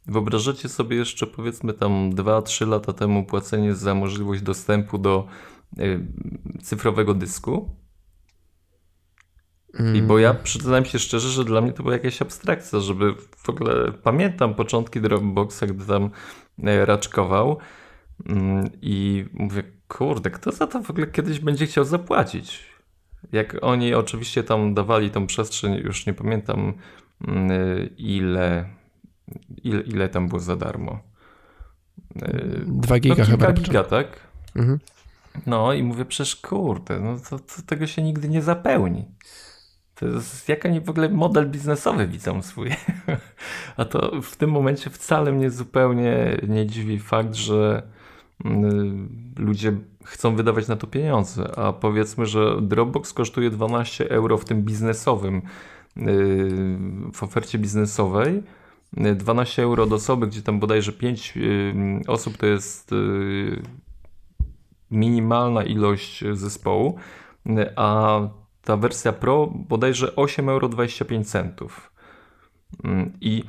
Wyobrażacie 0.07 0.69
sobie 0.69 0.97
jeszcze 0.97 1.27
powiedzmy 1.27 1.73
tam 1.73 2.11
2-3 2.13 2.69
lata 2.69 2.93
temu 2.93 3.25
płacenie 3.25 3.75
za 3.75 3.95
możliwość 3.95 4.43
dostępu 4.43 4.99
do 4.99 5.27
y, 5.79 6.07
cyfrowego 6.63 7.15
dysku? 7.15 7.80
I 9.95 10.03
bo 10.03 10.19
ja 10.19 10.35
przyznam 10.35 10.85
się 10.85 10.99
szczerze, 10.99 11.29
że 11.29 11.45
dla 11.45 11.61
mnie 11.61 11.73
to 11.73 11.83
była 11.83 11.95
jakaś 11.95 12.23
abstrakcja, 12.23 12.81
żeby 12.81 13.15
w 13.37 13.49
ogóle 13.49 13.93
pamiętam 13.93 14.55
początki 14.55 15.01
Dropboxa, 15.01 15.63
gdy 15.67 15.87
tam 15.87 16.11
e, 16.65 16.85
raczkował 16.85 17.59
mm, 18.29 18.71
i 18.83 19.25
mówię, 19.33 19.63
kurde, 19.89 20.31
kto 20.31 20.53
za 20.53 20.67
to 20.67 20.83
w 20.83 20.91
ogóle 20.91 21.07
kiedyś 21.07 21.41
będzie 21.41 21.67
chciał 21.67 21.85
zapłacić? 21.85 22.71
Jak 23.33 23.57
oni 23.63 23.95
oczywiście 23.95 24.45
tam 24.45 24.75
dawali 24.75 25.11
tą 25.11 25.27
przestrzeń, 25.27 25.75
już 25.75 26.07
nie 26.07 26.13
pamiętam 26.13 26.73
mm, 27.29 27.51
e, 27.51 27.85
ile, 27.99 28.69
ile, 29.65 29.81
ile 29.81 30.09
tam 30.09 30.29
było 30.29 30.41
za 30.41 30.57
darmo. 30.57 31.01
2 32.67 32.97
e, 32.97 33.01
giga 33.01 33.15
no, 33.19 33.31
chyba. 33.31 33.53
giga, 33.53 33.85
tak? 33.85 34.07
Mhm. 34.57 34.79
No 35.47 35.73
i 35.73 35.83
mówię, 35.83 36.05
przecież 36.05 36.37
kurde, 36.37 37.01
no 37.01 37.17
to, 37.31 37.39
to 37.39 37.63
tego 37.67 37.87
się 37.87 38.03
nigdy 38.03 38.29
nie 38.29 38.43
zapełni. 38.43 39.05
To 40.01 40.07
jest 40.07 40.49
jak 40.49 40.65
oni 40.65 40.81
w 40.81 40.91
ogóle 40.91 41.09
model 41.09 41.51
biznesowy 41.51 42.07
widzą 42.07 42.43
swój. 42.43 42.71
A 43.77 43.85
to 43.85 44.23
w 44.23 44.37
tym 44.37 44.51
momencie 44.51 44.91
wcale 44.91 45.33
mnie 45.33 45.51
zupełnie 45.51 46.41
nie 46.49 46.67
dziwi 46.67 46.99
fakt, 46.99 47.35
że 47.35 47.83
mm, 48.45 49.09
ludzie 49.39 49.73
chcą 50.05 50.37
wydawać 50.37 50.69
na 50.69 50.77
to 50.77 50.87
pieniądze. 50.87 51.59
A 51.59 51.73
powiedzmy, 51.73 52.27
że 52.27 52.63
Dropbox 52.63 53.13
kosztuje 53.13 53.51
12 53.51 54.11
euro 54.11 54.39
w 54.39 54.45
tym 54.45 54.63
biznesowym, 54.63 55.37
y, 55.37 55.43
w 57.13 57.23
ofercie 57.23 57.59
biznesowej. 57.59 58.43
12 59.17 59.63
euro 59.63 59.85
od 59.85 59.93
osoby, 59.93 60.27
gdzie 60.27 60.43
tam 60.43 60.61
bodajże 60.61 60.93
5 60.93 61.35
osób 62.07 62.37
to 62.37 62.47
jest 62.47 62.91
minimalna 64.91 65.65
ilość 65.65 66.25
zespołu, 66.33 66.99
a 67.77 68.21
ta 68.65 68.77
wersja 68.77 69.13
Pro 69.13 69.47
bodajże 69.47 70.07
8,25 70.07 71.61
euro. 71.61 71.71
I 73.21 73.45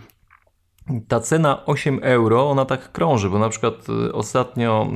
ta 1.07 1.19
cena 1.19 1.65
8 1.65 1.99
euro, 2.01 2.49
ona 2.49 2.65
tak 2.65 2.91
krąży, 2.91 3.29
bo 3.29 3.39
na 3.39 3.49
przykład 3.49 3.89
y, 3.89 4.13
ostatnio 4.13 4.87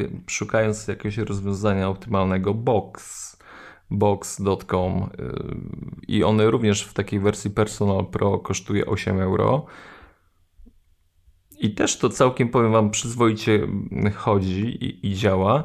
y, 0.00 0.10
szukając 0.26 0.88
jakiegoś 0.88 1.18
rozwiązania 1.18 1.88
optymalnego 1.88 2.54
box, 2.54 3.36
box.com 3.90 5.02
y, 5.02 5.32
i 6.08 6.24
one 6.24 6.50
również 6.50 6.82
w 6.82 6.92
takiej 6.92 7.20
wersji 7.20 7.50
Personal 7.50 8.06
Pro 8.06 8.38
kosztuje 8.38 8.86
8 8.86 9.20
euro. 9.20 9.66
I 11.60 11.74
też 11.74 11.98
to 11.98 12.08
całkiem, 12.08 12.48
powiem 12.48 12.72
Wam, 12.72 12.90
przyzwoicie 12.90 13.68
chodzi 14.16 14.84
i, 14.84 15.06
i 15.10 15.14
działa. 15.14 15.64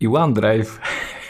I 0.00 0.08
OneDrive, 0.08 0.80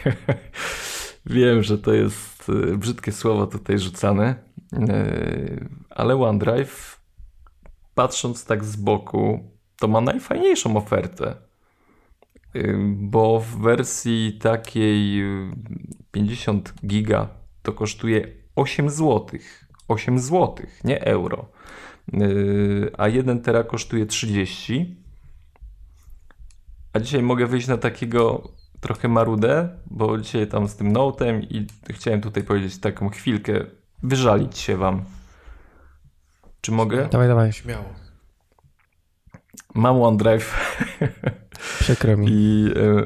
wiem, 1.26 1.62
że 1.62 1.78
to 1.78 1.92
jest 1.92 2.52
brzydkie 2.76 3.12
słowo 3.12 3.46
tutaj 3.46 3.78
rzucane, 3.78 4.34
ale 5.90 6.16
OneDrive 6.16 7.00
patrząc 7.94 8.44
tak 8.44 8.64
z 8.64 8.76
boku, 8.76 9.50
to 9.76 9.88
ma 9.88 10.00
najfajniejszą 10.00 10.76
ofertę. 10.76 11.34
Bo 12.88 13.40
w 13.40 13.62
wersji 13.62 14.38
takiej 14.40 15.22
50 16.12 16.74
giga 16.86 17.28
to 17.62 17.72
kosztuje 17.72 18.28
8 18.56 18.90
zł. 18.90 19.26
8 19.88 20.18
zł, 20.18 20.66
nie 20.84 21.04
euro. 21.04 21.48
A 22.98 23.08
1 23.08 23.42
tera 23.42 23.64
kosztuje 23.64 24.06
30. 24.06 24.96
A 26.92 27.00
dzisiaj 27.00 27.22
mogę 27.22 27.46
wyjść 27.46 27.68
na 27.68 27.76
takiego 27.76 28.48
trochę 28.82 29.08
marudę, 29.08 29.68
bo 29.86 30.18
dzisiaj 30.18 30.46
tam 30.46 30.68
z 30.68 30.76
tym 30.76 30.92
notem 30.92 31.42
i 31.42 31.66
chciałem 31.90 32.20
tutaj 32.20 32.42
powiedzieć 32.42 32.78
taką 32.78 33.08
chwilkę, 33.08 33.64
wyżalić 34.02 34.58
się 34.58 34.76
wam. 34.76 35.04
Czy 36.60 36.72
mogę? 36.72 37.08
Dawaj, 37.12 37.28
dawaj. 37.28 37.52
Śmiało. 37.52 37.84
Mam 39.74 40.02
OneDrive. 40.02 40.78
Przykro 41.80 42.16
mi. 42.16 42.26
I 42.30 42.70
e, 42.76 43.02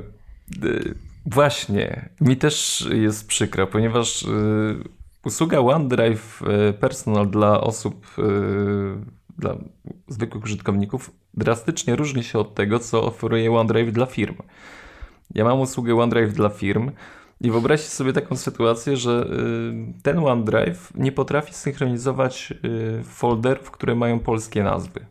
e, 0.69 0.81
właśnie, 1.27 2.09
mi 2.21 2.37
też 2.37 2.89
jest 2.93 3.27
przykro, 3.27 3.67
ponieważ 3.67 4.23
e, 4.23 4.29
usługa 5.25 5.59
OneDrive 5.59 6.43
e, 6.43 6.73
Personal 6.73 7.31
dla 7.31 7.61
osób, 7.61 8.07
dla 9.39 9.57
zwykłych 10.09 10.45
użytkowników 10.45 11.11
drastycznie 11.35 11.97
różni 11.97 12.25
się 12.25 12.39
od 12.39 12.55
tego, 12.55 12.79
co 12.79 13.05
oferuje 13.05 13.53
OneDrive 13.53 13.93
dla 13.93 14.07
firm. 14.07 14.37
Ja 15.35 15.45
mam 15.45 15.61
usługę 15.61 15.95
OneDrive 15.95 16.33
dla 16.33 16.49
firm 16.49 16.91
i 17.41 17.51
wyobraźcie 17.51 17.89
sobie 17.89 18.13
taką 18.13 18.37
sytuację, 18.37 18.97
że 18.97 19.27
y, 19.99 20.03
ten 20.03 20.19
OneDrive 20.19 20.93
nie 20.95 21.13
potrafi 21.13 21.55
synchronizować 21.55 22.55
y, 22.65 23.05
folderów, 23.05 23.71
które 23.71 23.95
mają 23.95 24.19
polskie 24.19 24.63
nazwy. 24.63 25.07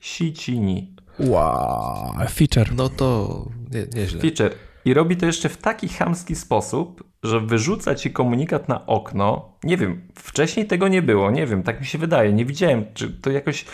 Sicini. 0.00 0.96
Wow, 1.18 2.14
feature. 2.28 2.74
No 2.76 2.88
to 2.88 3.48
nie, 3.70 4.00
nieźle. 4.00 4.20
Feature. 4.20 4.50
I 4.84 4.94
robi 4.94 5.16
to 5.16 5.26
jeszcze 5.26 5.48
w 5.48 5.56
taki 5.56 5.88
chamski 5.88 6.36
sposób, 6.36 7.04
że 7.22 7.40
wyrzuca 7.40 7.94
ci 7.94 8.10
komunikat 8.10 8.68
na 8.68 8.86
okno. 8.86 9.52
Nie 9.64 9.76
wiem, 9.76 10.08
wcześniej 10.14 10.66
tego 10.66 10.88
nie 10.88 11.02
było, 11.02 11.30
nie 11.30 11.46
wiem, 11.46 11.62
tak 11.62 11.80
mi 11.80 11.86
się 11.86 11.98
wydaje. 11.98 12.32
Nie 12.32 12.44
widziałem, 12.44 12.84
czy 12.94 13.10
to 13.10 13.30
jakoś 13.30 13.64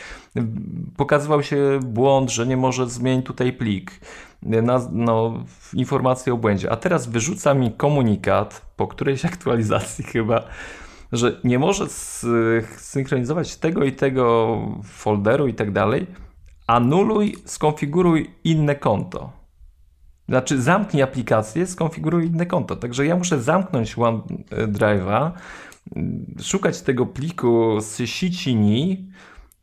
pokazywał 0.97 1.43
się 1.43 1.81
błąd, 1.85 2.31
że 2.31 2.47
nie 2.47 2.57
może 2.57 2.89
zmienić 2.89 3.27
tutaj 3.27 3.53
plik 3.53 4.01
na, 4.43 4.89
no, 4.93 5.45
informację 5.75 6.33
o 6.33 6.37
błędzie. 6.37 6.73
A 6.73 6.77
teraz 6.77 7.07
wyrzuca 7.07 7.55
mi 7.55 7.73
komunikat 7.73 8.73
po 8.77 8.89
którejś 8.89 9.25
aktualizacji 9.33 10.05
chyba, 10.05 10.45
że 11.13 11.41
nie 11.45 11.59
może 11.59 11.89
synchronizować 12.77 13.57
tego 13.57 13.85
i 13.85 13.93
tego 13.93 14.57
folderu 14.85 15.47
i 15.49 15.55
tak 15.55 15.71
dalej. 15.71 16.07
Anuluj, 16.67 17.37
skonfiguruj 17.45 18.31
inne 18.45 18.75
konto. 18.75 19.33
Znaczy 20.29 20.63
zamknij 20.63 21.03
aplikację, 21.03 21.67
skonfiguruj 21.67 22.27
inne 22.27 22.47
konto. 22.47 22.77
Także 22.77 23.07
ja 23.07 23.17
muszę 23.17 23.43
zamknąć 23.43 23.97
OneDrive'a, 23.97 25.31
szukać 26.43 26.83
tego 26.83 27.07
pliku 27.07 27.81
z 27.81 28.09
sieci 28.11 28.57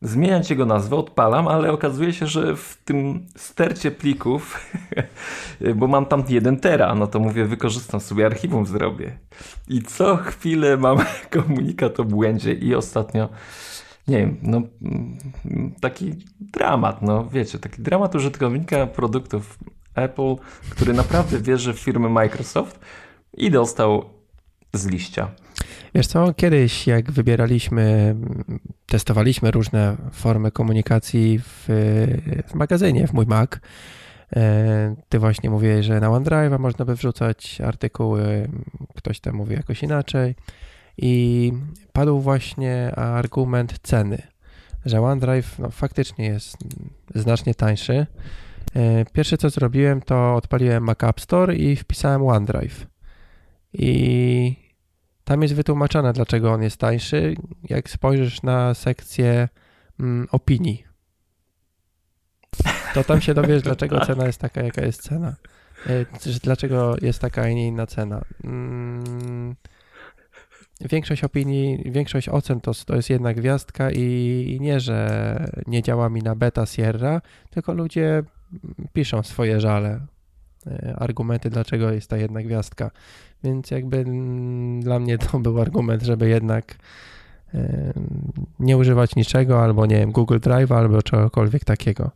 zmieniać 0.02 0.50
jego 0.50 0.66
nazwę, 0.66 0.96
odpalam, 0.96 1.48
ale 1.48 1.72
okazuje 1.72 2.12
się, 2.12 2.26
że 2.26 2.56
w 2.56 2.76
tym 2.84 3.26
stercie 3.36 3.90
plików, 3.90 4.70
bo 5.76 5.86
mam 5.86 6.06
tam 6.06 6.24
jeden 6.28 6.60
tera, 6.60 6.94
no 6.94 7.06
to 7.06 7.18
mówię, 7.18 7.44
wykorzystam 7.44 8.00
sobie 8.00 8.26
archiwum, 8.26 8.66
zrobię. 8.66 9.18
I 9.68 9.82
co 9.82 10.16
chwilę 10.16 10.76
mam 10.76 10.98
komunikat 11.30 12.00
o 12.00 12.04
błędzie 12.04 12.52
i 12.52 12.74
ostatnio, 12.74 13.28
nie 14.08 14.18
wiem, 14.18 14.36
no 14.42 14.62
taki 15.80 16.14
dramat, 16.40 17.02
no 17.02 17.24
wiecie, 17.24 17.58
taki 17.58 17.82
dramat 17.82 18.14
użytkownika 18.14 18.86
produktów 18.86 19.58
Apple, 19.94 20.36
który 20.70 20.92
naprawdę 20.92 21.40
wierzy 21.40 21.74
w 21.74 21.78
firmę 21.78 22.08
Microsoft 22.08 22.80
i 23.36 23.50
dostał 23.50 24.04
z 24.72 24.86
liścia. 24.86 25.30
Wiesz 25.94 26.06
co, 26.06 26.34
kiedyś 26.34 26.86
jak 26.86 27.12
wybieraliśmy, 27.12 28.16
testowaliśmy 28.86 29.50
różne 29.50 29.96
formy 30.12 30.50
komunikacji 30.50 31.38
w, 31.38 31.64
w 32.46 32.54
magazynie, 32.54 33.06
w 33.06 33.12
mój 33.12 33.26
Mac, 33.26 33.50
e, 34.36 34.96
ty 35.08 35.18
właśnie 35.18 35.50
mówiłeś, 35.50 35.86
że 35.86 36.00
na 36.00 36.08
OneDrive'a 36.08 36.58
można 36.58 36.84
by 36.84 36.94
wrzucać 36.94 37.60
artykuły, 37.60 38.48
ktoś 38.94 39.20
tam 39.20 39.34
mówi 39.34 39.54
jakoś 39.54 39.82
inaczej 39.82 40.34
i 40.98 41.52
padł 41.92 42.20
właśnie 42.20 42.94
argument 42.96 43.78
ceny, 43.82 44.22
że 44.84 45.00
OneDrive 45.00 45.58
no, 45.58 45.70
faktycznie 45.70 46.26
jest 46.26 46.56
znacznie 47.14 47.54
tańszy. 47.54 48.06
E, 48.74 49.04
pierwsze 49.12 49.38
co 49.38 49.50
zrobiłem 49.50 50.02
to 50.02 50.34
odpaliłem 50.34 50.84
Mac 50.84 51.04
App 51.04 51.20
Store 51.20 51.56
i 51.56 51.76
wpisałem 51.76 52.22
OneDrive. 52.22 52.86
I 53.72 54.67
tam 55.28 55.42
jest 55.42 55.54
wytłumaczone, 55.54 56.12
dlaczego 56.12 56.52
on 56.52 56.62
jest 56.62 56.76
tańszy, 56.76 57.34
jak 57.70 57.90
spojrzysz 57.90 58.42
na 58.42 58.74
sekcję 58.74 59.48
mm, 60.00 60.28
opinii. 60.30 60.84
To 62.94 63.04
tam 63.04 63.20
się 63.20 63.34
dowiesz, 63.34 63.62
dlaczego 63.62 64.00
cena 64.00 64.26
jest 64.26 64.40
taka, 64.40 64.62
jaka 64.62 64.82
jest 64.82 65.02
cena. 65.02 65.36
E, 65.86 66.04
dlaczego 66.42 66.96
jest 67.02 67.18
taka, 67.20 67.42
a 67.42 67.48
nie 67.48 67.66
inna 67.66 67.86
cena. 67.86 68.22
Mm, 68.44 69.56
większość 70.80 71.24
opinii, 71.24 71.82
większość 71.86 72.28
ocen 72.28 72.60
to, 72.60 72.72
to 72.86 72.96
jest 72.96 73.10
jedna 73.10 73.34
gwiazdka 73.34 73.90
i, 73.90 74.00
i 74.48 74.60
nie, 74.60 74.80
że 74.80 75.50
nie 75.66 75.82
działa 75.82 76.08
mi 76.08 76.22
na 76.22 76.34
beta 76.34 76.66
Sierra, 76.66 77.20
tylko 77.50 77.72
ludzie 77.72 78.22
piszą 78.92 79.22
swoje 79.22 79.60
żale, 79.60 80.00
argumenty, 80.96 81.50
dlaczego 81.50 81.90
jest 81.90 82.10
ta 82.10 82.16
jedna 82.16 82.42
gwiazdka. 82.42 82.90
Więc 83.44 83.70
jakby 83.70 83.96
mm, 83.96 84.80
dla 84.80 84.98
mnie 84.98 85.18
to 85.18 85.38
był 85.38 85.60
argument, 85.60 86.02
żeby 86.02 86.28
jednak 86.28 86.76
e, 87.54 87.92
nie 88.58 88.76
używać 88.76 89.16
niczego, 89.16 89.62
albo 89.62 89.86
nie 89.86 89.96
wiem, 89.96 90.12
Google 90.12 90.38
Drive, 90.38 90.72
albo 90.72 91.02
czegokolwiek 91.02 91.64
takiego. 91.64 92.10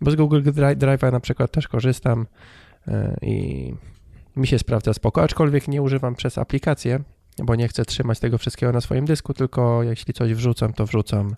Bo 0.00 0.10
z 0.10 0.16
Google 0.16 0.42
Drive'a 0.52 1.12
na 1.12 1.20
przykład 1.20 1.50
też 1.50 1.68
korzystam 1.68 2.26
e, 2.88 3.16
i 3.22 3.74
mi 4.36 4.46
się 4.46 4.58
sprawdza 4.58 4.94
spoko, 4.94 5.22
aczkolwiek 5.22 5.68
nie 5.68 5.82
używam 5.82 6.14
przez 6.14 6.38
aplikację, 6.38 7.00
bo 7.38 7.54
nie 7.54 7.68
chcę 7.68 7.84
trzymać 7.84 8.20
tego 8.20 8.38
wszystkiego 8.38 8.72
na 8.72 8.80
swoim 8.80 9.04
dysku, 9.04 9.34
tylko 9.34 9.82
jeśli 9.82 10.14
coś 10.14 10.34
wrzucam, 10.34 10.72
to 10.72 10.86
wrzucam 10.86 11.34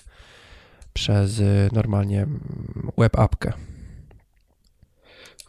przez 0.92 1.42
normalnie 1.72 2.26
web 2.98 3.18
appkę. 3.18 3.52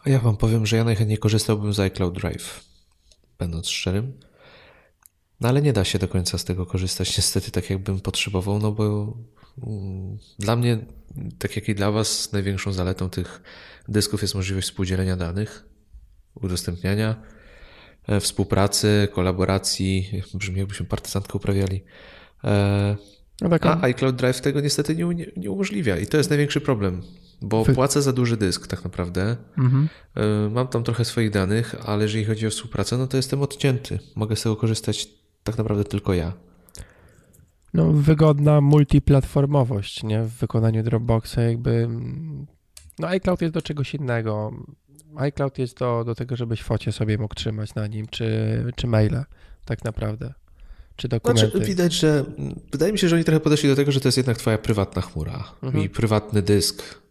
A 0.04 0.10
ja 0.10 0.18
wam 0.18 0.36
powiem, 0.36 0.66
że 0.66 0.76
ja 0.76 0.84
najchętniej 0.84 1.18
korzystałbym 1.18 1.72
z 1.72 1.80
iCloud 1.80 2.14
Drive 2.14 2.64
będąc 3.38 3.68
szczerym. 3.68 4.12
No 5.40 5.48
ale 5.48 5.62
nie 5.62 5.72
da 5.72 5.84
się 5.84 5.98
do 5.98 6.08
końca 6.08 6.38
z 6.38 6.44
tego 6.44 6.66
korzystać, 6.66 7.08
niestety, 7.18 7.50
tak 7.50 7.70
jakbym 7.70 8.00
potrzebował, 8.00 8.58
no 8.58 8.72
bo 8.72 9.16
mm, 9.66 10.18
dla 10.38 10.56
mnie, 10.56 10.78
tak 11.38 11.56
jak 11.56 11.68
i 11.68 11.74
dla 11.74 11.90
Was, 11.90 12.32
największą 12.32 12.72
zaletą 12.72 13.10
tych 13.10 13.42
dysków 13.88 14.22
jest 14.22 14.34
możliwość 14.34 14.68
współdzielenia 14.68 15.16
danych, 15.16 15.64
udostępniania, 16.34 17.22
e, 18.08 18.20
współpracy, 18.20 19.08
kolaboracji, 19.12 20.22
brzmi 20.34 20.58
jakbyśmy 20.58 20.86
partyzantkę 20.86 21.34
uprawiali. 21.34 21.84
E, 22.44 22.96
no 23.40 23.48
tak, 23.48 23.66
A 23.66 23.82
iCloud 23.82 24.16
Drive 24.16 24.40
tego 24.40 24.60
niestety 24.60 24.96
nie, 24.96 25.04
nie, 25.36 25.50
umożliwia 25.50 25.98
i 25.98 26.06
to 26.06 26.16
jest 26.16 26.30
największy 26.30 26.60
problem, 26.60 27.02
bo 27.42 27.64
Wy... 27.64 27.74
płacę 27.74 28.02
za 28.02 28.12
duży 28.12 28.36
dysk 28.36 28.66
tak 28.66 28.84
naprawdę. 28.84 29.36
Mhm. 29.58 29.88
E, 30.14 30.48
mam 30.50 30.68
tam 30.68 30.82
trochę 30.82 31.04
swoich 31.04 31.30
danych, 31.30 31.74
ale 31.86 32.02
jeżeli 32.02 32.24
chodzi 32.24 32.46
o 32.46 32.50
współpracę, 32.50 32.98
no 32.98 33.06
to 33.06 33.16
jestem 33.16 33.42
odcięty. 33.42 33.98
Mogę 34.14 34.36
z 34.36 34.42
tego 34.42 34.56
korzystać 34.56 35.08
tak 35.44 35.58
naprawdę 35.58 35.84
tylko 35.84 36.14
ja. 36.14 36.32
No, 37.74 37.92
wygodna 37.92 38.60
multiplatformowość, 38.60 40.02
nie? 40.02 40.22
W 40.22 40.32
wykonaniu 40.32 40.82
Dropboxa 40.82 41.36
jakby... 41.38 41.88
No 42.98 43.08
iCloud 43.08 43.42
jest 43.42 43.54
do 43.54 43.62
czegoś 43.62 43.94
innego. 43.94 44.52
iCloud 45.16 45.58
jest 45.58 45.78
do, 45.78 46.04
do 46.04 46.14
tego, 46.14 46.36
żebyś 46.36 46.62
focie 46.62 46.92
sobie 46.92 47.18
mógł 47.18 47.34
trzymać 47.34 47.74
na 47.74 47.86
nim, 47.86 48.06
czy, 48.06 48.26
czy 48.76 48.86
maile 48.86 49.24
tak 49.64 49.84
naprawdę, 49.84 50.34
czy 50.96 51.08
dokumenty. 51.08 51.50
Znaczy, 51.50 51.66
widać, 51.66 51.92
że 51.92 52.24
wydaje 52.72 52.92
mi 52.92 52.98
się, 52.98 53.08
że 53.08 53.16
oni 53.16 53.24
trochę 53.24 53.40
podeszli 53.40 53.68
do 53.68 53.76
tego, 53.76 53.92
że 53.92 54.00
to 54.00 54.08
jest 54.08 54.18
jednak 54.18 54.36
twoja 54.36 54.58
prywatna 54.58 55.02
chmura 55.02 55.44
mhm. 55.62 55.84
i 55.84 55.88
prywatny 55.88 56.42
dysk, 56.42 57.01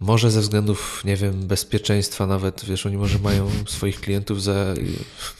może 0.00 0.30
ze 0.30 0.40
względów, 0.40 1.02
nie 1.04 1.16
wiem, 1.16 1.46
bezpieczeństwa 1.46 2.26
nawet, 2.26 2.64
wiesz, 2.64 2.86
oni 2.86 2.96
może 2.96 3.18
mają 3.18 3.50
swoich 3.66 4.00
klientów 4.00 4.42
za, 4.42 4.74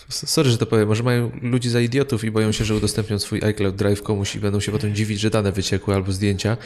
sorry, 0.08 0.50
że 0.50 0.58
to 0.58 0.66
powiem, 0.66 0.88
może 0.88 1.02
mają 1.02 1.30
ludzi 1.42 1.70
za 1.70 1.80
idiotów 1.80 2.24
i 2.24 2.30
boją 2.30 2.52
się, 2.52 2.64
że 2.64 2.74
udostępnią 2.74 3.18
swój 3.18 3.44
iCloud 3.44 3.76
Drive 3.76 4.02
komuś 4.02 4.36
i 4.36 4.40
będą 4.40 4.60
się 4.60 4.72
potem 4.72 4.94
dziwić, 4.94 5.20
że 5.20 5.30
dane 5.30 5.52
wyciekły 5.52 5.94
albo 5.94 6.12
zdjęcia. 6.12 6.56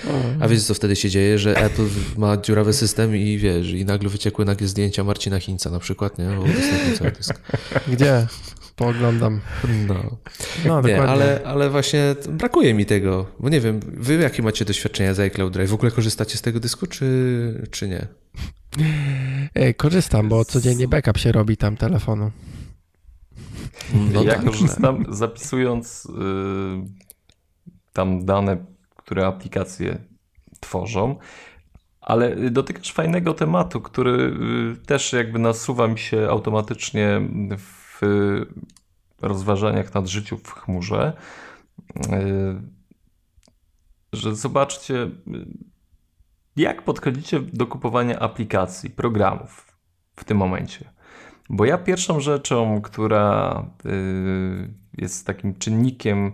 A 0.40 0.48
wiesz, 0.48 0.62
co 0.62 0.74
wtedy 0.74 0.96
się 0.96 1.10
dzieje, 1.10 1.38
że 1.38 1.56
Apple 1.56 1.86
ma 2.16 2.36
dziurawy 2.36 2.72
system 2.72 3.16
i 3.16 3.38
wiesz, 3.38 3.70
i 3.70 3.84
nagle 3.84 4.08
wyciekły 4.08 4.44
nagle 4.44 4.68
zdjęcia 4.68 5.04
Marcina 5.04 5.40
Hinca 5.40 5.70
na 5.70 5.78
przykład, 5.78 6.18
nie? 6.18 6.24
Bo 6.24 6.44
cały 6.98 7.10
dysk. 7.10 7.40
Gdzie? 7.88 8.26
Pooglądam. 8.78 9.40
No, 9.88 10.16
no 10.66 10.80
nie, 10.80 11.02
ale, 11.02 11.40
ale 11.44 11.70
właśnie 11.70 12.14
brakuje 12.28 12.74
mi 12.74 12.86
tego, 12.86 13.26
bo 13.40 13.48
nie 13.48 13.60
wiem, 13.60 13.80
wy 13.86 14.14
jakie 14.14 14.42
macie 14.42 14.64
doświadczenia 14.64 15.14
z 15.14 15.20
iCloud 15.20 15.52
Drive? 15.52 15.70
W 15.70 15.74
ogóle 15.74 15.90
korzystacie 15.90 16.38
z 16.38 16.42
tego 16.42 16.60
dysku, 16.60 16.86
czy, 16.86 17.68
czy 17.70 17.88
nie? 17.88 18.06
Korzystam, 19.76 20.28
bo 20.28 20.44
codziennie 20.44 20.88
backup 20.88 21.18
się 21.18 21.32
robi 21.32 21.56
tam 21.56 21.76
telefonu. 21.76 22.30
No 24.12 24.22
ja 24.22 24.34
tak, 24.34 24.44
korzystam 24.44 25.04
zapisując 25.22 26.06
y, 26.06 26.10
tam 27.92 28.24
dane, 28.24 28.64
które 28.96 29.26
aplikacje 29.26 29.98
tworzą, 30.60 31.16
ale 32.00 32.50
dotykasz 32.50 32.92
fajnego 32.92 33.34
tematu, 33.34 33.80
który 33.80 34.32
y, 34.82 34.86
też 34.86 35.12
jakby 35.12 35.38
nasuwa 35.38 35.88
mi 35.88 35.98
się 35.98 36.28
automatycznie 36.30 37.20
w 37.58 37.77
w 38.00 38.44
rozważaniach 39.22 39.94
nad 39.94 40.06
życiu 40.06 40.36
w 40.36 40.52
chmurze, 40.52 41.12
e, 42.10 42.62
że 44.12 44.36
zobaczcie, 44.36 45.10
jak 46.56 46.82
podchodzicie 46.82 47.40
do 47.40 47.66
kupowania 47.66 48.18
aplikacji, 48.18 48.90
programów 48.90 49.76
w 50.16 50.24
tym 50.24 50.38
momencie. 50.38 50.90
Bo 51.50 51.64
ja 51.64 51.78
pierwszą 51.78 52.20
rzeczą, 52.20 52.80
która 52.82 53.52
e, 53.84 53.90
jest 54.98 55.26
takim 55.26 55.54
czynnikiem 55.58 56.32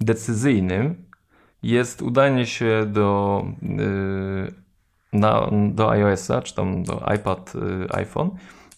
decyzyjnym, 0.00 1.06
jest 1.62 2.02
udanie 2.02 2.46
się 2.46 2.86
do, 2.86 3.44
e, 3.62 5.18
na, 5.18 5.50
do 5.72 5.90
iOS-a, 5.90 6.42
czy 6.42 6.54
tam 6.54 6.84
do 6.84 7.06
iPad, 7.14 7.52
iPhone 7.90 8.30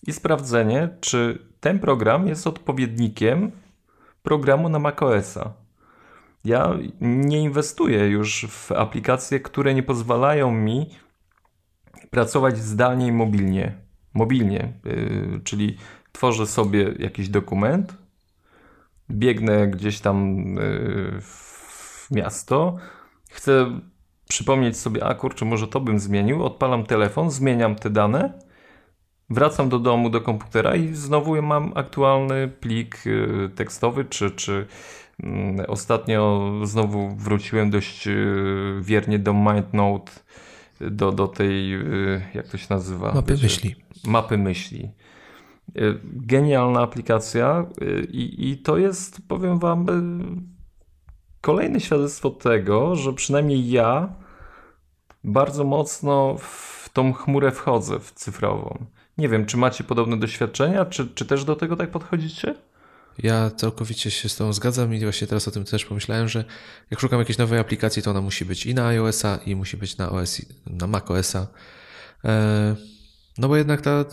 i 0.06 0.12
sprawdzenie, 0.12 0.88
czy 1.00 1.47
ten 1.60 1.78
program 1.78 2.26
jest 2.26 2.46
odpowiednikiem 2.46 3.52
programu 4.22 4.68
na 4.68 4.78
macOSa. 4.78 5.52
Ja 6.44 6.78
nie 7.00 7.42
inwestuję 7.42 8.08
już 8.08 8.46
w 8.48 8.72
aplikacje, 8.72 9.40
które 9.40 9.74
nie 9.74 9.82
pozwalają 9.82 10.52
mi 10.52 10.90
pracować 12.10 12.58
zdalnie 12.58 13.06
i 13.06 13.12
mobilnie. 13.12 13.74
Mobilnie, 14.14 14.72
yy, 14.84 15.40
czyli 15.44 15.76
tworzę 16.12 16.46
sobie 16.46 16.94
jakiś 16.98 17.28
dokument, 17.28 17.96
biegnę 19.10 19.68
gdzieś 19.68 20.00
tam 20.00 20.36
yy, 20.54 21.20
w 21.20 22.06
miasto, 22.10 22.76
chcę 23.30 23.80
przypomnieć 24.28 24.76
sobie, 24.76 25.04
a 25.04 25.14
kurczę, 25.14 25.44
może 25.44 25.68
to 25.68 25.80
bym 25.80 25.98
zmienił, 25.98 26.44
odpalam 26.44 26.86
telefon, 26.86 27.30
zmieniam 27.30 27.76
te 27.76 27.90
dane 27.90 28.47
Wracam 29.30 29.68
do 29.68 29.78
domu, 29.78 30.10
do 30.10 30.20
komputera 30.20 30.76
i 30.76 30.94
znowu 30.94 31.42
mam 31.42 31.72
aktualny 31.74 32.48
plik 32.48 33.06
y, 33.06 33.50
tekstowy, 33.54 34.04
czy, 34.04 34.30
czy 34.30 34.66
mm, 35.22 35.64
ostatnio 35.68 36.52
znowu 36.64 37.16
wróciłem 37.16 37.70
dość 37.70 38.06
y, 38.08 38.80
wiernie 38.80 39.18
do 39.18 39.32
MindNote, 39.32 40.12
do, 40.80 41.12
do 41.12 41.28
tej, 41.28 41.74
y, 41.74 42.22
jak 42.34 42.48
to 42.48 42.58
się 42.58 42.66
nazywa? 42.70 43.12
Mapy 43.14 43.32
wiecie, 43.32 43.42
myśli. 43.42 43.74
Mapy 44.04 44.38
myśli. 44.38 44.90
Genialna 46.04 46.80
aplikacja 46.80 47.66
i, 48.10 48.50
i 48.50 48.58
to 48.58 48.78
jest, 48.78 49.28
powiem 49.28 49.58
wam, 49.58 49.86
kolejne 51.40 51.80
świadectwo 51.80 52.30
tego, 52.30 52.96
że 52.96 53.12
przynajmniej 53.12 53.70
ja 53.70 54.12
bardzo 55.24 55.64
mocno 55.64 56.36
w 56.38 56.88
tą 56.92 57.12
chmurę 57.12 57.50
wchodzę, 57.50 57.98
w 58.00 58.12
cyfrową. 58.12 58.86
Nie 59.18 59.28
wiem, 59.28 59.46
czy 59.46 59.56
macie 59.56 59.84
podobne 59.84 60.18
doświadczenia, 60.18 60.84
czy, 60.84 61.08
czy 61.14 61.26
też 61.26 61.44
do 61.44 61.56
tego 61.56 61.76
tak 61.76 61.90
podchodzicie? 61.90 62.54
Ja 63.18 63.50
całkowicie 63.50 64.10
się 64.10 64.28
z 64.28 64.36
tą 64.36 64.52
zgadzam 64.52 64.94
i 64.94 65.00
właśnie 65.00 65.26
teraz 65.26 65.48
o 65.48 65.50
tym 65.50 65.64
też 65.64 65.84
pomyślałem, 65.84 66.28
że 66.28 66.44
jak 66.90 67.00
szukam 67.00 67.18
jakiejś 67.18 67.38
nowej 67.38 67.58
aplikacji, 67.58 68.02
to 68.02 68.10
ona 68.10 68.20
musi 68.20 68.44
być 68.44 68.66
i 68.66 68.74
na 68.74 68.86
iOS-a, 68.86 69.38
i 69.46 69.56
musi 69.56 69.76
być 69.76 69.96
na, 69.96 70.10
na 70.66 70.86
macOS-a. 70.86 71.46
E, 72.24 72.76
no 73.38 73.48
bo 73.48 73.56
jednak 73.56 73.80
ta, 73.80 74.04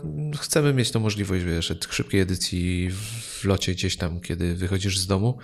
chcemy 0.42 0.74
mieć 0.74 0.92
tą 0.92 1.00
możliwość, 1.00 1.44
wiesz, 1.44 1.74
szybkiej 1.90 2.22
edycji 2.22 2.92
w 2.92 3.46
locie 3.46 3.72
gdzieś 3.72 3.98
tam, 3.98 4.20
kiedy 4.20 4.56
wychodzisz 4.56 5.00
z 5.00 5.08
domu. 5.08 5.38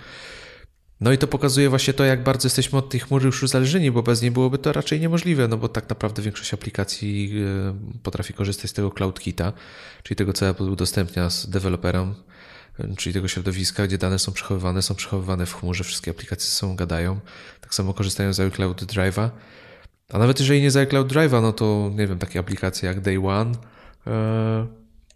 No 1.02 1.12
i 1.12 1.18
to 1.18 1.26
pokazuje 1.28 1.68
właśnie 1.68 1.94
to, 1.94 2.04
jak 2.04 2.22
bardzo 2.22 2.46
jesteśmy 2.46 2.78
od 2.78 2.90
tej 2.90 3.00
chmury 3.00 3.26
już 3.26 3.42
uzależnieni, 3.42 3.90
bo 3.90 4.02
bez 4.02 4.22
niej 4.22 4.30
byłoby 4.30 4.58
to 4.58 4.72
raczej 4.72 5.00
niemożliwe, 5.00 5.48
no 5.48 5.56
bo 5.56 5.68
tak 5.68 5.88
naprawdę 5.88 6.22
większość 6.22 6.54
aplikacji 6.54 7.32
e, 7.68 7.98
potrafi 8.02 8.34
korzystać 8.34 8.70
z 8.70 8.72
tego 8.72 8.90
CloudKita, 8.90 9.52
czyli 10.02 10.16
tego, 10.16 10.32
co 10.32 10.48
Apple 10.48 10.64
udostępnia 10.64 11.30
z 11.30 11.50
deweloperom, 11.50 12.14
e, 12.78 12.96
czyli 12.96 13.12
tego 13.12 13.28
środowiska, 13.28 13.86
gdzie 13.86 13.98
dane 13.98 14.18
są 14.18 14.32
przechowywane, 14.32 14.82
są 14.82 14.94
przechowywane 14.94 15.46
w 15.46 15.54
chmurze, 15.54 15.84
wszystkie 15.84 16.10
aplikacje 16.10 16.50
są 16.50 16.76
gadają. 16.76 17.20
Tak 17.60 17.74
samo 17.74 17.94
korzystają 17.94 18.32
z 18.32 18.40
iCloud 18.40 18.82
Drive'a. 18.82 19.30
A 20.12 20.18
nawet 20.18 20.40
jeżeli 20.40 20.62
nie 20.62 20.70
z 20.70 20.76
iCloud 20.76 21.12
Drive'a, 21.12 21.42
no 21.42 21.52
to 21.52 21.90
nie 21.94 22.06
wiem, 22.06 22.18
takie 22.18 22.38
aplikacje 22.38 22.88
jak 22.88 23.00
Day 23.00 23.26
One 23.26 23.52
e, 24.06 24.66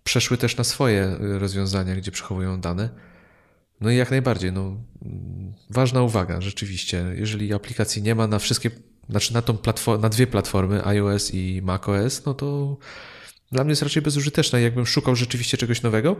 przeszły 0.04 0.36
też 0.36 0.56
na 0.56 0.64
swoje 0.64 1.16
rozwiązania, 1.20 1.96
gdzie 1.96 2.10
przechowują 2.10 2.60
dane. 2.60 3.15
No 3.80 3.90
i 3.90 3.96
jak 3.96 4.10
najbardziej, 4.10 4.52
no, 4.52 4.76
ważna 5.70 6.02
uwaga, 6.02 6.40
rzeczywiście. 6.40 7.04
Jeżeli 7.16 7.54
aplikacji 7.54 8.02
nie 8.02 8.14
ma 8.14 8.26
na 8.26 8.38
wszystkie, 8.38 8.70
znaczy 9.08 9.34
na, 9.34 9.42
tą 9.42 9.56
platform, 9.56 10.02
na 10.02 10.08
dwie 10.08 10.26
platformy, 10.26 10.86
iOS 10.86 11.34
i 11.34 11.60
macOS, 11.64 12.24
no 12.24 12.34
to 12.34 12.76
dla 13.52 13.64
mnie 13.64 13.72
jest 13.72 13.82
raczej 13.82 14.02
bezużyteczne. 14.02 14.60
Jakbym 14.60 14.86
szukał 14.86 15.16
rzeczywiście 15.16 15.56
czegoś 15.56 15.82
nowego, 15.82 16.16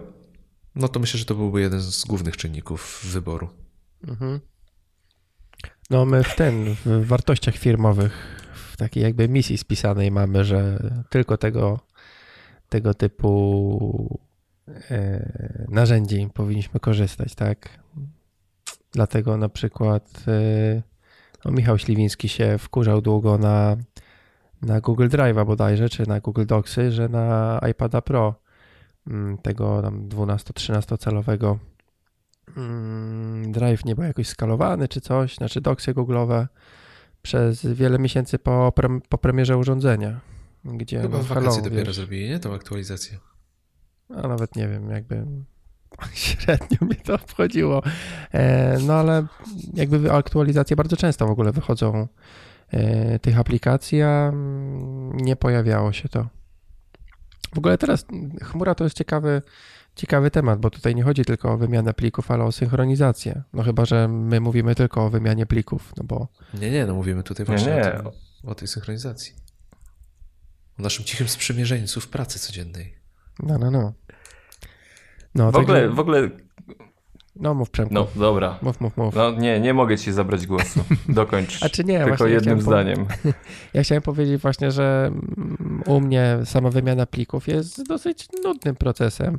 no 0.75 0.89
to 0.89 1.01
myślę, 1.01 1.19
że 1.19 1.25
to 1.25 1.35
byłby 1.35 1.61
jeden 1.61 1.81
z 1.81 2.05
głównych 2.05 2.37
czynników 2.37 3.07
wyboru. 3.13 3.49
Mhm. 4.09 4.41
No 5.91 6.07
my 6.07 6.25
w 6.25 6.35
ten, 6.35 6.75
w 6.87 7.07
wartościach 7.07 7.57
firmowych, 7.57 8.13
w 8.73 8.77
takiej 8.77 9.03
jakby 9.03 9.29
misji 9.29 9.59
spisanej 9.59 10.11
mamy, 10.11 10.45
że 10.45 10.91
tylko 11.11 11.37
tego, 11.37 11.81
tego 12.69 12.95
typu 12.95 14.21
narzędzi 15.69 16.29
powinniśmy 16.35 16.81
korzystać, 16.81 17.35
tak? 17.35 17.79
Dlatego 18.93 19.37
na 19.37 19.49
przykład 19.49 20.25
e, 20.29 20.83
no 21.45 21.51
Michał 21.51 21.79
Śliwiński 21.79 22.29
się 22.29 22.59
wkurzał 22.59 23.01
długo 23.03 23.39
na, 23.39 23.77
na 24.63 24.81
Google 24.81 25.09
Drive'a 25.09 25.47
bodajże, 25.47 25.89
czy 25.89 26.09
na 26.09 26.21
Google 26.21 26.47
Docsy, 26.47 26.93
że 26.93 27.09
na 27.09 27.61
iPada 27.71 28.03
Pro 28.03 28.35
mm, 29.07 29.39
tego 29.39 29.83
tam 29.83 30.09
12-13 30.09 30.99
calowego 30.99 31.59
mm, 32.57 33.53
Drive 33.53 33.85
nie 33.85 33.95
był 33.95 34.05
jakoś 34.05 34.29
skalowany 34.29 34.89
czy 34.89 35.01
coś, 35.01 35.37
znaczy 35.37 35.61
Docsy 35.61 35.95
Google'owe 35.95 36.47
przez 37.23 37.67
wiele 37.67 37.99
miesięcy 37.99 38.39
po, 38.39 38.73
po 39.09 39.19
premierze 39.19 39.57
urządzenia. 39.57 40.21
Gdzie 40.65 41.01
Chyba 41.01 41.17
no, 41.19 41.25
w 41.25 41.27
wakacje 41.27 41.63
dopiero 41.63 41.87
wiesz, 41.87 41.97
zrobili, 41.97 42.29
nie? 42.29 42.39
Tą 42.39 42.55
aktualizację. 42.55 43.19
A 44.11 44.29
nawet 44.29 44.57
nie 44.57 44.69
wiem, 44.69 44.91
jakby 44.91 45.27
średnio 46.15 46.79
mnie 46.81 46.97
to 46.97 47.15
obchodziło. 47.15 47.83
E, 48.33 48.79
no 48.79 48.95
ale 48.95 49.27
jakby 49.75 50.13
aktualizacje 50.13 50.77
bardzo 50.77 50.97
często 50.97 51.27
w 51.27 51.31
ogóle 51.31 51.53
wychodzą 51.53 52.09
e, 52.71 53.19
tych 53.19 53.39
aplikacji, 53.39 54.03
a 54.03 54.33
nie 55.13 55.37
pojawiało 55.37 55.93
się 55.93 56.09
to. 56.09 56.29
W 57.55 57.59
ogóle 57.59 57.79
teraz 57.79 58.07
chmura 58.43 58.75
to 58.75 58.85
jest 58.85 58.97
ciekawy, 58.97 59.43
ciekawy 59.97 60.31
temat, 60.31 60.61
bo 60.61 60.71
tutaj 60.71 60.95
nie 60.95 61.03
chodzi 61.03 61.25
tylko 61.25 61.53
o 61.53 61.57
wymianę 61.57 61.95
plików, 61.95 62.31
ale 62.31 62.45
o 62.45 62.53
synchronizację. 62.53 63.43
No 63.53 63.63
chyba, 63.63 63.85
że 63.85 64.09
my 64.09 64.41
mówimy 64.41 64.75
tylko 64.75 65.05
o 65.05 65.11
wymianie 65.11 65.47
plików, 65.47 65.93
no 65.97 66.05
bo... 66.05 66.29
Nie, 66.55 66.71
nie, 66.71 66.87
no 66.87 66.95
mówimy 66.95 67.23
tutaj 67.23 67.47
właśnie 67.47 67.73
nie, 67.73 67.77
nie. 67.77 67.95
O, 67.95 68.11
tym, 68.11 68.11
o 68.45 68.55
tej 68.55 68.69
synchronizacji. 68.69 69.35
O 70.79 70.83
naszym 70.83 71.05
cichym 71.05 71.29
sprzymierzeńcu 71.29 72.01
w 72.01 72.09
pracy 72.09 72.39
codziennej. 72.39 73.06
No, 73.43 73.59
no, 73.59 73.71
no. 73.71 73.93
no 75.35 75.53
w, 75.53 75.57
ogóle, 75.57 75.89
w 75.89 76.01
ogóle 76.01 76.31
No 77.41 77.55
mów 77.55 77.71
Przemku. 77.71 77.95
No 77.95 78.07
dobra. 78.17 78.59
Mów, 78.63 78.81
mów, 78.81 78.97
mów. 78.97 79.15
No 79.15 79.31
nie, 79.31 79.61
nie 79.61 79.75
mogę 79.75 79.99
ci 79.99 80.13
zabrać 80.13 80.47
głosu. 80.47 80.81
Dokończ. 81.09 81.63
A 81.63 81.69
czy 81.69 81.85
nie? 81.85 82.05
Tylko 82.05 82.27
jednym 82.27 82.57
ja 82.57 82.63
zdaniem. 82.63 83.07
Ja 83.75 83.83
chciałem 83.83 84.03
powiedzieć 84.03 84.43
właśnie, 84.43 84.71
że 84.71 85.07
mm, 85.07 85.83
u 85.87 86.01
mnie 86.01 86.39
sama 86.45 86.71
wymiana 86.71 87.07
plików 87.07 87.49
jest 87.49 87.89
dosyć 87.89 88.29
nudnym 88.45 88.77
procesem, 88.77 89.39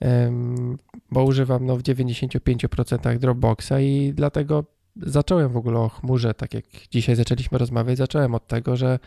em, 0.00 0.78
bo 1.10 1.24
używam 1.24 1.66
no, 1.66 1.76
w 1.76 1.82
95% 1.82 3.18
Dropboxa 3.18 3.72
i 3.80 4.12
dlatego 4.14 4.64
zacząłem 4.96 5.48
w 5.48 5.56
ogóle 5.56 5.78
o 5.78 5.88
chmurze, 5.88 6.34
tak 6.34 6.54
jak 6.54 6.64
dzisiaj 6.90 7.16
zaczęliśmy 7.16 7.58
rozmawiać, 7.58 7.98
zacząłem 7.98 8.34
od 8.34 8.46
tego, 8.46 8.76
że 8.76 8.98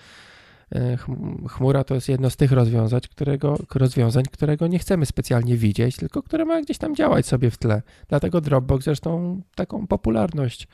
chmura 1.50 1.84
to 1.84 1.96
jest 1.96 2.10
jedno 2.10 2.30
z 2.30 2.36
tych 2.36 2.52
rozwiązań 2.52 3.02
którego, 3.02 3.58
rozwiązań, 3.76 4.24
którego 4.32 4.68
nie 4.68 4.80
chcemy 4.80 5.06
specjalnie 5.06 5.58
widzieć, 5.58 5.96
tylko 5.96 6.24
które 6.24 6.46
ma 6.46 6.62
gdzieś 6.62 6.78
tam 6.78 6.96
działać 6.96 7.26
sobie 7.26 7.52
w 7.52 7.58
tle. 7.58 7.82
Dlatego 8.08 8.42
Dropbox 8.42 8.86
zresztą 8.86 9.42
taką 9.56 9.88
popularność 9.88 10.68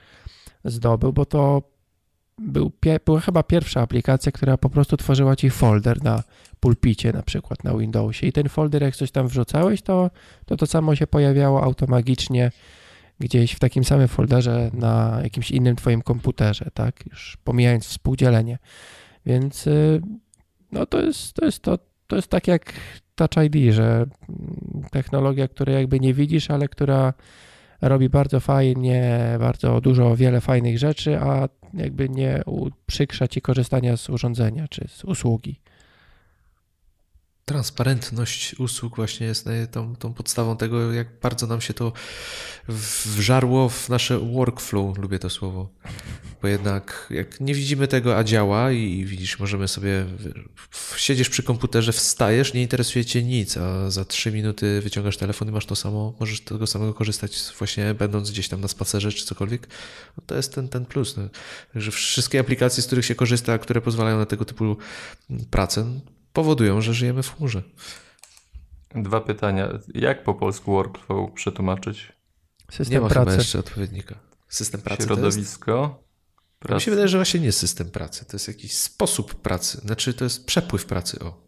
zdobył, 0.65 1.13
bo 1.13 1.25
to 1.25 1.61
był, 2.37 2.71
była 3.05 3.19
chyba 3.19 3.43
pierwsza 3.43 3.81
aplikacja, 3.81 4.31
która 4.31 4.57
po 4.57 4.69
prostu 4.69 4.97
tworzyła 4.97 5.35
ci 5.35 5.49
folder 5.49 6.03
na 6.03 6.23
pulpicie, 6.59 7.13
na 7.13 7.23
przykład 7.23 7.63
na 7.63 7.77
Windowsie. 7.77 8.27
I 8.27 8.31
ten 8.31 8.49
folder, 8.49 8.81
jak 8.81 8.95
coś 8.95 9.11
tam 9.11 9.27
wrzucałeś, 9.27 9.81
to 9.81 10.09
to, 10.45 10.57
to 10.57 10.67
samo 10.67 10.95
się 10.95 11.07
pojawiało 11.07 11.63
automagicznie 11.63 12.51
gdzieś 13.19 13.51
w 13.51 13.59
takim 13.59 13.83
samym 13.83 14.07
folderze 14.07 14.71
na 14.73 15.19
jakimś 15.23 15.51
innym 15.51 15.75
twoim 15.75 16.01
komputerze, 16.01 16.65
tak? 16.73 17.05
Już 17.05 17.37
pomijając 17.43 17.85
współdzielenie. 17.85 18.57
Więc 19.25 19.67
y, 19.67 20.01
no 20.71 20.85
to 20.85 21.01
jest 21.01 21.33
to, 21.33 21.45
jest 21.45 21.63
to, 21.63 21.79
to 22.07 22.15
jest 22.15 22.27
tak 22.27 22.47
jak 22.47 22.73
Touch 23.15 23.45
ID, 23.45 23.73
że 23.73 24.05
technologia, 24.91 25.47
której 25.47 25.75
jakby 25.75 25.99
nie 25.99 26.13
widzisz, 26.13 26.51
ale 26.51 26.67
która 26.67 27.13
robi 27.81 28.09
bardzo 28.09 28.39
fajnie, 28.39 29.19
bardzo 29.39 29.81
dużo, 29.81 30.15
wiele 30.15 30.41
fajnych 30.41 30.77
rzeczy, 30.77 31.19
a 31.19 31.49
jakby 31.73 32.09
nie 32.09 32.41
uprzykrza 32.45 33.27
ci 33.27 33.41
korzystania 33.41 33.97
z 33.97 34.09
urządzenia 34.09 34.67
czy 34.67 34.87
z 34.87 35.03
usługi. 35.03 35.59
Transparentność 37.49 38.55
usług 38.59 38.95
właśnie 38.95 39.27
jest 39.27 39.49
tą, 39.71 39.95
tą 39.95 40.13
podstawą 40.13 40.57
tego, 40.57 40.93
jak 40.93 41.19
bardzo 41.21 41.47
nam 41.47 41.61
się 41.61 41.73
to 41.73 41.93
wżarło 43.15 43.69
w 43.69 43.89
nasze 43.89 44.19
workflow, 44.19 44.97
lubię 44.97 45.19
to 45.19 45.29
słowo. 45.29 45.69
Bo 46.41 46.47
jednak 46.47 47.07
jak 47.09 47.39
nie 47.39 47.53
widzimy 47.53 47.87
tego, 47.87 48.17
a 48.17 48.23
działa 48.23 48.71
i, 48.71 49.05
widzisz, 49.05 49.39
możemy 49.39 49.67
sobie, 49.67 50.05
siedzisz 50.97 51.29
przy 51.29 51.43
komputerze, 51.43 51.93
wstajesz, 51.93 52.53
nie 52.53 52.61
interesuje 52.61 53.05
cię 53.05 53.23
nic, 53.23 53.57
a 53.57 53.89
za 53.89 54.05
trzy 54.05 54.31
minuty 54.31 54.81
wyciągasz 54.81 55.17
telefon 55.17 55.49
i 55.49 55.51
masz 55.51 55.65
to 55.65 55.75
samo, 55.75 56.13
możesz 56.19 56.41
tego 56.41 56.67
samego 56.67 56.93
korzystać 56.93 57.53
właśnie 57.57 57.93
będąc 57.93 58.31
gdzieś 58.31 58.47
tam 58.47 58.61
na 58.61 58.67
spacerze 58.67 59.11
czy 59.11 59.25
cokolwiek. 59.25 59.67
No 60.17 60.23
to 60.27 60.35
jest 60.35 60.55
ten, 60.55 60.67
ten 60.67 60.85
plus. 60.85 61.17
No. 61.17 61.23
Także 61.73 61.91
wszystkie 61.91 62.39
aplikacje, 62.39 62.83
z 62.83 62.85
których 62.85 63.05
się 63.05 63.15
korzysta, 63.15 63.57
które 63.57 63.81
pozwalają 63.81 64.17
na 64.17 64.25
tego 64.25 64.45
typu 64.45 64.77
pracę, 65.51 65.99
powodują, 66.33 66.81
że 66.81 66.93
żyjemy 66.93 67.23
w 67.23 67.35
chmurze. 67.35 67.63
Dwa 68.95 69.21
pytania. 69.21 69.69
Jak 69.93 70.23
po 70.23 70.33
polsku 70.33 70.71
workflow 70.71 71.31
przetłumaczyć? 71.31 72.13
System 72.71 72.93
Nie 72.93 73.01
ma 73.01 73.09
chyba 73.09 73.21
pracy. 73.23 73.37
jeszcze 73.37 73.59
odpowiednika. 73.59 74.15
System 74.47 74.81
pracy 74.81 75.07
to 75.07 75.13
jest? 75.13 75.21
Środowisko? 75.21 76.03
Mi 76.61 76.67
Pracy. 76.67 76.85
się 76.85 76.91
wydaje, 76.91 77.07
że 77.07 77.17
właśnie 77.17 77.39
nie 77.39 77.45
jest 77.45 77.59
system 77.59 77.91
pracy. 77.91 78.25
To 78.25 78.33
jest 78.35 78.47
jakiś 78.47 78.77
sposób 78.77 79.35
pracy. 79.35 79.77
Znaczy, 79.77 80.13
to 80.13 80.23
jest 80.23 80.45
przepływ 80.45 80.85
pracy. 80.85 81.19
O. 81.19 81.41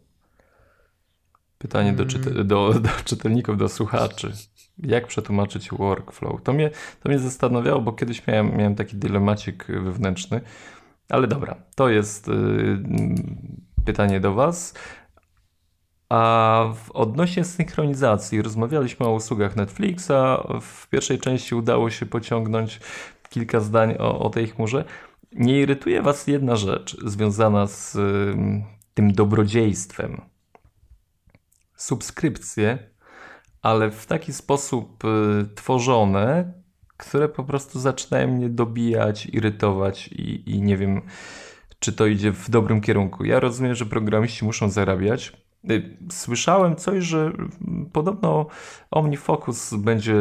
Pytanie 1.58 1.92
do, 1.92 2.06
czyte, 2.06 2.44
do, 2.44 2.74
do 2.80 2.88
czytelników, 3.04 3.56
do 3.58 3.68
słuchaczy. 3.68 4.32
Jak 4.78 5.06
przetłumaczyć 5.06 5.70
workflow? 5.70 6.42
To 6.42 6.52
mnie, 6.52 6.70
to 7.02 7.08
mnie 7.08 7.18
zastanawiało, 7.18 7.80
bo 7.80 7.92
kiedyś 7.92 8.26
miałem, 8.26 8.56
miałem 8.56 8.74
taki 8.74 8.96
dylemacik 8.96 9.66
wewnętrzny. 9.66 10.40
Ale 11.08 11.26
dobra, 11.28 11.62
to 11.74 11.88
jest 11.88 12.28
y, 12.28 12.32
pytanie 13.84 14.20
do 14.20 14.34
Was. 14.34 14.74
A 16.08 16.64
w 16.84 16.90
odnośnie 16.90 17.44
synchronizacji, 17.44 18.42
rozmawialiśmy 18.42 19.06
o 19.06 19.12
usługach 19.12 19.56
Netflixa. 19.56 20.12
W 20.60 20.88
pierwszej 20.88 21.18
części 21.18 21.54
udało 21.54 21.90
się 21.90 22.06
pociągnąć 22.06 22.80
kilka 23.28 23.60
zdań 23.60 23.94
o, 23.98 24.18
o 24.18 24.30
tej 24.30 24.46
chmurze. 24.46 24.84
Nie 25.32 25.60
irytuje 25.60 26.02
Was 26.02 26.26
jedna 26.26 26.56
rzecz 26.56 26.96
związana 27.04 27.66
z 27.66 27.94
y, 27.94 28.34
tym 28.94 29.12
dobrodziejstwem. 29.12 30.20
Subskrypcje, 31.76 32.78
ale 33.62 33.90
w 33.90 34.06
taki 34.06 34.32
sposób 34.32 35.04
y, 35.04 35.54
tworzone, 35.54 36.52
które 36.96 37.28
po 37.28 37.44
prostu 37.44 37.80
zaczynają 37.80 38.28
mnie 38.28 38.48
dobijać, 38.48 39.26
irytować 39.26 40.08
i, 40.08 40.50
i 40.50 40.62
nie 40.62 40.76
wiem, 40.76 41.02
czy 41.82 41.92
to 41.92 42.06
idzie 42.06 42.32
w 42.32 42.50
dobrym 42.50 42.80
kierunku. 42.80 43.24
Ja 43.24 43.40
rozumiem, 43.40 43.74
że 43.74 43.86
programiści 43.86 44.44
muszą 44.44 44.68
zarabiać. 44.68 45.32
Y, 45.70 45.96
Słyszałem 46.10 46.76
coś, 46.76 47.04
że 47.04 47.32
podobno 47.92 48.46
OmniFocus 48.90 49.74
będzie 49.74 50.14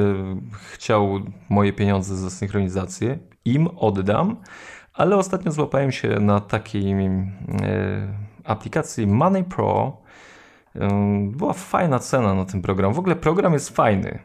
chciał 0.73 1.19
moje 1.49 1.73
pieniądze 1.73 2.17
za 2.17 2.29
synchronizację. 2.29 3.19
Im 3.45 3.67
oddam, 3.67 4.37
ale 4.93 5.17
ostatnio 5.17 5.51
złapałem 5.51 5.91
się 5.91 6.07
na 6.07 6.39
takiej 6.39 6.91
e, 6.91 7.27
aplikacji 8.43 9.07
Money 9.07 9.43
Pro. 9.43 9.97
E, 10.75 10.89
była 11.31 11.53
fajna 11.53 11.99
cena 11.99 12.33
na 12.33 12.45
ten 12.45 12.61
program. 12.61 12.93
W 12.93 12.99
ogóle 12.99 13.15
program 13.15 13.53
jest 13.53 13.69
fajny. 13.69 14.19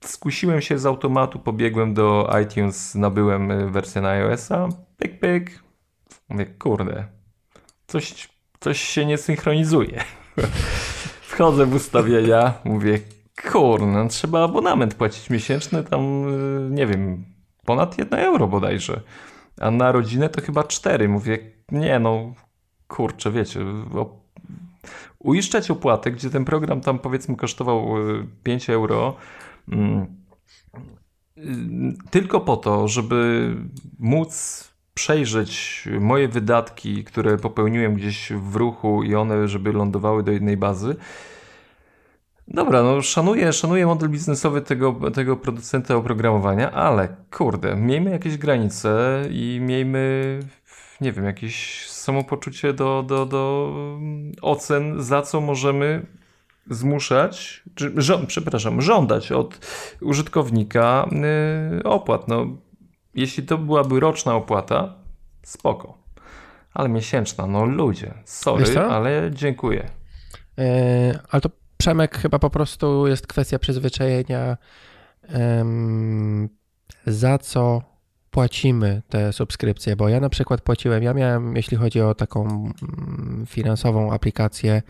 Skusiłem 0.00 0.60
się 0.60 0.78
z 0.78 0.86
automatu, 0.86 1.38
pobiegłem 1.38 1.94
do 1.94 2.30
iTunes, 2.42 2.94
nabyłem 2.94 3.72
wersję 3.72 4.02
na 4.02 4.08
iOS-a. 4.08 4.68
Pyk, 4.98 5.20
pyk. 5.20 5.62
Mówię, 6.32 6.46
kurde, 6.46 7.04
coś, 7.86 8.28
coś 8.60 8.80
się 8.80 9.06
nie 9.06 9.18
synchronizuje. 9.18 10.04
Wchodzę 11.30 11.66
w 11.66 11.74
ustawienia, 11.74 12.54
mówię, 12.64 13.00
kurde, 13.52 13.86
no 13.86 14.08
trzeba 14.08 14.44
abonament 14.44 14.94
płacić 14.94 15.30
miesięczny, 15.30 15.84
tam 15.84 16.28
y, 16.28 16.70
nie 16.70 16.86
wiem, 16.86 17.24
ponad 17.64 17.98
1 17.98 18.20
euro 18.20 18.48
bodajże. 18.48 19.00
A 19.60 19.70
na 19.70 19.92
rodzinę 19.92 20.28
to 20.28 20.42
chyba 20.42 20.64
4. 20.64 21.08
Mówię, 21.08 21.38
nie 21.72 21.98
no, 21.98 22.34
kurczę, 22.88 23.30
wiecie, 23.30 23.60
o, 23.94 24.22
uiszczać 25.18 25.70
opłatę, 25.70 26.10
gdzie 26.10 26.30
ten 26.30 26.44
program 26.44 26.80
tam 26.80 26.98
powiedzmy 26.98 27.36
kosztował 27.36 28.08
y, 28.10 28.26
5 28.42 28.70
euro, 28.70 29.16
mm, 29.68 30.06
y, 31.38 31.42
tylko 32.10 32.40
po 32.40 32.56
to, 32.56 32.88
żeby 32.88 33.50
móc 33.98 34.71
przejrzeć 34.94 35.84
moje 36.00 36.28
wydatki, 36.28 37.04
które 37.04 37.36
popełniłem 37.36 37.94
gdzieś 37.94 38.32
w 38.32 38.56
ruchu 38.56 39.02
i 39.02 39.14
one, 39.14 39.48
żeby 39.48 39.72
lądowały 39.72 40.22
do 40.22 40.32
jednej 40.32 40.56
bazy. 40.56 40.96
Dobra, 42.48 42.82
no 42.82 43.02
szanuję, 43.02 43.52
szanuję 43.52 43.86
model 43.86 44.08
biznesowy 44.08 44.60
tego, 44.60 45.10
tego 45.14 45.36
producenta 45.36 45.96
oprogramowania, 45.96 46.72
ale 46.72 47.16
kurde, 47.30 47.76
miejmy 47.76 48.10
jakieś 48.10 48.36
granice 48.36 49.22
i 49.30 49.58
miejmy, 49.62 50.40
nie 51.00 51.12
wiem, 51.12 51.24
jakieś 51.24 51.86
samopoczucie 51.88 52.72
do, 52.72 53.04
do, 53.06 53.26
do 53.26 53.74
ocen, 54.42 55.02
za 55.02 55.22
co 55.22 55.40
możemy 55.40 56.06
zmuszać, 56.70 57.62
czy, 57.74 57.90
żo- 57.96 58.26
przepraszam, 58.26 58.82
żądać 58.82 59.32
od 59.32 59.58
użytkownika 60.00 61.08
yy, 61.74 61.82
opłat. 61.82 62.28
No, 62.28 62.46
jeśli 63.14 63.42
to 63.42 63.58
byłaby 63.58 64.00
roczna 64.00 64.34
opłata, 64.34 64.94
spoko. 65.42 65.98
Ale 66.74 66.88
miesięczna, 66.88 67.46
no 67.46 67.64
ludzie, 67.64 68.14
sorry, 68.24 68.78
ale 68.78 69.30
dziękuję. 69.34 69.90
E, 70.58 71.20
ale 71.30 71.40
to 71.40 71.48
Przemek 71.82 72.18
chyba 72.18 72.38
po 72.38 72.50
prostu 72.50 73.06
jest 73.06 73.26
kwestia 73.26 73.58
przyzwyczajenia, 73.58 74.56
za 77.06 77.38
co 77.38 77.82
płacimy 78.30 79.02
te 79.08 79.32
subskrypcje, 79.32 79.96
bo 79.96 80.08
ja 80.08 80.20
na 80.20 80.28
przykład 80.28 80.60
płaciłem, 80.60 81.02
ja 81.02 81.14
miałem, 81.14 81.56
jeśli 81.56 81.76
chodzi 81.76 82.00
o 82.00 82.14
taką 82.14 82.46
mm, 82.48 83.44
finansową 83.46 84.12
aplikację, 84.12 84.82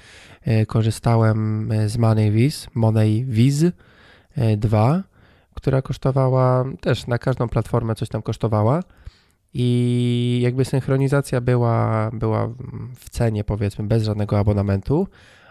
e, 0.42 0.66
korzystałem 0.66 1.70
z 1.86 1.96
MoneyViz, 1.96 2.66
MoneyViz 2.74 3.64
e, 4.36 4.56
2, 4.56 5.02
która 5.54 5.82
kosztowała 5.82 6.64
też 6.80 7.06
na 7.06 7.18
każdą 7.18 7.48
platformę 7.48 7.94
coś 7.94 8.08
tam 8.08 8.22
kosztowała. 8.22 8.82
I 9.54 10.40
jakby 10.42 10.64
synchronizacja 10.64 11.40
była, 11.40 12.10
była 12.12 12.48
w 12.96 13.10
cenie 13.10 13.44
powiedzmy 13.44 13.84
bez 13.84 14.02
żadnego 14.02 14.38
abonamentu, 14.38 15.06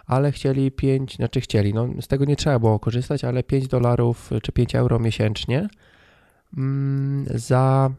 ale 0.06 0.32
chcieli 0.32 0.72
5, 0.72 1.16
znaczy 1.16 1.42
chcieli, 1.42 1.74
no 1.74 1.88
z 2.02 2.08
tego 2.08 2.26
nie 2.26 2.36
trzeba 2.36 2.60
było 2.60 2.80
korzystać, 2.80 3.24
ale 3.24 3.44
5 3.44 3.68
dolarów 3.68 4.30
czy 4.44 4.52
5 4.52 4.76
euro 4.76 5.00
miesięcznie 5.00 5.68
mm, 6.58 7.26
za 7.36 7.92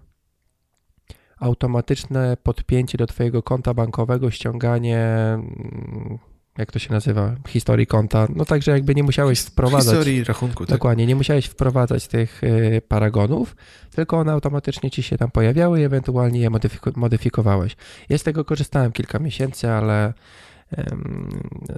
automatyczne 1.40 2.36
podpięcie 2.42 2.98
do 2.98 3.06
Twojego 3.06 3.42
konta 3.42 3.74
bankowego, 3.74 4.30
ściąganie 4.30 4.98
mm, 4.98 6.18
jak 6.58 6.72
to 6.72 6.78
się 6.78 6.92
nazywa, 6.92 7.34
historii 7.48 7.86
konta. 7.86 8.28
No 8.36 8.44
także 8.44 8.70
jakby 8.70 8.94
nie 8.94 9.02
musiałeś 9.02 9.40
wprowadzać. 9.40 9.94
Historii 9.94 10.24
rachunku, 10.24 10.66
tak? 10.66 10.76
Dokładnie, 10.76 11.06
nie 11.06 11.16
musiałeś 11.16 11.46
wprowadzać 11.46 12.08
tych 12.08 12.44
y, 12.44 12.82
paragonów, 12.88 13.56
tylko 13.90 14.18
one 14.18 14.32
automatycznie 14.32 14.90
ci 14.90 15.02
się 15.02 15.18
tam 15.18 15.30
pojawiały 15.30 15.80
i 15.80 15.84
ewentualnie 15.84 16.40
je 16.40 16.50
modyfiku- 16.50 16.96
modyfikowałeś. 16.96 17.76
Ja 18.08 18.18
z 18.18 18.22
tego 18.22 18.44
korzystałem 18.44 18.92
kilka 18.92 19.18
miesięcy, 19.18 19.70
ale 19.70 20.12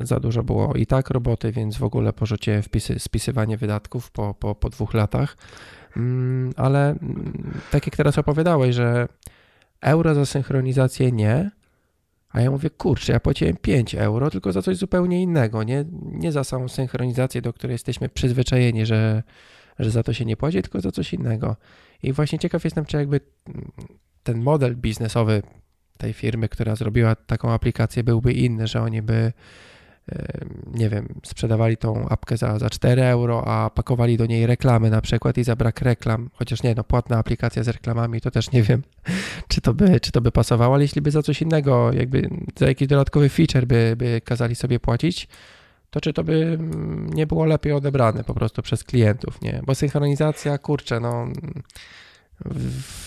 za 0.03 0.21
dużo 0.21 0.43
było 0.43 0.75
i 0.75 0.87
tak 0.87 1.11
roboty, 1.11 1.53
więc 1.53 1.79
w 1.79 1.85
ogóle 1.85 2.13
porzuciłem 2.13 2.63
wpisy, 2.63 2.99
spisywanie 2.99 3.57
wydatków 3.57 4.11
po, 4.11 4.35
po, 4.35 4.55
po 4.55 4.71
dwóch 4.71 4.95
latach. 4.95 5.37
Ym, 5.97 6.53
ale 6.57 6.91
ym, 7.03 7.53
tak 7.71 7.87
jak 7.87 7.97
teraz 7.97 8.19
opowiadałeś, 8.19 8.75
że 8.75 9.09
euro 9.81 10.15
za 10.15 10.27
synchronizację 10.27 11.13
nie, 11.13 11.51
a 12.35 12.41
ja 12.41 12.51
mówię, 12.51 12.71
kurczę, 12.71 13.13
ja 13.13 13.21
płaciłem 13.21 13.57
5 13.57 13.95
euro, 13.95 14.31
tylko 14.31 14.53
za 14.53 14.63
coś 14.63 14.77
zupełnie 14.77 15.23
innego, 15.23 15.63
nie, 15.63 15.85
nie 16.03 16.33
za 16.33 16.45
samą 16.45 16.69
synchronizację, 16.69 17.43
do 17.43 17.53
której 17.53 17.75
jesteśmy 17.75 18.09
przyzwyczajeni, 18.09 18.87
że, 18.87 19.23
że 19.79 19.91
za 19.91 20.03
to 20.03 20.13
się 20.13 20.25
nie 20.25 20.37
płaci, 20.37 20.63
tylko 20.63 20.81
za 20.81 20.93
coś 20.93 21.13
innego. 21.13 21.57
I 22.03 22.13
właśnie 22.13 22.39
ciekaw 22.39 22.65
jestem, 22.65 22.85
czy 22.85 22.97
jakby 22.97 23.21
ten 24.23 24.43
model 24.43 24.77
biznesowy 24.77 25.43
tej 25.99 26.13
firmy, 26.13 26.49
która 26.49 26.77
zrobiła 26.77 27.15
taką 27.15 27.53
aplikację, 27.53 28.05
byłby 28.05 28.33
inny, 28.33 28.67
że 28.67 28.83
oni 28.83 29.03
by, 29.03 29.33
nie 30.75 30.89
wiem, 30.89 31.09
sprzedawali 31.23 31.77
tą 31.77 32.09
apkę 32.09 32.37
za, 32.37 32.59
za 32.59 32.71
4 32.71 33.03
euro, 33.03 33.49
a 33.49 33.71
pakowali 33.71 34.17
do 34.17 34.27
niej 34.27 34.47
reklamy 34.47 34.91
na 34.91 35.01
przykład 35.01 35.39
i 35.39 35.45
za 35.45 35.57
brak 35.57 35.81
reklam, 35.81 36.31
chociaż 36.33 36.63
nie, 36.63 36.75
no 36.75 36.85
płatna 36.85 37.19
aplikacja 37.19 37.63
z 37.63 37.69
reklamami, 37.69 38.21
to 38.21 38.31
też 38.31 38.53
nie 38.53 38.63
wiem, 38.63 38.83
czy 39.49 39.61
to 39.61 39.75
by, 39.75 40.01
czy 40.01 40.13
to 40.13 40.21
by 40.21 40.33
pasowało, 40.33 40.75
ale 40.75 40.85
jeśli 40.85 41.03
by 41.03 41.11
za 41.11 41.23
coś 41.23 41.43
innego, 41.43 41.93
jakby 41.93 42.31
za 42.57 42.67
jakiś 42.67 42.89
dodatkowy 42.89 43.29
feature 43.29 43.67
by, 43.67 43.95
by 43.97 44.21
kazali 44.25 44.55
sobie 44.55 44.81
płacić, 44.81 45.29
to 45.91 46.01
czy 46.01 46.13
to 46.13 46.25
by 46.25 46.59
nie 47.09 47.27
było 47.27 47.45
lepiej 47.45 47.73
odebrane 47.73 48.25
po 48.25 48.35
prostu 48.35 48.63
przez 48.63 48.85
klientów, 48.85 49.41
nie? 49.43 49.63
Bo 49.67 49.75
synchronizacja, 49.75 50.59
kurczę, 50.59 51.01
no... 51.01 51.27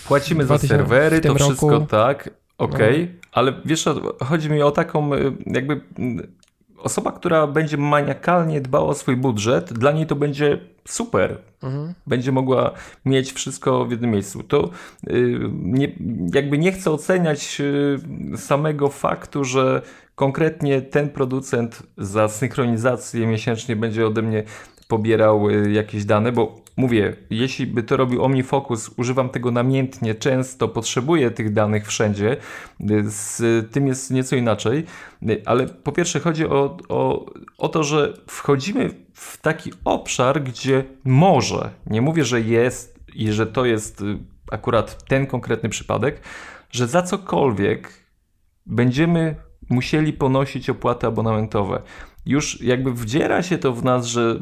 Płacimy 0.06 0.46
za 0.46 0.58
serwery, 0.58 1.20
to 1.20 1.34
wszystko 1.34 1.70
roku, 1.70 1.86
tak, 1.86 2.30
okej, 2.58 3.02
okay, 3.02 3.14
no. 3.14 3.28
ale 3.32 3.52
wiesz, 3.64 3.84
chodzi 4.24 4.50
mi 4.50 4.62
o 4.62 4.70
taką 4.70 5.14
y, 5.14 5.32
jakby 5.46 5.80
osoba, 6.82 7.12
która 7.12 7.46
będzie 7.46 7.76
maniakalnie 7.76 8.60
dbała 8.60 8.86
o 8.86 8.94
swój 8.94 9.16
budżet, 9.16 9.72
dla 9.72 9.92
niej 9.92 10.06
to 10.06 10.16
będzie 10.16 10.58
super. 10.88 11.38
Mhm. 11.62 11.94
Będzie 12.06 12.32
mogła 12.32 12.72
mieć 13.04 13.32
wszystko 13.32 13.84
w 13.84 13.90
jednym 13.90 14.10
miejscu. 14.10 14.42
To 14.42 14.70
yy, 15.06 15.50
nie, 15.52 15.92
jakby 16.34 16.58
nie 16.58 16.72
chcę 16.72 16.90
oceniać 16.90 17.58
yy, 17.60 18.38
samego 18.38 18.88
faktu, 18.88 19.44
że 19.44 19.82
konkretnie 20.14 20.82
ten 20.82 21.08
producent 21.08 21.82
za 21.98 22.28
synchronizację 22.28 23.26
miesięcznie 23.26 23.76
będzie 23.76 24.06
ode 24.06 24.22
mnie 24.22 24.42
pobierał 24.88 25.50
y, 25.50 25.72
jakieś 25.72 26.04
dane, 26.04 26.32
bo 26.32 26.67
mówię, 26.78 27.16
jeśli 27.30 27.66
by 27.66 27.82
to 27.82 27.96
robił 27.96 28.24
OmniFocus, 28.24 28.90
używam 28.96 29.28
tego 29.28 29.50
namiętnie, 29.50 30.14
często 30.14 30.68
potrzebuję 30.68 31.30
tych 31.30 31.52
danych 31.52 31.86
wszędzie, 31.86 32.36
y, 32.80 33.04
z 33.06 33.72
tym 33.72 33.86
jest 33.86 34.10
nieco 34.10 34.36
inaczej, 34.36 34.84
y, 35.22 35.42
ale 35.46 35.66
po 35.66 35.92
pierwsze 35.92 36.20
chodzi 36.20 36.46
o, 36.46 36.76
o, 36.88 37.26
o 37.58 37.68
to, 37.68 37.82
że 37.82 38.14
wchodzimy 38.26 38.90
w 39.14 39.40
taki 39.40 39.72
obszar, 39.84 40.42
gdzie 40.42 40.84
może, 41.04 41.70
nie 41.86 42.02
mówię, 42.02 42.24
że 42.24 42.40
jest 42.40 42.98
i 43.14 43.32
że 43.32 43.46
to 43.46 43.64
jest 43.64 44.04
akurat 44.52 45.04
ten 45.04 45.26
konkretny 45.26 45.68
przypadek, 45.68 46.20
że 46.70 46.86
za 46.86 47.02
cokolwiek 47.02 47.92
będziemy 48.66 49.36
musieli 49.70 50.12
ponosić 50.12 50.70
opłaty 50.70 51.06
abonamentowe. 51.06 51.82
Już 52.26 52.60
jakby 52.60 52.92
wdziera 52.92 53.42
się 53.42 53.58
to 53.58 53.72
w 53.72 53.84
nas, 53.84 54.06
że 54.06 54.40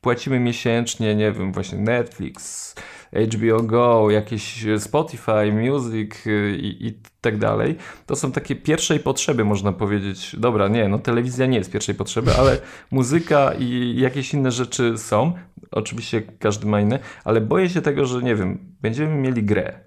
płacimy 0.00 0.40
miesięcznie, 0.40 1.14
nie 1.14 1.32
wiem, 1.32 1.52
właśnie 1.52 1.78
Netflix, 1.78 2.74
HBO 3.12 3.62
Go, 3.62 4.10
jakieś 4.10 4.66
Spotify, 4.78 5.52
Music 5.52 6.26
y, 6.26 6.56
i, 6.60 6.86
i 6.86 6.98
tak 7.20 7.38
dalej. 7.38 7.76
To 8.06 8.16
są 8.16 8.32
takie 8.32 8.56
pierwszej 8.56 9.00
potrzeby, 9.00 9.44
można 9.44 9.72
powiedzieć. 9.72 10.36
Dobra, 10.38 10.68
nie, 10.68 10.88
no 10.88 10.98
telewizja 10.98 11.46
nie 11.46 11.58
jest 11.58 11.72
pierwszej 11.72 11.94
potrzeby, 11.94 12.30
ale 12.38 12.60
muzyka 12.90 13.52
i 13.58 13.94
jakieś 14.00 14.34
inne 14.34 14.50
rzeczy 14.50 14.98
są. 14.98 15.32
Oczywiście 15.70 16.22
każdy 16.22 16.66
ma 16.66 16.80
inne, 16.80 16.98
ale 17.24 17.40
boję 17.40 17.68
się 17.68 17.82
tego, 17.82 18.06
że 18.06 18.22
nie 18.22 18.36
wiem, 18.36 18.58
będziemy 18.82 19.14
mieli 19.14 19.42
grę, 19.42 19.80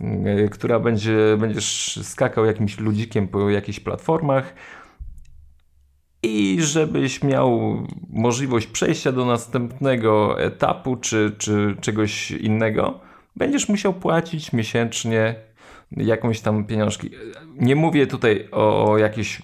y, 0.00 0.48
która 0.52 0.80
będzie, 0.80 1.36
będziesz 1.38 2.00
skakał 2.02 2.44
jakimś 2.44 2.78
ludzikiem 2.78 3.28
po 3.28 3.50
jakichś 3.50 3.80
platformach, 3.80 4.54
i 6.26 6.62
żebyś 6.62 7.22
miał 7.22 7.76
możliwość 8.10 8.66
przejścia 8.66 9.12
do 9.12 9.24
następnego 9.24 10.40
etapu 10.40 10.96
czy, 10.96 11.32
czy 11.38 11.76
czegoś 11.80 12.30
innego, 12.30 13.00
będziesz 13.36 13.68
musiał 13.68 13.94
płacić 13.94 14.52
miesięcznie 14.52 15.34
jakąś 15.96 16.40
tam 16.40 16.64
pieniążki. 16.64 17.10
Nie 17.56 17.76
mówię 17.76 18.06
tutaj 18.06 18.48
o 18.52 18.98
jakiejś 18.98 19.42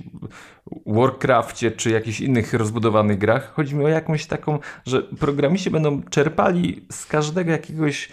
Warcraftie 0.86 1.70
czy 1.70 1.90
jakichś 1.90 2.20
innych 2.20 2.54
rozbudowanych 2.54 3.18
grach. 3.18 3.52
Chodzi 3.54 3.74
mi 3.74 3.84
o 3.84 3.88
jakąś 3.88 4.26
taką, 4.26 4.58
że 4.86 5.02
programiści 5.02 5.70
będą 5.70 6.02
czerpali 6.02 6.86
z 6.90 7.06
każdego 7.06 7.50
jakiegoś 7.50 8.08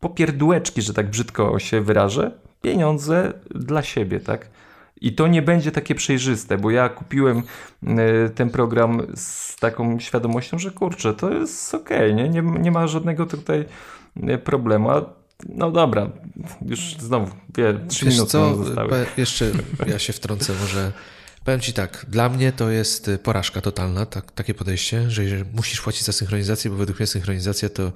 popierdłeczki, 0.00 0.82
że 0.82 0.94
tak 0.94 1.10
brzydko 1.10 1.58
się 1.58 1.80
wyrażę, 1.80 2.30
pieniądze 2.62 3.32
dla 3.50 3.82
siebie, 3.82 4.20
tak? 4.20 4.50
I 5.00 5.12
to 5.12 5.26
nie 5.26 5.42
będzie 5.42 5.72
takie 5.72 5.94
przejrzyste, 5.94 6.58
bo 6.58 6.70
ja 6.70 6.88
kupiłem 6.88 7.42
e, 7.86 8.28
ten 8.28 8.50
program 8.50 9.02
z 9.14 9.56
taką 9.56 10.00
świadomością, 10.00 10.58
że 10.58 10.70
kurczę, 10.70 11.14
to 11.14 11.30
jest 11.30 11.74
ok, 11.74 11.90
nie? 12.14 12.28
nie, 12.28 12.42
nie 12.42 12.70
ma 12.70 12.86
żadnego 12.86 13.26
tutaj 13.26 13.64
e, 14.22 14.38
problemu. 14.38 14.90
A 14.90 15.04
no 15.48 15.70
dobra, 15.70 16.10
już 16.66 16.96
znowu, 16.98 17.26
wie, 17.56 17.80
trzy 17.88 18.04
Wiesz 18.04 18.14
minuty 18.14 18.30
co, 18.30 18.56
zostały. 18.56 19.06
Jeszcze 19.16 19.50
ja 19.86 19.98
się 19.98 20.12
wtrącę 20.12 20.52
może 20.60 20.92
Powiem 21.48 21.60
Ci 21.60 21.72
tak, 21.72 22.06
dla 22.08 22.28
mnie 22.28 22.52
to 22.52 22.70
jest 22.70 23.08
y, 23.08 23.18
porażka 23.18 23.60
totalna, 23.60 24.06
tak, 24.06 24.32
takie 24.32 24.54
podejście, 24.54 25.10
że 25.10 25.22
musisz 25.52 25.80
płacić 25.80 26.02
za 26.02 26.12
synchronizację, 26.12 26.70
bo 26.70 26.76
według 26.76 26.98
mnie 26.98 27.06
synchronizacja 27.06 27.68
to, 27.68 27.92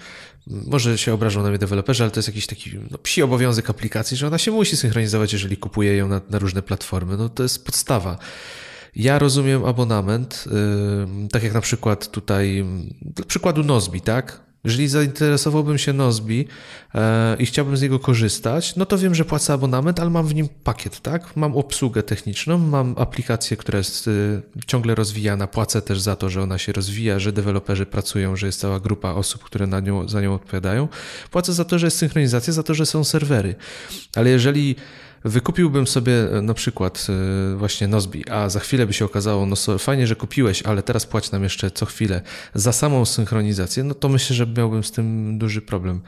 może 0.46 0.98
się 0.98 1.14
obrażą 1.14 1.42
na 1.42 1.48
mnie 1.48 1.58
deweloperzy, 1.58 2.02
ale 2.02 2.10
to 2.10 2.18
jest 2.18 2.28
jakiś 2.28 2.46
taki 2.46 2.70
no, 2.90 2.98
psi 2.98 3.22
obowiązek 3.22 3.70
aplikacji, 3.70 4.16
że 4.16 4.26
ona 4.26 4.38
się 4.38 4.50
musi 4.50 4.76
synchronizować, 4.76 5.32
jeżeli 5.32 5.56
kupuje 5.56 5.96
ją 5.96 6.08
na, 6.08 6.20
na 6.30 6.38
różne 6.38 6.62
platformy. 6.62 7.16
No 7.16 7.28
to 7.28 7.42
jest 7.42 7.64
podstawa. 7.64 8.18
Ja 8.96 9.18
rozumiem 9.18 9.64
abonament, 9.64 10.44
yy, 10.46 11.28
tak 11.28 11.42
jak 11.42 11.54
na 11.54 11.60
przykład 11.60 12.10
tutaj, 12.10 12.64
dla 13.02 13.24
przykładu 13.24 13.64
Nozbi, 13.64 14.00
tak? 14.00 14.40
Jeżeli 14.64 14.88
zainteresowałbym 14.88 15.78
się 15.78 15.92
Nozbi 15.92 16.46
e, 16.94 17.36
i 17.38 17.46
chciałbym 17.46 17.76
z 17.76 17.82
niego 17.82 17.98
korzystać, 17.98 18.76
no 18.76 18.86
to 18.86 18.98
wiem, 18.98 19.14
że 19.14 19.24
płacę 19.24 19.52
abonament, 19.52 20.00
ale 20.00 20.10
mam 20.10 20.26
w 20.26 20.34
nim 20.34 20.48
pakiet, 20.64 21.00
tak? 21.00 21.36
Mam 21.36 21.56
obsługę 21.56 22.02
techniczną, 22.02 22.58
mam 22.58 22.94
aplikację, 22.98 23.56
która 23.56 23.78
jest 23.78 24.08
y, 24.08 24.42
ciągle 24.66 24.94
rozwijana, 24.94 25.46
płacę 25.46 25.82
też 25.82 26.00
za 26.00 26.16
to, 26.16 26.30
że 26.30 26.42
ona 26.42 26.58
się 26.58 26.72
rozwija, 26.72 27.18
że 27.18 27.32
deweloperzy 27.32 27.86
pracują, 27.86 28.36
że 28.36 28.46
jest 28.46 28.60
cała 28.60 28.80
grupa 28.80 29.12
osób, 29.12 29.44
które 29.44 29.66
na 29.66 29.80
nią, 29.80 30.08
za 30.08 30.20
nią 30.20 30.34
odpowiadają. 30.34 30.88
Płacę 31.30 31.52
za 31.52 31.64
to, 31.64 31.78
że 31.78 31.86
jest 31.86 31.98
synchronizacja, 31.98 32.52
za 32.52 32.62
to, 32.62 32.74
że 32.74 32.86
są 32.86 33.04
serwery. 33.04 33.54
Ale 34.16 34.30
jeżeli 34.30 34.76
wykupiłbym 35.24 35.86
sobie 35.86 36.38
e, 36.38 36.42
na 36.42 36.54
przykład 36.54 37.06
e, 37.52 37.56
właśnie 37.56 37.88
Nozbi, 37.88 38.30
a 38.30 38.48
za 38.48 38.60
chwilę 38.60 38.86
by 38.86 38.92
się 38.92 39.04
okazało, 39.04 39.46
no 39.46 39.56
fajnie, 39.78 40.06
że 40.06 40.16
kupiłeś, 40.16 40.62
ale 40.62 40.82
teraz 40.82 41.06
płać 41.06 41.30
nam 41.30 41.42
jeszcze 41.42 41.70
co 41.70 41.86
chwilę 41.86 42.22
za 42.54 42.72
samą 42.72 43.04
synchronizację, 43.04 43.84
no 43.84 43.94
to 43.94 44.08
myślę, 44.08 44.36
że 44.36 44.46
miałbym 44.46 44.84
z 44.84 44.92
tym 44.92 45.38
duży 45.38 45.62
problem. 45.62 46.00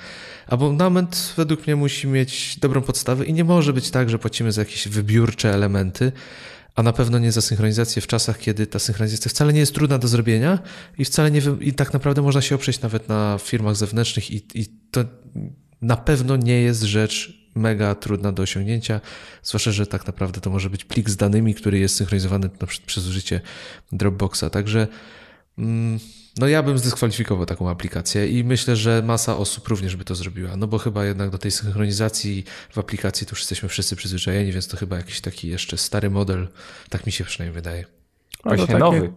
Abonament 0.46 1.34
według 1.36 1.66
mnie 1.66 1.76
musi 1.76 2.06
mieć 2.06 2.58
dobrą 2.60 2.82
podstawę 2.82 3.24
i 3.24 3.32
nie 3.32 3.44
może 3.44 3.72
być 3.72 3.90
tak, 3.90 4.10
że 4.10 4.18
płacimy 4.18 4.52
za 4.52 4.60
jakieś 4.60 4.88
wybiórcze 4.88 5.54
elementy, 5.54 6.12
a 6.74 6.82
na 6.82 6.92
pewno 6.92 7.18
nie 7.18 7.32
za 7.32 7.40
synchronizację 7.40 8.02
w 8.02 8.06
czasach, 8.06 8.38
kiedy 8.38 8.66
ta 8.66 8.78
synchronizacja 8.78 9.28
wcale 9.28 9.52
nie 9.52 9.60
jest 9.60 9.74
trudna 9.74 9.98
do 9.98 10.08
zrobienia 10.08 10.58
i 10.98 11.04
wcale 11.04 11.30
nie, 11.30 11.42
i 11.60 11.74
tak 11.74 11.92
naprawdę 11.92 12.22
można 12.22 12.40
się 12.40 12.54
oprzeć 12.54 12.80
nawet 12.80 13.08
na 13.08 13.38
firmach 13.42 13.76
zewnętrznych 13.76 14.30
i, 14.30 14.42
i 14.54 14.66
to 14.90 15.04
na 15.82 15.96
pewno 15.96 16.36
nie 16.36 16.60
jest 16.60 16.82
rzecz 16.82 17.43
mega 17.54 17.94
trudna 17.94 18.32
do 18.32 18.42
osiągnięcia, 18.42 19.00
zwłaszcza, 19.42 19.72
że 19.72 19.86
tak 19.86 20.06
naprawdę 20.06 20.40
to 20.40 20.50
może 20.50 20.70
być 20.70 20.84
plik 20.84 21.10
z 21.10 21.16
danymi, 21.16 21.54
który 21.54 21.78
jest 21.78 21.96
synchronizowany 21.96 22.50
na 22.60 22.66
przykład 22.66 22.86
przez 22.86 23.06
użycie 23.06 23.40
Dropboxa. 23.92 24.44
Także 24.50 24.88
mm, 25.58 25.98
no 26.38 26.48
ja 26.48 26.62
bym 26.62 26.78
zdyskwalifikował 26.78 27.46
taką 27.46 27.70
aplikację 27.70 28.28
i 28.28 28.44
myślę, 28.44 28.76
że 28.76 29.02
masa 29.02 29.36
osób 29.36 29.68
również 29.68 29.96
by 29.96 30.04
to 30.04 30.14
zrobiła, 30.14 30.56
no 30.56 30.66
bo 30.66 30.78
chyba 30.78 31.04
jednak 31.04 31.30
do 31.30 31.38
tej 31.38 31.50
synchronizacji 31.50 32.44
w 32.70 32.78
aplikacji 32.78 33.26
to 33.26 33.32
już 33.32 33.40
jesteśmy 33.40 33.68
wszyscy 33.68 33.96
przyzwyczajeni, 33.96 34.52
więc 34.52 34.68
to 34.68 34.76
chyba 34.76 34.96
jakiś 34.96 35.20
taki 35.20 35.48
jeszcze 35.48 35.78
stary 35.78 36.10
model, 36.10 36.48
tak 36.88 37.06
mi 37.06 37.12
się 37.12 37.24
przynajmniej 37.24 37.54
wydaje. 37.54 37.84
Właśnie 38.44 38.78
nowy. 38.78 39.12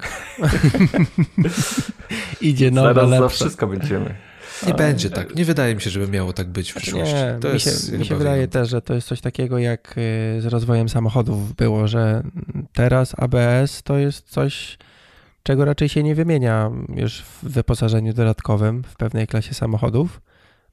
Idzie 2.42 2.72
nowy, 2.72 2.94
Zaraz 2.94 3.10
za 3.10 3.30
wszystko 3.30 3.68
będziemy. 3.68 4.27
Nie 4.68 4.74
będzie 4.74 5.10
tak. 5.10 5.36
Nie 5.36 5.46
wydaje 5.46 5.76
mi 5.76 5.82
się, 5.82 5.90
żeby 5.90 6.08
miało 6.08 6.34
tak 6.34 6.48
być 6.48 6.70
w 6.70 6.72
znaczy 6.72 6.82
przyszłości. 6.86 7.16
Nie, 7.16 7.38
to 7.42 7.54
mi 7.54 7.60
się, 7.60 7.72
mi 7.98 8.06
się 8.06 8.16
wydaje 8.16 8.48
też, 8.48 8.70
że 8.70 8.82
to 8.82 8.94
jest 8.94 9.08
coś 9.08 9.22
takiego 9.22 9.58
jak 9.58 9.96
y, 9.98 10.42
z 10.42 10.46
rozwojem 10.46 10.90
samochodów 10.90 11.56
było, 11.56 11.88
że 11.88 12.24
teraz 12.74 13.16
ABS 13.18 13.84
to 13.84 13.98
jest 13.98 14.30
coś, 14.30 14.78
czego 15.44 15.66
raczej 15.66 15.90
się 15.90 16.04
nie 16.04 16.16
wymienia 16.16 16.72
już 16.96 17.22
w 17.22 17.50
wyposażeniu 17.50 18.14
dodatkowym 18.14 18.84
w 18.84 18.96
pewnej 18.96 19.28
klasie 19.28 19.54
samochodów. 19.54 20.22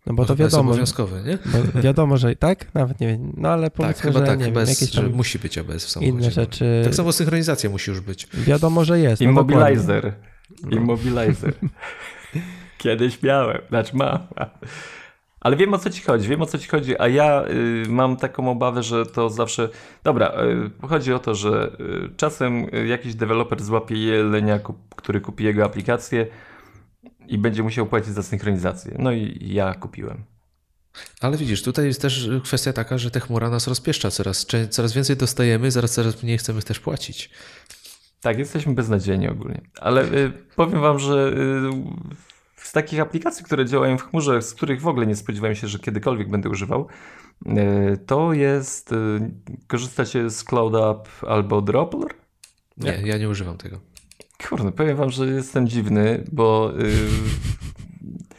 No 0.06 0.14
bo 0.14 0.22
no 0.22 0.26
to 0.26 0.36
wiadomo. 0.36 0.70
Jest 0.70 0.70
obowiązkowe, 0.70 1.22
nie? 1.22 1.38
Wiadomo, 1.82 2.16
że 2.16 2.36
tak, 2.36 2.74
nawet 2.74 3.00
nie 3.00 3.06
wiem. 3.06 3.32
No 3.36 3.48
ale 3.48 3.70
powiedzmy, 3.70 3.94
tak, 3.94 4.02
chyba 4.02 4.20
że, 4.20 4.26
tak, 4.26 4.38
nie 4.38 4.44
chyba 4.44 4.64
wiem, 4.64 4.74
że 4.92 5.02
musi 5.02 5.38
być 5.38 5.58
ABS 5.58 5.84
w 5.84 5.90
samochodzie. 5.90 6.18
Inne 6.18 6.30
rzeczy. 6.30 6.80
Tak 6.84 6.94
samo 6.94 7.12
synchronizacja 7.12 7.70
musi 7.70 7.90
już 7.90 8.00
być. 8.00 8.26
Wiadomo, 8.34 8.84
że 8.84 9.00
jest. 9.00 9.22
No 9.22 9.30
Immobilizer. 9.30 10.12
No 10.62 10.76
Immobilizer. 10.76 11.54
Kiedyś 12.84 13.22
miałem, 13.22 13.58
znaczy 13.68 13.96
mam. 13.96 14.18
Ale 15.40 15.56
wiem 15.56 15.74
o 15.74 15.78
co 15.78 15.90
ci 15.90 16.02
chodzi, 16.02 16.28
wiem 16.28 16.42
o 16.42 16.46
co 16.46 16.58
ci 16.58 16.68
chodzi, 16.68 16.98
a 16.98 17.08
ja 17.08 17.44
y, 17.48 17.88
mam 17.88 18.16
taką 18.16 18.50
obawę, 18.50 18.82
że 18.82 19.06
to 19.06 19.30
zawsze. 19.30 19.68
Dobra, 20.02 20.32
y, 20.82 20.88
chodzi 20.88 21.12
o 21.12 21.18
to, 21.18 21.34
że 21.34 21.76
y, 21.80 22.16
czasem 22.16 22.66
jakiś 22.86 23.14
deweloper 23.14 23.62
złapie 23.62 23.96
jelenia, 23.96 24.60
który 24.96 25.20
kupi 25.20 25.44
jego 25.44 25.64
aplikację 25.64 26.26
i 27.26 27.38
będzie 27.38 27.62
musiał 27.62 27.86
płacić 27.86 28.10
za 28.10 28.22
synchronizację. 28.22 28.96
No 28.98 29.12
i 29.12 29.48
ja 29.52 29.74
kupiłem. 29.74 30.24
Ale 31.20 31.36
widzisz, 31.36 31.62
tutaj 31.62 31.86
jest 31.86 32.02
też 32.02 32.28
kwestia 32.44 32.72
taka, 32.72 32.98
że 32.98 33.10
ta 33.10 33.20
chmura 33.20 33.50
nas 33.50 33.68
rozpieszcza 33.68 34.10
coraz, 34.10 34.46
coraz 34.70 34.92
więcej 34.92 35.16
dostajemy, 35.16 35.70
zaraz 35.70 35.92
coraz 35.92 36.22
mniej 36.22 36.38
chcemy 36.38 36.62
też 36.62 36.80
płacić. 36.80 37.30
Tak, 38.20 38.38
jesteśmy 38.38 38.74
beznadziejni 38.74 39.28
ogólnie. 39.28 39.60
Ale 39.80 40.04
y, 40.04 40.32
powiem 40.56 40.80
wam, 40.80 40.98
że 40.98 41.28
y, 41.28 42.33
z 42.64 42.72
takich 42.72 43.00
aplikacji, 43.00 43.44
które 43.44 43.66
działają 43.66 43.98
w 43.98 44.02
chmurze, 44.02 44.42
z 44.42 44.54
których 44.54 44.80
w 44.80 44.86
ogóle 44.88 45.06
nie 45.06 45.16
spodziewałem 45.16 45.56
się, 45.56 45.68
że 45.68 45.78
kiedykolwiek 45.78 46.30
będę 46.30 46.48
używał, 46.48 46.86
y, 47.46 47.96
to 48.06 48.32
jest, 48.32 48.92
y, 48.92 49.30
korzystacie 49.66 50.30
z 50.30 50.44
CloudUp 50.44 51.08
albo 51.28 51.62
Dropler? 51.62 52.10
Nie, 52.76 53.02
ja 53.04 53.18
nie 53.18 53.28
używam 53.28 53.56
tego. 53.56 53.80
Kurde, 54.48 54.72
powiem 54.72 54.96
wam, 54.96 55.10
że 55.10 55.26
jestem 55.26 55.68
dziwny, 55.68 56.24
bo... 56.32 56.72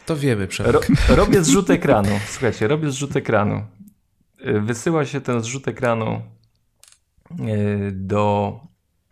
to 0.06 0.16
wiemy, 0.16 0.48
Przemek. 0.48 0.74
Ro, 0.74 0.82
robię 1.16 1.44
zrzut 1.44 1.70
ekranu. 1.70 2.20
Słuchajcie, 2.28 2.68
robię 2.68 2.92
zrzut 2.92 3.16
ekranu. 3.16 3.64
Wysyła 4.62 5.06
się 5.06 5.22
ten 5.22 5.42
zrzut 5.42 5.68
ekranu 5.68 6.22
do 7.92 8.60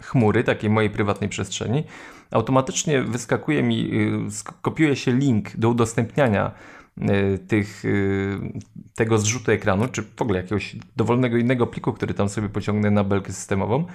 chmury, 0.01 0.43
takiej 0.43 0.69
mojej 0.69 0.89
prywatnej 0.89 1.29
przestrzeni, 1.29 1.83
automatycznie 2.33 3.03
wyskakuje 3.03 3.63
mi, 3.63 3.91
kopiuje 4.61 4.95
się 4.95 5.11
link 5.11 5.57
do 5.57 5.69
udostępniania 5.69 6.51
tych, 7.47 7.83
tego 8.95 9.17
zrzutu 9.17 9.51
ekranu, 9.51 9.87
czy 9.87 10.01
w 10.01 10.21
ogóle 10.21 10.39
jakiegoś 10.39 10.75
dowolnego 10.95 11.37
innego 11.37 11.67
pliku, 11.67 11.93
który 11.93 12.13
tam 12.13 12.29
sobie 12.29 12.49
pociągnę 12.49 12.91
na 12.91 13.03
belkę 13.03 13.33
systemową 13.33 13.85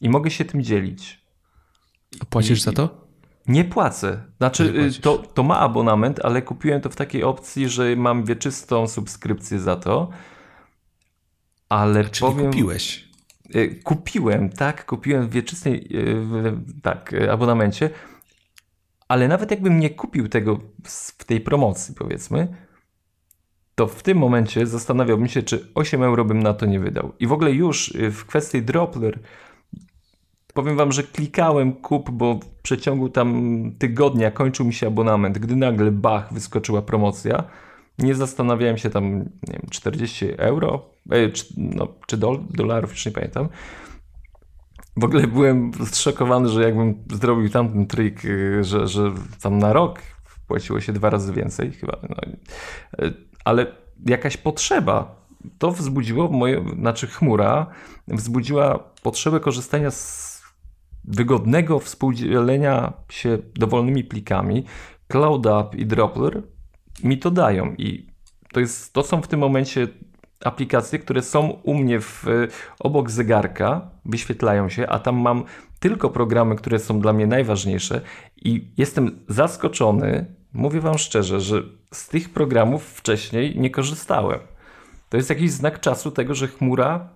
i 0.00 0.08
mogę 0.08 0.30
się 0.30 0.44
tym 0.44 0.62
dzielić. 0.62 1.20
Płacisz 2.30 2.58
I, 2.58 2.62
za 2.62 2.72
to? 2.72 3.10
Nie 3.46 3.64
płacę. 3.64 4.24
Znaczy, 4.38 4.90
to, 5.00 5.18
to 5.18 5.42
ma 5.42 5.58
abonament, 5.58 6.20
ale 6.24 6.42
kupiłem 6.42 6.80
to 6.80 6.90
w 6.90 6.96
takiej 6.96 7.24
opcji, 7.24 7.68
że 7.68 7.96
mam 7.96 8.24
wieczystą 8.24 8.88
subskrypcję 8.88 9.58
za 9.58 9.76
to. 9.76 10.10
Ale 11.68 12.04
Czyli 12.04 12.32
powiem... 12.32 12.46
kupiłeś. 12.46 13.09
Y, 13.56 13.80
kupiłem, 13.84 14.50
tak, 14.50 14.86
kupiłem 14.86 15.28
w 15.28 15.30
wieczystej, 15.30 15.96
y, 15.96 16.80
tak, 16.82 17.12
y, 17.12 17.32
abonamencie, 17.32 17.90
ale 19.08 19.28
nawet 19.28 19.50
jakbym 19.50 19.80
nie 19.80 19.90
kupił 19.90 20.28
tego 20.28 20.58
w 21.18 21.24
tej 21.24 21.40
promocji, 21.40 21.94
powiedzmy, 21.94 22.48
to 23.74 23.86
w 23.86 24.02
tym 24.02 24.18
momencie 24.18 24.66
zastanawiałbym 24.66 25.28
się, 25.28 25.42
czy 25.42 25.72
8 25.74 26.02
euro 26.02 26.24
bym 26.24 26.42
na 26.42 26.54
to 26.54 26.66
nie 26.66 26.80
wydał. 26.80 27.12
I 27.20 27.26
w 27.26 27.32
ogóle 27.32 27.52
już 27.52 27.92
w 28.10 28.24
kwestii 28.24 28.62
Dropler 28.62 29.18
powiem 30.54 30.76
wam, 30.76 30.92
że 30.92 31.02
klikałem 31.02 31.72
kup, 31.72 32.10
bo 32.10 32.34
w 32.34 32.62
przeciągu 32.62 33.08
tam 33.08 33.62
tygodnia 33.78 34.30
kończył 34.30 34.66
mi 34.66 34.74
się 34.74 34.86
abonament, 34.86 35.38
gdy 35.38 35.56
nagle 35.56 35.90
bach, 35.90 36.32
wyskoczyła 36.32 36.82
promocja. 36.82 37.44
Nie 37.98 38.14
zastanawiałem 38.14 38.78
się 38.78 38.90
tam, 38.90 39.18
nie 39.18 39.52
wiem, 39.52 39.62
40 39.70 40.26
euro, 40.36 40.90
e, 41.10 41.28
czy, 41.28 41.44
no, 41.56 41.88
czy 42.06 42.16
dol, 42.16 42.40
dolarów, 42.50 42.90
już 42.90 43.06
nie 43.06 43.12
pamiętam. 43.12 43.48
W 44.96 45.04
ogóle 45.04 45.26
byłem 45.26 45.70
zszokowany, 45.90 46.48
że 46.48 46.62
jakbym 46.62 47.04
zrobił 47.12 47.50
tamten 47.50 47.86
trik, 47.86 48.24
y, 48.24 48.64
że, 48.64 48.88
że 48.88 49.12
tam 49.42 49.58
na 49.58 49.72
rok 49.72 50.00
płaciło 50.46 50.80
się 50.80 50.92
dwa 50.92 51.10
razy 51.10 51.32
więcej 51.32 51.72
chyba. 51.72 51.96
No, 52.08 52.16
e, 53.06 53.12
ale 53.44 53.66
jakaś 54.06 54.36
potrzeba 54.36 55.20
to 55.58 55.70
wzbudziło 55.70 56.28
moje, 56.28 56.64
znaczy 56.78 57.06
chmura 57.06 57.66
wzbudziła 58.08 58.78
potrzebę 59.02 59.40
korzystania 59.40 59.90
z 59.90 60.30
wygodnego 61.04 61.78
współdzielenia 61.78 62.92
się 63.10 63.38
dowolnymi 63.54 64.04
plikami. 64.04 64.64
CloudUp 65.08 65.74
i 65.74 65.86
Dropler 65.86 66.42
mi 67.04 67.18
to 67.18 67.30
dają 67.30 67.74
i 67.78 68.06
to, 68.52 68.60
jest, 68.60 68.92
to 68.92 69.02
są 69.02 69.22
w 69.22 69.28
tym 69.28 69.40
momencie 69.40 69.88
aplikacje, 70.44 70.98
które 70.98 71.22
są 71.22 71.48
u 71.48 71.74
mnie 71.74 72.00
w, 72.00 72.24
obok 72.78 73.10
zegarka, 73.10 73.90
wyświetlają 74.04 74.68
się, 74.68 74.86
a 74.86 74.98
tam 74.98 75.16
mam 75.16 75.44
tylko 75.80 76.10
programy, 76.10 76.56
które 76.56 76.78
są 76.78 77.00
dla 77.00 77.12
mnie 77.12 77.26
najważniejsze 77.26 78.00
i 78.36 78.72
jestem 78.76 79.24
zaskoczony, 79.28 80.34
mówię 80.52 80.80
Wam 80.80 80.98
szczerze, 80.98 81.40
że 81.40 81.62
z 81.94 82.08
tych 82.08 82.30
programów 82.30 82.84
wcześniej 82.84 83.58
nie 83.58 83.70
korzystałem. 83.70 84.40
To 85.08 85.16
jest 85.16 85.30
jakiś 85.30 85.50
znak 85.50 85.80
czasu 85.80 86.10
tego, 86.10 86.34
że 86.34 86.48
chmura 86.48 87.08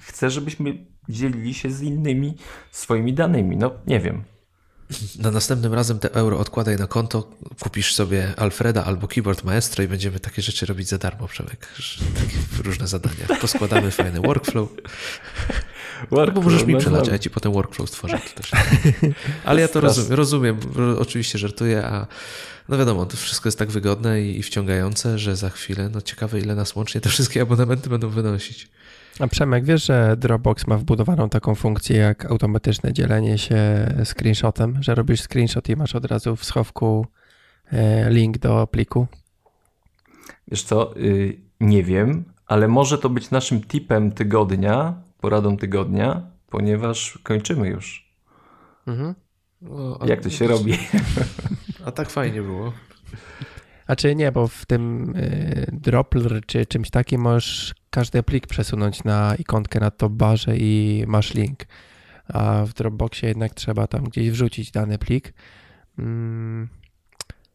chce, 0.00 0.30
żebyśmy 0.30 0.86
dzielili 1.08 1.54
się 1.54 1.70
z 1.70 1.82
innymi 1.82 2.34
swoimi 2.70 3.12
danymi. 3.12 3.56
No 3.56 3.70
nie 3.86 4.00
wiem. 4.00 4.22
Na 5.18 5.30
następnym 5.30 5.74
razem 5.74 5.98
te 5.98 6.14
euro 6.14 6.38
odkładaj 6.38 6.76
na 6.76 6.86
konto, 6.86 7.30
kupisz 7.60 7.94
sobie 7.94 8.34
Alfreda 8.36 8.84
albo 8.84 9.08
Keyboard 9.08 9.44
Maestro 9.44 9.84
i 9.84 9.88
będziemy 9.88 10.20
takie 10.20 10.42
rzeczy 10.42 10.66
robić 10.66 10.88
za 10.88 10.98
darmo, 10.98 11.28
Przemek. 11.28 11.68
Takie 12.14 12.62
różne 12.64 12.88
zadania. 12.88 13.26
Poskładamy 13.40 13.90
fajny 13.90 14.20
workflow. 14.20 14.68
workflow 16.00 16.20
albo 16.20 16.42
możesz 16.42 16.64
mi 16.64 16.76
przelać, 16.76 17.08
a 17.08 17.12
ja 17.12 17.18
ci 17.18 17.30
potem 17.30 17.52
workflow 17.52 17.88
stworzę. 17.88 18.20
To 18.34 18.42
też. 18.42 18.50
Ale 19.44 19.60
ja 19.60 19.68
to 19.68 19.80
rozumiem, 19.80 20.12
rozumiem, 20.12 20.60
oczywiście 20.98 21.38
żartuję, 21.38 21.84
a 21.84 22.06
no 22.68 22.78
wiadomo, 22.78 23.06
to 23.06 23.16
wszystko 23.16 23.48
jest 23.48 23.58
tak 23.58 23.70
wygodne 23.70 24.22
i 24.22 24.42
wciągające, 24.42 25.18
że 25.18 25.36
za 25.36 25.50
chwilę, 25.50 25.88
no 25.88 26.00
ciekawe 26.00 26.40
ile 26.40 26.54
nas 26.54 26.76
łącznie 26.76 27.00
te 27.00 27.08
wszystkie 27.08 27.42
abonamenty 27.42 27.90
będą 27.90 28.08
wynosić. 28.08 28.68
A 29.20 29.26
Przemek, 29.26 29.64
wiesz, 29.64 29.84
że 29.84 30.16
Dropbox 30.16 30.66
ma 30.66 30.76
wbudowaną 30.76 31.28
taką 31.28 31.54
funkcję 31.54 31.96
jak 31.96 32.24
automatyczne 32.24 32.92
dzielenie 32.92 33.38
się 33.38 33.88
screenshotem, 34.04 34.82
że 34.82 34.94
robisz 34.94 35.22
screenshot 35.22 35.68
i 35.68 35.76
masz 35.76 35.94
od 35.94 36.04
razu 36.04 36.36
w 36.36 36.44
schowku 36.44 37.06
e, 37.72 38.10
link 38.10 38.38
do 38.38 38.66
pliku? 38.66 39.06
Wiesz 40.48 40.62
co, 40.62 40.96
y, 40.96 41.40
nie 41.60 41.82
wiem, 41.82 42.24
ale 42.46 42.68
może 42.68 42.98
to 42.98 43.08
być 43.08 43.30
naszym 43.30 43.60
tipem 43.60 44.12
tygodnia, 44.12 44.94
poradą 45.20 45.56
tygodnia, 45.56 46.22
ponieważ 46.50 47.18
kończymy 47.22 47.68
już. 47.68 48.12
Mhm. 48.86 49.14
O, 49.70 50.06
Jak 50.06 50.20
to 50.20 50.30
się 50.30 50.46
robi? 50.46 50.78
A 51.86 51.92
tak 51.92 52.10
fajnie 52.10 52.42
było. 52.42 52.72
A 53.88 53.96
czy 53.96 54.14
nie, 54.14 54.32
bo 54.32 54.48
w 54.48 54.66
tym 54.66 55.14
y, 55.16 55.70
Dropler 55.72 56.40
czy 56.46 56.66
czymś 56.66 56.90
takim 56.90 57.20
możesz 57.20 57.74
każdy 57.90 58.22
plik 58.22 58.46
przesunąć 58.46 59.04
na 59.04 59.34
ikonkę 59.34 59.80
na 59.80 59.90
top 59.90 60.12
barze 60.12 60.56
i 60.56 61.04
masz 61.06 61.34
link. 61.34 61.66
A 62.28 62.64
w 62.66 62.72
Dropboxie 62.72 63.28
jednak 63.28 63.54
trzeba 63.54 63.86
tam 63.86 64.04
gdzieś 64.04 64.30
wrzucić 64.30 64.70
dany 64.70 64.98
plik. 64.98 65.32
Mm. 65.98 66.68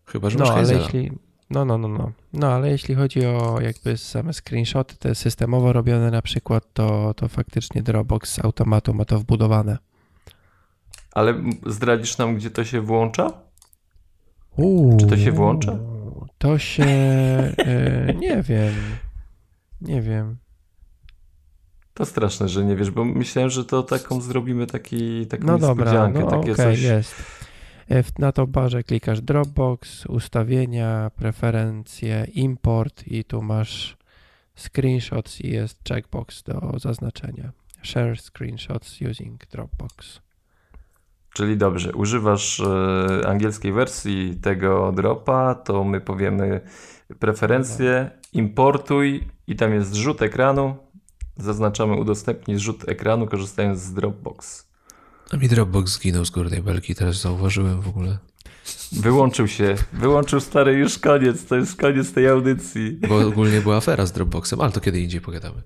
Chyba, 0.06 0.30
że 0.30 0.40
no, 0.40 0.54
ale 0.54 0.74
jeśli, 0.74 1.12
no, 1.50 1.66
no, 1.66 1.78
no, 1.78 1.88
no. 1.88 2.12
No, 2.34 2.48
ale 2.54 2.70
jeśli 2.70 2.96
chodzi 2.96 3.26
o 3.26 3.62
jakby 3.62 3.98
same 3.98 4.34
screenshoty, 4.34 4.96
te 4.98 5.16
systemowo 5.16 5.74
robione 5.74 6.12
na 6.12 6.22
przykład, 6.22 6.74
to, 6.74 7.14
to 7.14 7.28
faktycznie 7.28 7.84
Dropbox 7.84 8.34
z 8.34 8.46
automatu 8.46 8.94
ma 8.94 9.06
to 9.06 9.20
wbudowane. 9.20 9.78
Ale 11.12 11.44
zdradzisz 11.66 12.18
nam, 12.18 12.36
gdzie 12.36 12.50
to 12.50 12.64
się 12.64 12.82
włącza? 12.82 13.32
Uuu, 14.58 14.98
Czy 14.98 15.08
to 15.08 15.18
się 15.18 15.32
włącza? 15.32 15.93
To 16.38 16.58
się. 16.58 16.86
Yy, 17.58 18.14
nie 18.14 18.44
wiem. 18.44 18.74
Nie 19.82 20.02
wiem. 20.02 20.38
To 21.94 22.06
straszne, 22.06 22.50
że 22.50 22.66
nie 22.66 22.76
wiesz, 22.76 22.92
bo 22.92 23.06
myślałem, 23.06 23.50
że 23.50 23.66
to 23.66 23.84
taką 23.84 24.22
zrobimy 24.22 24.68
taki, 24.68 25.28
taką 25.28 25.48
no 25.48 25.58
dobra, 25.58 26.08
no 26.08 26.30
takie 26.30 26.52
okay, 26.52 26.56
coś. 26.56 26.82
jest. 26.82 27.16
E, 27.92 28.04
na 28.20 28.32
to 28.32 28.48
barze 28.48 28.84
klikasz 28.84 29.22
Dropbox, 29.22 30.06
ustawienia, 30.06 31.12
preferencje, 31.16 32.28
import 32.34 33.08
i 33.08 33.24
tu 33.24 33.42
masz 33.42 33.98
screenshots 34.56 35.42
i 35.42 35.50
jest 35.50 35.80
checkbox 35.88 36.44
do 36.44 36.74
zaznaczenia. 36.80 37.52
Share 37.84 38.18
screenshots 38.18 39.02
using 39.12 39.46
Dropbox. 39.46 40.22
Czyli 41.34 41.58
dobrze, 41.58 41.92
używasz 41.94 42.60
e, 42.60 43.28
angielskiej 43.28 43.74
wersji 43.74 44.36
tego 44.42 44.92
dropa, 44.92 45.56
to 45.56 45.84
my 45.84 46.02
powiemy 46.02 46.62
preferencje, 47.20 48.12
importuj 48.34 49.28
i 49.48 49.56
tam 49.56 49.74
jest 49.74 49.92
zrzut 49.92 50.22
ekranu. 50.22 50.76
Zaznaczamy 51.38 51.96
udostępnij 51.96 52.58
zrzut 52.58 52.90
ekranu 52.90 53.28
korzystając 53.28 53.80
z 53.80 53.94
Dropbox. 53.94 54.68
A 55.32 55.38
mi 55.38 55.48
Dropbox 55.48 55.92
zginął 55.92 56.26
z 56.26 56.30
górnej 56.30 56.62
belki, 56.62 56.96
teraz 56.96 57.22
zauważyłem 57.22 57.82
w 57.82 57.88
ogóle. 57.88 58.18
Wyłączył 58.92 59.48
się, 59.48 59.76
wyłączył 59.94 60.40
stary, 60.40 60.74
już 60.74 61.00
koniec, 61.00 61.46
to 61.46 61.56
jest 61.56 61.76
koniec 61.76 62.14
tej 62.14 62.28
audycji. 62.28 63.00
Bo 63.10 63.28
ogólnie 63.28 63.62
była 63.62 63.78
afera 63.78 64.06
z 64.06 64.12
Dropboxem, 64.12 64.62
ale 64.62 64.72
to 64.72 64.80
kiedy 64.80 65.02
indziej 65.02 65.22
pogadamy. 65.22 65.62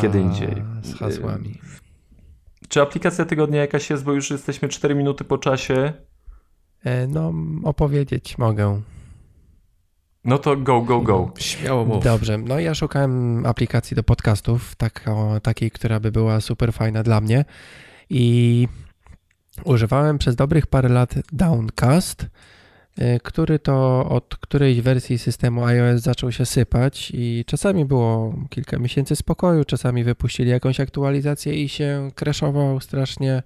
Kiedy 0.00 0.20
indziej. 0.20 0.62
Z 0.82 0.94
hasłami. 0.98 1.60
Czy 2.72 2.82
aplikacja 2.82 3.24
tygodnia 3.24 3.60
jakaś 3.60 3.90
jest, 3.90 4.04
bo 4.04 4.12
już 4.12 4.30
jesteśmy 4.30 4.68
4 4.68 4.94
minuty 4.94 5.24
po 5.24 5.38
czasie? 5.38 5.92
E, 6.84 7.06
no, 7.06 7.32
opowiedzieć 7.64 8.38
mogę. 8.38 8.80
No 10.24 10.38
to 10.38 10.56
go, 10.56 10.80
go, 10.80 11.00
go. 11.00 11.32
Śmiało 11.38 11.84
mów. 11.84 12.04
Dobrze, 12.04 12.38
no 12.38 12.58
ja 12.58 12.74
szukałem 12.74 13.46
aplikacji 13.46 13.94
do 13.94 14.02
podcastów, 14.02 14.74
tak, 14.74 15.04
o, 15.08 15.40
takiej, 15.40 15.70
która 15.70 16.00
by 16.00 16.12
była 16.12 16.40
super 16.40 16.72
fajna 16.72 17.02
dla 17.02 17.20
mnie 17.20 17.44
i 18.10 18.68
używałem 19.64 20.18
przez 20.18 20.36
dobrych 20.36 20.66
parę 20.66 20.88
lat 20.88 21.14
Downcast, 21.32 22.26
który 23.22 23.58
to 23.58 24.08
od 24.08 24.36
którejś 24.36 24.80
wersji 24.80 25.18
systemu 25.18 25.64
iOS 25.64 26.00
zaczął 26.00 26.32
się 26.32 26.46
sypać 26.46 27.12
i 27.14 27.44
czasami 27.46 27.84
było 27.84 28.34
kilka 28.50 28.78
miesięcy 28.78 29.16
spokoju, 29.16 29.64
czasami 29.64 30.04
wypuścili 30.04 30.50
jakąś 30.50 30.80
aktualizację 30.80 31.62
i 31.62 31.68
się 31.68 32.10
crashował 32.14 32.80
strasznie. 32.80 33.42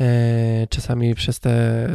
E, 0.00 0.66
Czasami 0.70 1.14
przez 1.14 1.40
te, 1.40 1.88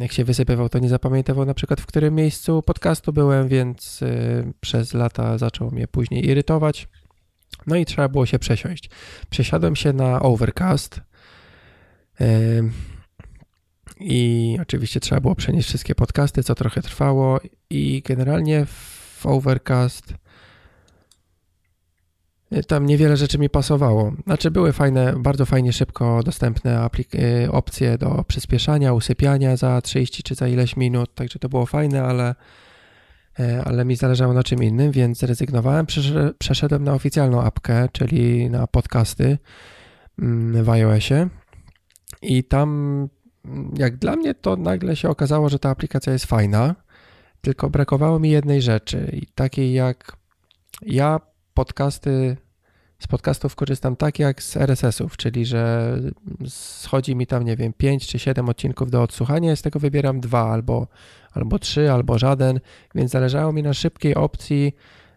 jak 0.00 0.12
się 0.12 0.24
wysypywał, 0.24 0.68
to 0.68 0.78
nie 0.78 0.88
zapamiętywał 0.88 1.44
na 1.46 1.54
przykład 1.54 1.80
w 1.80 1.86
którym 1.86 2.14
miejscu 2.14 2.62
podcastu 2.62 3.12
byłem, 3.12 3.48
więc 3.48 4.02
y, 4.02 4.52
przez 4.60 4.94
lata 4.94 5.38
zaczął 5.38 5.70
mnie 5.70 5.88
później 5.88 6.26
irytować. 6.28 6.88
No 7.66 7.76
i 7.76 7.84
trzeba 7.84 8.08
było 8.08 8.26
się 8.26 8.38
przesiąść. 8.38 8.90
Przesiadłem 9.30 9.76
się 9.76 9.92
na 9.92 10.20
Overcast. 10.20 11.00
I 14.00 14.58
oczywiście 14.62 15.00
trzeba 15.00 15.20
było 15.20 15.34
przenieść 15.34 15.68
wszystkie 15.68 15.94
podcasty, 15.94 16.42
co 16.42 16.54
trochę 16.54 16.82
trwało. 16.82 17.40
I 17.70 18.02
generalnie 18.06 18.66
w 18.66 19.26
Overcast 19.26 20.14
y, 22.52 22.64
tam 22.64 22.86
niewiele 22.86 23.16
rzeczy 23.16 23.38
mi 23.38 23.50
pasowało. 23.50 24.12
Znaczy 24.24 24.50
były 24.50 24.72
fajne, 24.72 25.14
bardzo 25.16 25.46
fajnie, 25.46 25.72
szybko 25.72 26.22
dostępne 26.22 26.88
y, 27.44 27.52
opcje 27.52 27.98
do 27.98 28.24
przyspieszania, 28.28 28.92
usypiania 28.92 29.56
za 29.56 29.80
30 29.80 30.22
czy 30.22 30.34
za 30.34 30.48
ileś 30.48 30.76
minut, 30.76 31.14
także 31.14 31.38
to 31.38 31.48
było 31.48 31.66
fajne, 31.66 32.02
ale, 32.02 32.34
y, 33.40 33.62
ale 33.64 33.84
mi 33.84 33.96
zależało 33.96 34.34
na 34.34 34.42
czym 34.42 34.62
innym, 34.62 34.92
więc 34.92 35.18
zrezygnowałem. 35.18 35.86
Przesz- 35.86 36.32
Przeszedłem 36.38 36.84
na 36.84 36.94
oficjalną 36.94 37.42
apkę, 37.42 37.88
czyli 37.92 38.50
na 38.50 38.66
podcasty 38.66 39.38
mm, 40.18 40.64
w 40.64 40.70
iOSie 40.70 41.28
i 42.22 42.44
tam 42.44 43.08
jak 43.78 43.96
dla 43.96 44.16
mnie 44.16 44.34
to 44.34 44.56
nagle 44.56 44.96
się 44.96 45.08
okazało, 45.08 45.48
że 45.48 45.58
ta 45.58 45.70
aplikacja 45.70 46.12
jest 46.12 46.26
fajna, 46.26 46.74
tylko 47.40 47.70
brakowało 47.70 48.18
mi 48.18 48.30
jednej 48.30 48.62
rzeczy, 48.62 49.20
takiej 49.34 49.72
jak 49.72 50.16
ja 50.82 51.20
podcasty 51.54 52.36
z 53.00 53.06
podcastów 53.06 53.56
korzystam 53.56 53.96
tak 53.96 54.18
jak 54.18 54.42
z 54.42 54.56
RSS-ów, 54.56 55.16
czyli 55.16 55.46
że 55.46 55.94
schodzi 56.48 57.16
mi 57.16 57.26
tam, 57.26 57.44
nie 57.44 57.56
wiem, 57.56 57.72
5 57.72 58.06
czy 58.06 58.18
7 58.18 58.48
odcinków 58.48 58.90
do 58.90 59.02
odsłuchania, 59.02 59.56
z 59.56 59.62
tego 59.62 59.78
wybieram 59.78 60.20
dwa 60.20 60.52
albo, 60.52 60.86
albo 61.32 61.58
trzy, 61.58 61.92
albo 61.92 62.18
żaden, 62.18 62.60
więc 62.94 63.10
zależało 63.10 63.52
mi 63.52 63.62
na 63.62 63.74
szybkiej 63.74 64.14
opcji 64.14 64.72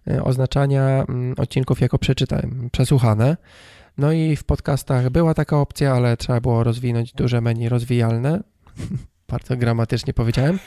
e, 0.08 0.24
oznaczania 0.24 1.06
mm, 1.10 1.36
odcinków 1.38 1.82
jako 1.82 1.98
przeczytałem, 1.98 2.70
przesłuchane. 2.72 3.38
No 3.98 4.12
i 4.12 4.36
w 4.36 4.44
podcastach 4.44 5.10
była 5.10 5.34
taka 5.34 5.58
opcja, 5.58 5.94
ale 5.94 6.18
trzeba 6.18 6.42
było 6.42 6.64
rozwinąć 6.64 7.14
duże 7.14 7.42
menu 7.42 7.70
rozwijalne. 7.70 8.44
Bardzo 9.30 9.58
gramatycznie 9.58 10.14
powiedziałem. 10.14 10.60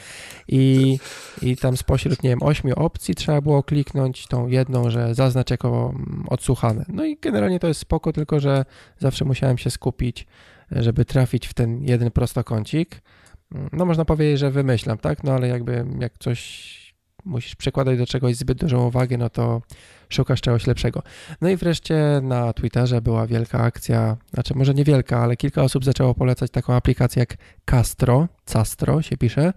I, 0.49 0.99
I 1.43 1.57
tam 1.57 1.77
spośród, 1.77 2.23
nie 2.23 2.31
wiem, 2.31 2.43
ośmiu 2.43 2.75
opcji 2.77 3.15
trzeba 3.15 3.41
było 3.41 3.63
kliknąć 3.63 4.27
tą 4.27 4.47
jedną, 4.47 4.91
że 4.91 5.15
zaznacz 5.15 5.51
jako 5.51 5.93
mm, 5.95 6.25
odsłuchane. 6.29 6.85
No 6.89 7.05
i 7.05 7.17
generalnie 7.17 7.61
to 7.61 7.69
jest 7.69 7.81
spoko, 7.81 8.13
tylko 8.13 8.41
że 8.41 8.65
zawsze 8.99 9.25
musiałem 9.25 9.59
się 9.59 9.71
skupić, 9.71 10.27
żeby 10.71 11.05
trafić 11.05 11.47
w 11.47 11.55
ten 11.55 11.85
jeden 11.85 12.11
prostokącik. 12.11 13.03
No 13.73 13.85
można 13.85 14.05
powiedzieć, 14.05 14.39
że 14.39 14.51
wymyślam, 14.51 14.99
tak? 14.99 15.25
No 15.25 15.33
ale 15.33 15.49
jakby 15.49 15.87
jak 15.99 16.19
coś 16.19 16.86
musisz 17.27 17.57
przykładać 17.57 17.99
do 17.99 18.07
czegoś 18.07 18.37
zbyt 18.37 18.59
dużą 18.59 18.87
uwagę, 18.87 19.19
no 19.19 19.31
to 19.31 19.63
szukasz 20.09 20.41
czegoś 20.41 20.67
lepszego. 20.67 21.03
No 21.41 21.49
i 21.49 21.57
wreszcie 21.57 22.21
na 22.23 22.53
Twitterze 22.53 23.03
była 23.03 23.27
wielka 23.27 23.59
akcja, 23.59 24.17
znaczy 24.35 24.55
może 24.55 24.75
nie 24.75 24.85
wielka, 24.85 25.19
ale 25.23 25.37
kilka 25.37 25.63
osób 25.63 25.85
zaczęło 25.85 26.15
polecać 26.15 26.51
taką 26.51 26.75
aplikację 26.75 27.21
jak 27.21 27.37
Castro, 27.65 28.29
Castro 28.45 29.03
się 29.03 29.17
pisze, 29.17 29.53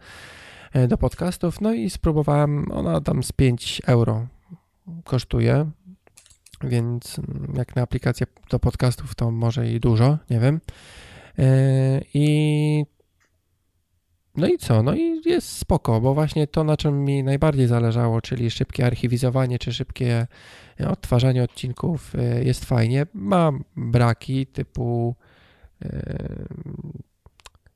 e, 0.73 0.87
do 0.87 0.97
podcastów, 0.97 1.61
no 1.61 1.73
i 1.73 1.89
spróbowałem, 1.89 2.71
ona 2.71 3.01
tam 3.01 3.23
z 3.23 3.31
5 3.31 3.81
euro 3.85 4.27
kosztuje, 5.03 5.71
więc 6.63 7.19
mm, 7.19 7.53
jak 7.57 7.75
na 7.75 7.81
aplikację 7.81 8.27
do 8.49 8.59
podcastów 8.59 9.15
to 9.15 9.31
może 9.31 9.71
i 9.71 9.79
dużo, 9.79 10.17
nie 10.29 10.39
wiem. 10.39 10.59
E, 11.39 12.01
I 12.13 12.85
no 14.39 14.47
i 14.47 14.57
co? 14.57 14.83
No 14.83 14.95
i 14.95 15.21
jest 15.25 15.57
spoko, 15.57 16.01
bo 16.01 16.13
właśnie 16.13 16.47
to, 16.47 16.63
na 16.63 16.77
czym 16.77 17.05
mi 17.05 17.23
najbardziej 17.23 17.67
zależało, 17.67 18.21
czyli 18.21 18.51
szybkie 18.51 18.85
archiwizowanie 18.85 19.59
czy 19.59 19.73
szybkie 19.73 20.27
e, 20.79 20.89
odtwarzanie 20.89 21.43
odcinków 21.43 22.15
e, 22.15 22.43
jest 22.43 22.65
fajnie. 22.65 23.05
Mam 23.13 23.63
braki 23.75 24.47
typu 24.47 25.15
e, 25.81 26.15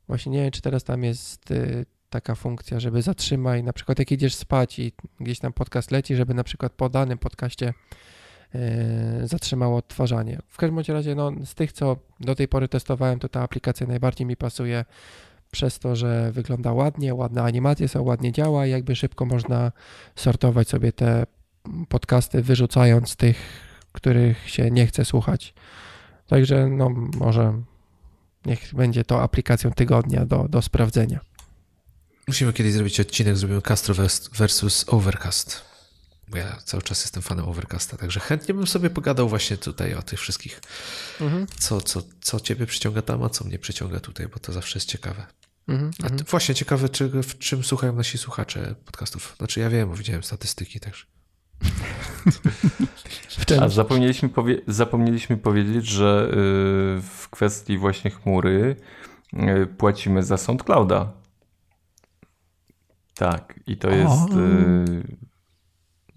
właśnie 0.07 0.31
nie 0.31 0.41
wiem, 0.41 0.51
czy 0.51 0.61
teraz 0.61 0.83
tam 0.83 1.03
jest 1.03 1.53
taka 2.09 2.35
funkcja, 2.35 2.79
żeby 2.79 3.01
zatrzymaj, 3.01 3.63
na 3.63 3.73
przykład 3.73 3.99
jak 3.99 4.11
idziesz 4.11 4.35
spać 4.35 4.79
i 4.79 4.91
gdzieś 5.19 5.39
tam 5.39 5.53
podcast 5.53 5.91
leci, 5.91 6.15
żeby 6.15 6.33
na 6.33 6.43
przykład 6.43 6.73
po 6.73 6.89
danym 6.89 7.17
podcaście 7.17 7.73
zatrzymało 9.23 9.77
odtwarzanie. 9.77 10.39
W 10.47 10.57
każdym 10.57 10.79
razie, 10.87 11.15
no, 11.15 11.31
z 11.45 11.55
tych, 11.55 11.71
co 11.71 11.97
do 12.19 12.35
tej 12.35 12.47
pory 12.47 12.67
testowałem, 12.67 13.19
to 13.19 13.29
ta 13.29 13.41
aplikacja 13.41 13.87
najbardziej 13.87 14.27
mi 14.27 14.37
pasuje 14.37 14.85
przez 15.53 15.79
to, 15.79 15.95
że 15.95 16.31
wygląda 16.31 16.73
ładnie, 16.73 17.13
ładne 17.13 17.43
animacje 17.43 17.87
są, 17.87 18.01
ładnie 18.01 18.31
działa 18.31 18.67
i 18.67 18.71
jakby 18.71 18.95
szybko 18.95 19.25
można 19.25 19.71
sortować 20.15 20.69
sobie 20.69 20.91
te 20.91 21.25
podcasty, 21.89 22.41
wyrzucając 22.41 23.15
tych, 23.15 23.37
których 23.91 24.49
się 24.49 24.71
nie 24.71 24.87
chce 24.87 25.05
słuchać. 25.05 25.53
Także 26.27 26.67
no 26.67 26.89
może 27.17 27.61
niech 28.45 28.75
będzie 28.75 29.03
to 29.03 29.21
aplikacją 29.21 29.71
tygodnia 29.71 30.25
do, 30.25 30.47
do 30.49 30.61
sprawdzenia. 30.61 31.19
Musimy 32.27 32.53
kiedyś 32.53 32.73
zrobić 32.73 32.99
odcinek, 32.99 33.37
zrobimy 33.37 33.61
Castro 33.61 33.95
versus 34.37 34.85
Overcast. 34.87 35.61
Bo 36.27 36.37
ja 36.37 36.57
cały 36.65 36.83
czas 36.83 37.01
jestem 37.01 37.23
fanem 37.23 37.45
Overcasta, 37.45 37.97
także 37.97 38.19
chętnie 38.19 38.53
bym 38.53 38.67
sobie 38.67 38.89
pogadał 38.89 39.29
właśnie 39.29 39.57
tutaj 39.57 39.93
o 39.93 40.01
tych 40.01 40.19
wszystkich. 40.19 40.61
Mhm. 41.21 41.47
Co, 41.59 41.81
co, 41.81 42.01
co 42.21 42.39
ciebie 42.39 42.65
przyciąga 42.65 43.01
tam, 43.01 43.23
a 43.23 43.29
co 43.29 43.45
mnie 43.45 43.59
przyciąga 43.59 43.99
tutaj, 43.99 44.27
bo 44.27 44.39
to 44.39 44.53
zawsze 44.53 44.77
jest 44.79 44.89
ciekawe. 44.89 45.25
Mhm, 45.67 45.91
a 46.01 46.03
mhm. 46.03 46.23
właśnie 46.29 46.55
ciekawe, 46.55 46.89
czy, 46.89 47.09
w 47.09 47.37
czym 47.37 47.63
słuchają 47.63 47.93
nasi 47.93 48.17
słuchacze 48.17 48.75
podcastów. 48.85 49.35
Znaczy 49.37 49.59
ja 49.59 49.69
wiem, 49.69 49.89
bo 49.89 49.95
widziałem 49.95 50.23
statystyki 50.23 50.79
także. 50.79 51.05
A 53.61 53.69
zapomnieliśmy, 53.69 54.29
powie 54.29 54.61
zapomnieliśmy 54.67 55.37
powiedzieć, 55.37 55.87
że 55.87 56.27
y, 56.29 56.33
w 57.01 57.27
kwestii 57.29 57.77
właśnie 57.77 58.11
chmury 58.11 58.75
y, 59.33 59.67
płacimy 59.77 60.23
za 60.23 60.37
SoundClouda. 60.37 61.11
Tak, 63.15 63.59
i 63.67 63.77
to 63.77 63.89
jest 63.89 64.31
y, 64.31 65.03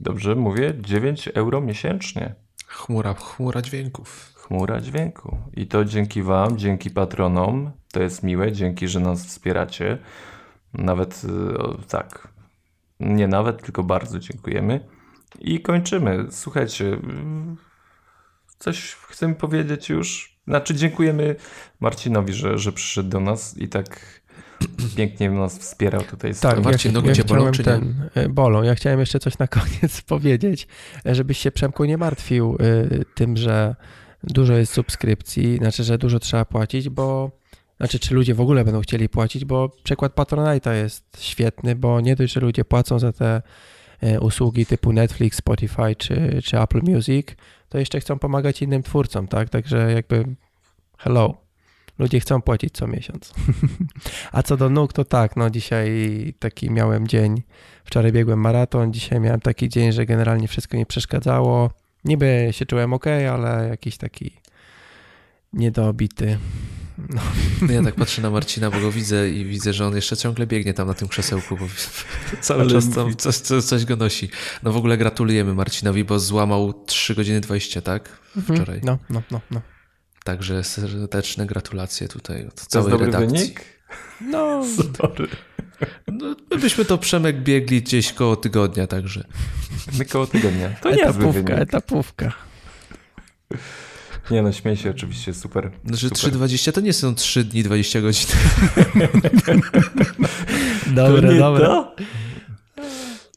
Dobrze 0.01 0.35
mówię? 0.35 0.75
9 0.81 1.29
euro 1.35 1.61
miesięcznie. 1.61 2.35
Chmura, 2.67 3.15
chmura 3.15 3.63
dźwięków. 3.63 4.33
Chmura 4.47 4.81
dźwięku. 4.81 5.39
I 5.57 5.67
to 5.67 5.85
dzięki 5.85 6.23
Wam, 6.23 6.59
dzięki 6.59 6.91
patronom. 6.91 7.71
To 7.93 8.03
jest 8.03 8.23
miłe, 8.23 8.53
dzięki, 8.53 8.89
że 8.89 9.01
nas 9.01 9.27
wspieracie. 9.27 9.99
Nawet 10.75 11.23
y, 11.25 11.29
tak. 11.89 12.29
Nie 13.01 13.29
nawet, 13.29 13.63
tylko 13.63 13.83
bardzo 13.83 14.19
dziękujemy. 14.19 14.81
I 15.41 15.61
kończymy. 15.61 16.27
Słuchajcie, 16.31 16.85
y, 16.85 16.99
coś 18.59 18.93
chcemy 18.93 19.35
powiedzieć 19.35 19.89
już. 19.89 20.39
Znaczy, 20.47 20.75
dziękujemy 20.75 21.37
Marcinowi, 21.81 22.33
że, 22.33 22.59
że 22.59 22.73
przyszedł 22.73 23.09
do 23.09 23.21
nas 23.21 23.59
i 23.59 23.69
tak 23.69 24.21
pięknie 24.97 25.31
nas 25.31 25.59
wspierał 25.59 26.03
tutaj. 26.03 26.35
Tak, 26.41 26.65
Marcin, 26.65 26.93
ja, 26.93 26.95
nogi 26.95 27.09
ja 27.09 27.15
cię 27.15 27.25
bolą, 27.25 27.51
czy 27.51 27.65
ten, 27.65 28.11
nie? 28.17 28.29
Bolą. 28.29 28.63
Ja 28.63 28.75
chciałem 28.75 29.01
jeszcze 29.01 29.19
coś 29.19 29.39
na 29.39 29.49
koniec 29.49 30.03
powiedzieć, 30.15 30.69
żebyś 31.05 31.39
się 31.39 31.51
Przemku 31.51 31.85
nie 31.85 31.99
martwił 31.99 32.57
y, 32.61 33.05
tym, 33.15 33.37
że 33.37 33.77
dużo 34.27 34.53
jest 34.53 34.73
subskrypcji, 34.73 35.57
znaczy, 35.57 35.85
że 35.85 35.99
dużo 35.99 36.19
trzeba 36.19 36.45
płacić, 36.45 36.89
bo 36.89 37.31
znaczy 37.77 37.99
czy 37.99 38.15
ludzie 38.15 38.35
w 38.35 38.41
ogóle 38.41 38.65
będą 38.65 38.81
chcieli 38.81 39.09
płacić, 39.09 39.45
bo 39.45 39.69
przykład 39.83 40.15
Patronite'a 40.15 40.73
jest 40.73 41.05
świetny, 41.19 41.75
bo 41.75 42.01
nie 42.01 42.17
dość, 42.17 42.33
że 42.33 42.41
ludzie 42.41 42.65
płacą 42.65 42.99
za 42.99 43.13
te 43.13 43.43
e, 44.01 44.21
usługi 44.21 44.67
typu 44.67 44.93
Netflix, 44.93 45.39
Spotify 45.39 45.97
czy, 45.99 46.43
czy 46.45 46.61
Apple 46.61 46.81
Music, 46.83 47.27
to 47.69 47.79
jeszcze 47.79 48.01
chcą 48.01 48.19
pomagać 48.19 48.63
innym 48.63 48.83
twórcom, 48.83 49.29
tak? 49.29 49.49
Także 49.49 49.93
jakby 49.93 50.25
hello. 50.99 51.47
Ludzie 51.99 52.21
chcą 52.21 52.43
płacić 52.43 52.75
co 52.75 52.87
miesiąc. 52.87 53.35
A 54.33 54.43
co 54.43 54.57
do 54.57 54.71
nóg, 54.71 54.93
to 54.93 55.05
tak, 55.05 55.37
no 55.37 55.51
dzisiaj 55.51 55.89
taki 56.39 56.71
miałem 56.71 57.09
dzień, 57.09 57.43
wczoraj 57.85 58.13
biegłem 58.13 58.41
maraton, 58.41 58.93
dzisiaj 58.93 59.21
miałem 59.21 59.41
taki 59.41 59.69
dzień, 59.69 59.93
że 59.93 60.07
generalnie 60.07 60.49
wszystko 60.49 60.77
mi 60.77 60.87
przeszkadzało. 60.87 61.71
Niby 62.07 62.49
się 62.51 62.67
czułem 62.67 62.93
ok, 62.93 63.07
ale 63.07 63.69
jakiś 63.69 63.97
taki 63.97 64.33
niedobity. 65.53 66.39
No. 66.99 67.21
Ja 67.75 67.83
tak 67.83 67.95
patrzę 67.95 68.23
na 68.23 68.31
Marcina, 68.31 68.71
bo 68.71 68.81
go 68.81 68.93
widzę 68.93 69.31
i 69.31 69.45
widzę, 69.45 69.73
że 69.73 69.87
on 69.87 69.97
jeszcze 69.97 70.17
ciągle 70.17 70.47
biegnie 70.47 70.75
tam 70.75 70.89
na 70.89 70.95
tym 70.95 71.09
krzesełku, 71.09 71.57
bo 71.57 71.67
cały 72.41 72.61
Ale 72.61 72.71
czas 72.71 72.91
tam 72.91 73.17
coś, 73.17 73.37
coś, 73.37 73.65
coś, 73.65 73.85
go 73.85 73.97
nosi. 73.97 74.29
No 74.63 74.73
w 74.73 74.77
ogóle 74.77 74.99
gratulujemy 74.99 75.55
Marcinowi, 75.55 76.05
bo 76.05 76.19
złamał 76.19 76.85
3 76.87 77.15
godziny 77.15 77.41
20, 77.41 77.83
tak? 77.83 78.19
Mhm. 78.37 78.57
Wczoraj. 78.57 78.81
No, 78.85 78.99
no, 79.11 79.23
no, 79.31 79.41
no. 79.51 79.61
Także 80.25 80.65
serdeczne 80.65 81.47
gratulacje 81.47 82.09
tutaj 82.09 82.47
od 82.47 82.55
całej 82.55 82.71
to 82.71 82.79
jest 82.79 82.91
dobry 82.91 83.07
redakcji. 83.07 83.39
Wynik? 83.39 83.76
No, 84.21 84.65
sorry. 84.99 85.29
No, 86.09 86.37
my 86.51 86.59
byśmy 86.59 86.85
to 86.85 86.99
Przemek 86.99 87.43
biegli 87.43 87.83
gdzieś 87.83 88.13
koło 88.13 88.37
tygodnia, 88.37 88.87
także. 88.87 89.25
My 89.99 90.05
koło 90.05 90.27
tygodnia. 90.27 90.71
To 90.71 90.91
nie 90.91 91.03
etapówka, 91.03 91.55
etapówka. 91.55 92.33
Nie 94.31 94.43
no, 94.43 94.53
śmiej 94.53 94.77
się 94.77 94.91
oczywiście, 94.91 95.35
super. 95.35 95.71
Znaczy 95.85 96.09
3,20 96.09 96.73
to 96.73 96.81
nie 96.81 96.93
są 96.93 97.15
3 97.15 97.45
dni 97.45 97.63
20 97.63 98.01
godzin. 98.01 98.27
dobre, 100.87 101.29
to 101.29 101.39
dobre. 101.39 101.67
To? 101.67 101.95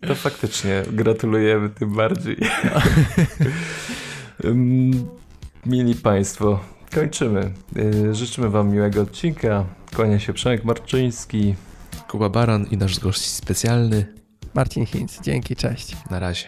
to 0.08 0.16
faktycznie 0.16 0.84
gratulujemy 0.92 1.70
tym 1.70 1.96
bardziej. 1.96 2.38
Mili 5.66 5.96
Państwo, 5.96 6.60
kończymy. 6.96 7.52
Y, 7.78 8.16
życzymy 8.16 8.50
Wam 8.50 8.72
miłego 8.72 9.02
odcinka. 9.02 9.66
Kłania 9.96 10.20
się 10.20 10.34
Przemek 10.34 10.64
Marczyński. 10.64 11.56
Kuba 12.08 12.30
Baran 12.30 12.66
i 12.72 12.78
nasz 12.78 13.00
gość 13.00 13.26
specjalny. 13.26 14.14
Marcin 14.54 14.86
Hinz. 14.86 15.22
Dzięki, 15.22 15.56
cześć. 15.56 15.96
Na 16.10 16.20
razie. 16.20 16.46